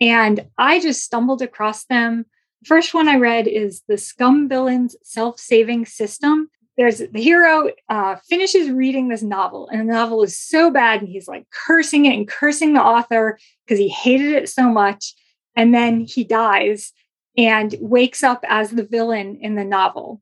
And 0.04 0.48
I 0.58 0.82
just 0.82 1.02
stumbled 1.02 1.42
across 1.42 1.86
them. 1.86 2.26
The 2.62 2.68
first 2.68 2.94
one 2.94 3.08
I 3.08 3.16
read 3.16 3.48
is 3.48 3.84
The 3.88 3.98
Scum 3.98 4.50
Villain's 4.50 4.98
Self 5.02 5.40
Saving 5.40 5.86
System. 5.86 6.50
There's 6.76 6.98
the 6.98 7.22
hero 7.22 7.70
uh, 7.88 8.18
finishes 8.28 8.70
reading 8.70 9.08
this 9.08 9.22
novel, 9.24 9.70
and 9.70 9.80
the 9.80 9.94
novel 9.94 10.22
is 10.24 10.38
so 10.38 10.70
bad, 10.70 11.00
and 11.00 11.08
he's 11.08 11.30
like 11.30 11.46
cursing 11.52 12.04
it 12.04 12.18
and 12.18 12.28
cursing 12.28 12.74
the 12.74 12.82
author 12.82 13.40
because 13.66 13.80
he 13.80 13.88
hated 13.88 14.34
it 14.34 14.50
so 14.50 14.70
much. 14.70 15.14
And 15.56 15.74
then 15.74 16.02
he 16.02 16.26
dies 16.26 16.92
and 17.38 17.74
wakes 17.80 18.24
up 18.24 18.44
as 18.50 18.72
the 18.72 18.84
villain 18.84 19.38
in 19.40 19.56
the 19.56 19.64
novel. 19.64 20.22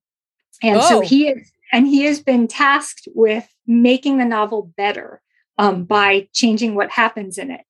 And 0.61 0.77
oh. 0.77 0.89
so 0.89 1.01
he 1.01 1.29
is 1.29 1.51
and 1.71 1.87
he 1.87 2.03
has 2.03 2.21
been 2.21 2.47
tasked 2.47 3.07
with 3.15 3.47
making 3.65 4.19
the 4.19 4.25
novel 4.25 4.71
better 4.77 5.23
um, 5.57 5.85
by 5.85 6.27
changing 6.33 6.75
what 6.75 6.91
happens 6.91 7.39
in 7.39 7.49
it. 7.49 7.61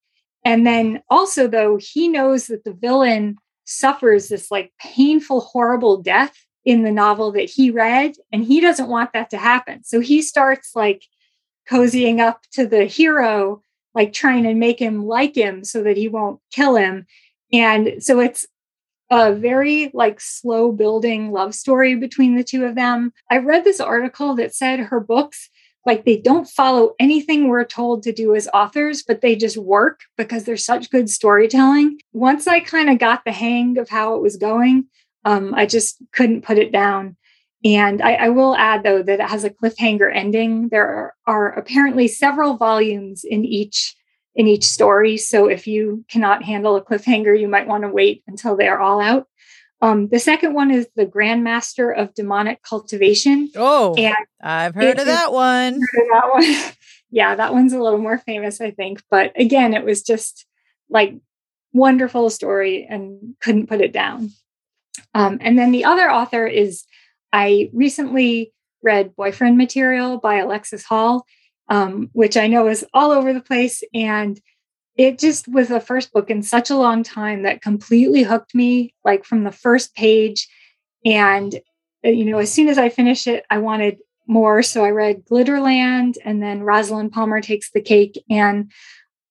And 0.44 0.66
then 0.66 1.04
also, 1.10 1.48
though, 1.48 1.78
he 1.78 2.08
knows 2.08 2.48
that 2.48 2.64
the 2.64 2.74
villain 2.74 3.38
suffers 3.66 4.30
this 4.30 4.52
like 4.52 4.74
painful, 4.80 5.42
horrible 5.42 5.98
death 6.02 6.36
in 6.66 6.84
the 6.84 6.92
novel 6.92 7.32
that 7.32 7.50
he 7.50 7.72
read, 7.72 8.16
and 8.32 8.44
he 8.44 8.60
doesn't 8.60 8.90
want 8.90 9.14
that 9.14 9.30
to 9.32 9.38
happen. 9.38 9.84
So 9.84 10.00
he 10.00 10.22
starts 10.22 10.76
like 10.76 11.04
cozying 11.70 12.20
up 12.20 12.42
to 12.54 12.68
the 12.68 12.86
hero, 12.86 13.62
like 13.96 14.14
trying 14.14 14.44
to 14.44 14.54
make 14.54 14.80
him 14.80 15.06
like 15.06 15.36
him 15.36 15.64
so 15.64 15.84
that 15.84 15.98
he 15.98 16.08
won't 16.08 16.40
kill 16.52 16.76
him. 16.76 17.06
And 17.54 18.04
so 18.04 18.20
it's 18.20 18.46
a 19.10 19.34
very 19.34 19.92
like 19.94 20.22
slow 20.22 20.72
building 20.72 21.32
love 21.32 21.54
story 21.54 21.96
between 21.96 22.36
the 22.36 22.44
two 22.44 22.66
of 22.66 22.76
them. 22.76 23.12
I 23.30 23.38
read 23.38 23.64
this 23.64 23.80
article 23.80 24.36
that 24.36 24.56
said 24.56 24.80
her 24.80 25.00
books 25.00 25.50
like 25.86 26.06
they 26.06 26.18
don't 26.18 26.48
follow 26.48 26.94
anything 27.00 27.48
we're 27.48 27.66
told 27.66 28.04
to 28.04 28.14
do 28.14 28.36
as 28.36 28.48
authors, 28.54 29.04
but 29.04 29.22
they 29.22 29.36
just 29.36 29.58
work 29.58 30.02
because 30.18 30.44
they're 30.44 30.58
such 30.58 30.92
good 30.92 31.10
storytelling. 31.10 32.00
Once 32.14 32.48
I 32.48 32.60
kind 32.60 32.90
of 32.90 33.00
got 33.00 33.26
the 33.26 33.32
hang 33.32 33.78
of 33.78 33.90
how 33.90 34.16
it 34.16 34.22
was 34.22 34.38
going, 34.38 34.86
um, 35.26 35.54
I 35.56 35.66
just 35.66 35.98
couldn't 36.12 36.44
put 36.44 36.58
it 36.58 36.72
down. 36.72 37.18
And 37.64 38.02
I, 38.02 38.14
I, 38.14 38.30
will 38.30 38.56
add, 38.56 38.84
though, 38.84 39.04
that 39.04 39.20
it 39.20 39.30
has 39.30 39.44
a 39.44 39.52
cliffhanger 39.52 40.12
ending. 40.14 40.70
There 40.70 40.88
are, 40.88 41.14
are 41.28 41.60
apparently 41.60 42.08
several 42.08 42.58
volumes 42.58 43.24
in 43.24 43.46
each 43.46 43.96
in 44.34 44.48
each 44.48 44.64
story. 44.64 45.18
So 45.18 45.48
if 45.48 45.68
you 45.68 46.06
cannot 46.10 46.44
handle 46.44 46.78
a 46.78 46.84
cliffhanger, 46.84 47.38
you 47.38 47.50
might 47.50 47.68
want 47.68 47.84
to 47.84 47.90
wait 47.90 48.24
until 48.28 48.56
they're 48.56 48.80
all 48.80 49.02
out. 49.02 49.28
Um, 49.82 50.10
the 50.10 50.20
second 50.20 50.54
one 50.54 50.70
is 50.70 50.88
the 50.96 51.06
Grandmaster 51.06 51.96
of 51.96 52.14
Demonic 52.14 52.62
Cultivation. 52.62 53.50
Oh, 53.56 53.96
and 53.96 54.16
I've 54.42 54.76
heard 54.76 55.00
of 55.00 55.08
that 55.08 55.34
one. 55.34 55.74
Heard 55.92 56.04
of 56.04 56.08
that 56.12 56.30
one. 56.32 56.74
yeah, 57.12 57.36
that 57.36 57.54
one's 57.54 57.74
a 57.74 57.82
little 57.82 58.00
more 58.00 58.20
famous, 58.20 58.62
I 58.62 58.72
think. 58.72 59.02
But 59.10 59.32
again, 59.36 59.74
it 59.74 59.84
was 59.84 60.04
just 60.04 60.46
like 60.90 61.16
wonderful 61.74 62.30
story 62.30 62.86
and 62.88 63.36
couldn't 63.42 63.68
put 63.68 63.82
it 63.82 63.92
down. 63.92 64.32
Um, 65.16 65.40
and 65.42 65.58
then 65.58 65.72
the 65.72 65.86
other 65.86 66.12
author 66.12 66.46
is 66.46 66.84
I 67.34 67.70
recently 67.74 68.54
read 68.84 69.16
Boyfriend 69.16 69.58
Material 69.58 70.18
by 70.18 70.36
Alexis 70.36 70.84
Hall 70.84 71.26
um, 71.72 72.10
which 72.12 72.36
I 72.36 72.48
know 72.48 72.68
is 72.68 72.86
all 72.94 73.12
over 73.12 73.34
the 73.34 73.42
place. 73.42 73.82
And 73.94 74.40
it 74.96 75.20
just 75.20 75.48
was 75.48 75.70
the 75.70 75.80
first 75.80 76.12
book 76.12 76.30
in 76.30 76.44
such 76.44 76.70
a 76.70 76.78
long 76.78 77.04
time 77.04 77.44
that 77.44 77.62
completely 77.62 78.24
hooked 78.24 78.54
me, 78.54 78.94
like 79.06 79.24
from 79.24 79.44
the 79.44 79.52
first 79.52 79.96
page. 79.96 80.48
And, 81.06 81.56
uh, 82.06 82.10
you 82.10 82.26
know, 82.26 82.40
as 82.40 82.52
soon 82.52 82.68
as 82.68 82.78
I 82.78 82.90
finished 82.90 83.28
it, 83.28 83.46
I 83.50 83.58
wanted 83.60 83.98
more. 84.28 84.62
So 84.64 84.84
I 84.84 84.90
read 84.90 85.26
Glitterland 85.26 86.16
and 86.24 86.42
then 86.42 86.64
Rosaline 86.64 87.10
Palmer 87.10 87.42
Takes 87.42 87.72
the 87.72 87.82
Cake. 87.82 88.22
And 88.30 88.72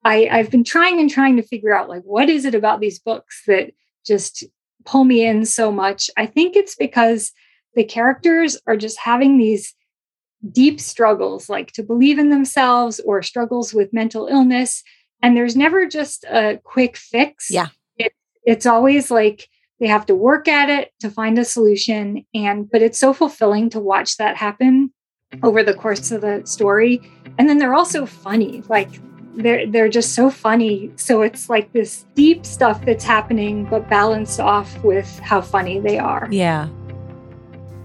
I, 0.04 0.28
I've 0.30 0.50
been 0.50 0.64
trying 0.64 0.98
and 0.98 1.10
trying 1.10 1.36
to 1.36 1.42
figure 1.42 1.74
out, 1.74 1.88
like, 1.88 2.02
what 2.02 2.28
is 2.28 2.44
it 2.44 2.54
about 2.54 2.80
these 2.80 2.98
books 2.98 3.42
that 3.46 3.72
just 4.04 4.44
pull 4.84 5.04
me 5.04 5.24
in 5.24 5.44
so 5.44 5.70
much? 5.70 6.10
I 6.16 6.26
think 6.26 6.56
it's 6.56 6.74
because 6.74 7.32
the 7.74 7.84
characters 7.84 8.58
are 8.66 8.76
just 8.76 8.98
having 8.98 9.36
these 9.36 9.74
deep 10.50 10.80
struggles 10.80 11.50
like 11.50 11.70
to 11.72 11.82
believe 11.82 12.18
in 12.18 12.30
themselves 12.30 12.98
or 13.00 13.22
struggles 13.22 13.74
with 13.74 13.92
mental 13.92 14.26
illness 14.26 14.82
and 15.22 15.36
there's 15.36 15.56
never 15.56 15.86
just 15.86 16.24
a 16.24 16.60
quick 16.64 16.96
fix. 16.96 17.50
Yeah. 17.50 17.68
It, 17.96 18.12
it's 18.44 18.66
always 18.66 19.10
like 19.10 19.48
they 19.78 19.86
have 19.86 20.06
to 20.06 20.14
work 20.14 20.48
at 20.48 20.68
it 20.68 20.92
to 21.00 21.10
find 21.10 21.38
a 21.38 21.44
solution. 21.44 22.24
And 22.34 22.70
but 22.70 22.82
it's 22.82 22.98
so 22.98 23.12
fulfilling 23.12 23.70
to 23.70 23.80
watch 23.80 24.16
that 24.18 24.36
happen 24.36 24.92
mm-hmm. 25.32 25.44
over 25.44 25.62
the 25.62 25.74
course 25.74 26.10
of 26.10 26.20
the 26.20 26.42
story. 26.44 27.00
And 27.38 27.48
then 27.48 27.58
they're 27.58 27.74
also 27.74 28.06
funny. 28.06 28.62
Like 28.68 28.88
they're 29.34 29.66
they're 29.66 29.88
just 29.88 30.14
so 30.14 30.30
funny. 30.30 30.90
So 30.96 31.22
it's 31.22 31.48
like 31.48 31.72
this 31.72 32.04
deep 32.14 32.44
stuff 32.44 32.84
that's 32.84 33.04
happening 33.04 33.64
but 33.64 33.88
balanced 33.88 34.40
off 34.40 34.82
with 34.84 35.18
how 35.20 35.40
funny 35.40 35.80
they 35.80 35.98
are. 35.98 36.28
Yeah. 36.30 36.68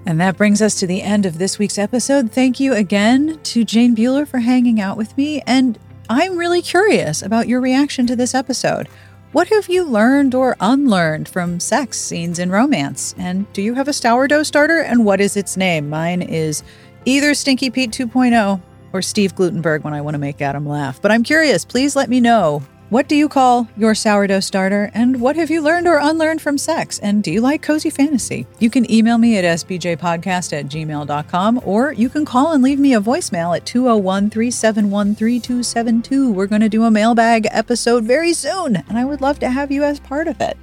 And 0.07 0.21
that 0.21 0.37
brings 0.37 0.61
us 0.61 0.75
to 0.75 0.87
the 0.87 1.01
end 1.01 1.25
of 1.25 1.39
this 1.39 1.57
week's 1.57 1.79
episode. 1.79 2.31
Thank 2.31 2.59
you 2.59 2.73
again 2.73 3.39
to 3.41 3.63
Jane 3.63 3.95
Buehler 3.95 4.27
for 4.27 4.37
hanging 4.37 4.79
out 4.79 4.97
with 4.97 5.17
me. 5.17 5.41
And 5.47 5.79
I'm 6.09 6.37
really 6.37 6.61
curious 6.61 7.23
about 7.23 7.47
your 7.47 7.59
reaction 7.59 8.05
to 8.07 8.15
this 8.15 8.35
episode. 8.35 8.87
What 9.31 9.47
have 9.47 9.67
you 9.69 9.83
learned 9.83 10.35
or 10.35 10.55
unlearned 10.59 11.27
from 11.27 11.59
sex 11.59 11.99
scenes 11.99 12.37
in 12.37 12.51
romance? 12.51 13.15
And 13.17 13.51
do 13.53 13.61
you 13.61 13.73
have 13.73 13.87
a 13.87 13.93
sourdough 13.93 14.43
starter? 14.43 14.79
And 14.79 15.03
what 15.03 15.19
is 15.19 15.35
its 15.35 15.57
name? 15.57 15.89
Mine 15.89 16.21
is 16.21 16.63
either 17.05 17.33
Stinky 17.33 17.71
Pete 17.71 17.91
2.0 17.91 18.61
or 18.93 19.01
Steve 19.01 19.35
Glutenberg 19.35 19.83
when 19.83 19.95
I 19.95 20.01
want 20.01 20.13
to 20.13 20.19
make 20.19 20.41
Adam 20.41 20.67
laugh. 20.67 21.01
But 21.01 21.11
I'm 21.11 21.23
curious. 21.23 21.65
Please 21.65 21.95
let 21.95 22.07
me 22.07 22.21
know 22.21 22.61
what 22.89 23.07
do 23.07 23.15
you 23.15 23.27
call 23.27 23.67
your 23.75 23.95
sourdough 23.95 24.41
starter? 24.41 24.91
And 24.93 25.19
what 25.19 25.35
have 25.35 25.49
you 25.49 25.61
learned 25.61 25.87
or 25.87 25.97
unlearned 25.97 26.41
from 26.41 26.57
sex? 26.57 26.99
And 26.99 27.23
do 27.23 27.31
you 27.31 27.41
like 27.41 27.61
cozy 27.61 27.89
fantasy? 27.89 28.45
You 28.59 28.69
can 28.69 28.89
email 28.91 29.17
me 29.17 29.37
at 29.37 29.43
sbjpodcast 29.59 30.53
at 30.53 30.67
gmail.com 30.67 31.61
or 31.65 31.93
you 31.93 32.09
can 32.09 32.25
call 32.25 32.53
and 32.53 32.63
leave 32.63 32.79
me 32.79 32.93
a 32.93 33.01
voicemail 33.01 33.55
at 33.55 33.65
201 33.65 34.29
371 34.29 35.15
3272. 35.15 36.31
We're 36.31 36.47
going 36.47 36.61
to 36.61 36.69
do 36.69 36.83
a 36.83 36.91
mailbag 36.91 37.47
episode 37.51 38.03
very 38.03 38.33
soon, 38.33 38.75
and 38.75 38.97
I 38.97 39.05
would 39.05 39.21
love 39.21 39.39
to 39.39 39.49
have 39.49 39.71
you 39.71 39.83
as 39.83 39.99
part 39.99 40.27
of 40.27 40.39
it. 40.39 40.57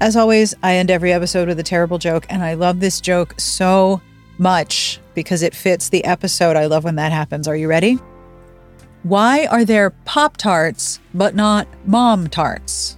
As 0.00 0.16
always, 0.16 0.54
I 0.64 0.74
end 0.74 0.90
every 0.90 1.12
episode 1.12 1.46
with 1.46 1.60
a 1.60 1.62
terrible 1.62 1.98
joke, 1.98 2.26
and 2.28 2.42
I 2.42 2.54
love 2.54 2.80
this 2.80 3.00
joke 3.00 3.38
so 3.38 4.00
much 4.36 5.00
because 5.14 5.42
it 5.42 5.54
fits 5.54 5.88
the 5.88 6.04
episode. 6.04 6.56
I 6.56 6.66
love 6.66 6.82
when 6.82 6.96
that 6.96 7.12
happens. 7.12 7.46
Are 7.46 7.56
you 7.56 7.68
ready? 7.68 7.98
Why 9.02 9.46
are 9.46 9.64
there 9.64 9.90
Pop 9.90 10.36
Tarts 10.36 11.00
but 11.12 11.34
not 11.34 11.66
Mom 11.86 12.28
Tarts? 12.28 12.96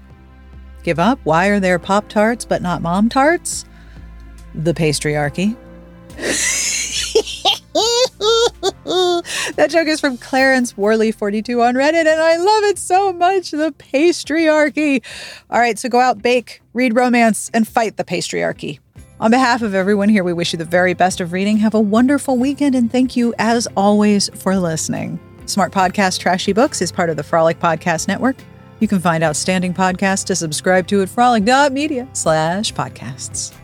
Give 0.82 0.98
up? 0.98 1.18
Why 1.24 1.46
are 1.46 1.60
there 1.60 1.78
Pop 1.78 2.10
Tarts 2.10 2.44
but 2.44 2.60
not 2.60 2.82
Mom 2.82 3.08
Tarts? 3.08 3.64
The 4.54 4.74
patriarchy. 4.74 5.56
that 9.56 9.68
joke 9.70 9.88
is 9.88 9.98
from 9.98 10.18
Clarence 10.18 10.74
Worley42 10.74 11.66
on 11.66 11.74
Reddit, 11.74 12.06
and 12.06 12.20
I 12.20 12.36
love 12.36 12.64
it 12.64 12.78
so 12.78 13.10
much. 13.10 13.50
The 13.52 13.72
patriarchy. 13.72 15.02
All 15.48 15.58
right, 15.58 15.78
so 15.78 15.88
go 15.88 16.00
out, 16.00 16.20
bake, 16.20 16.60
read 16.74 16.94
romance, 16.94 17.50
and 17.54 17.66
fight 17.66 17.96
the 17.96 18.04
patriarchy. 18.04 18.78
On 19.20 19.30
behalf 19.30 19.62
of 19.62 19.74
everyone 19.74 20.10
here, 20.10 20.22
we 20.22 20.34
wish 20.34 20.52
you 20.52 20.58
the 20.58 20.66
very 20.66 20.92
best 20.92 21.22
of 21.22 21.32
reading. 21.32 21.56
Have 21.56 21.72
a 21.72 21.80
wonderful 21.80 22.36
weekend, 22.36 22.74
and 22.74 22.92
thank 22.92 23.16
you, 23.16 23.32
as 23.38 23.66
always, 23.74 24.28
for 24.34 24.58
listening. 24.58 25.18
Smart 25.46 25.72
Podcast 25.72 26.20
Trashy 26.20 26.52
Books 26.52 26.82
is 26.82 26.92
part 26.92 27.10
of 27.10 27.16
the 27.16 27.22
Frolic 27.22 27.58
Podcast 27.58 28.08
Network. 28.08 28.36
You 28.80 28.88
can 28.88 28.98
find 28.98 29.22
outstanding 29.22 29.72
podcasts 29.72 30.24
to 30.26 30.36
subscribe 30.36 30.86
to 30.88 31.02
at 31.02 31.08
frolic.media 31.08 32.08
slash 32.12 32.72
podcasts. 32.72 33.54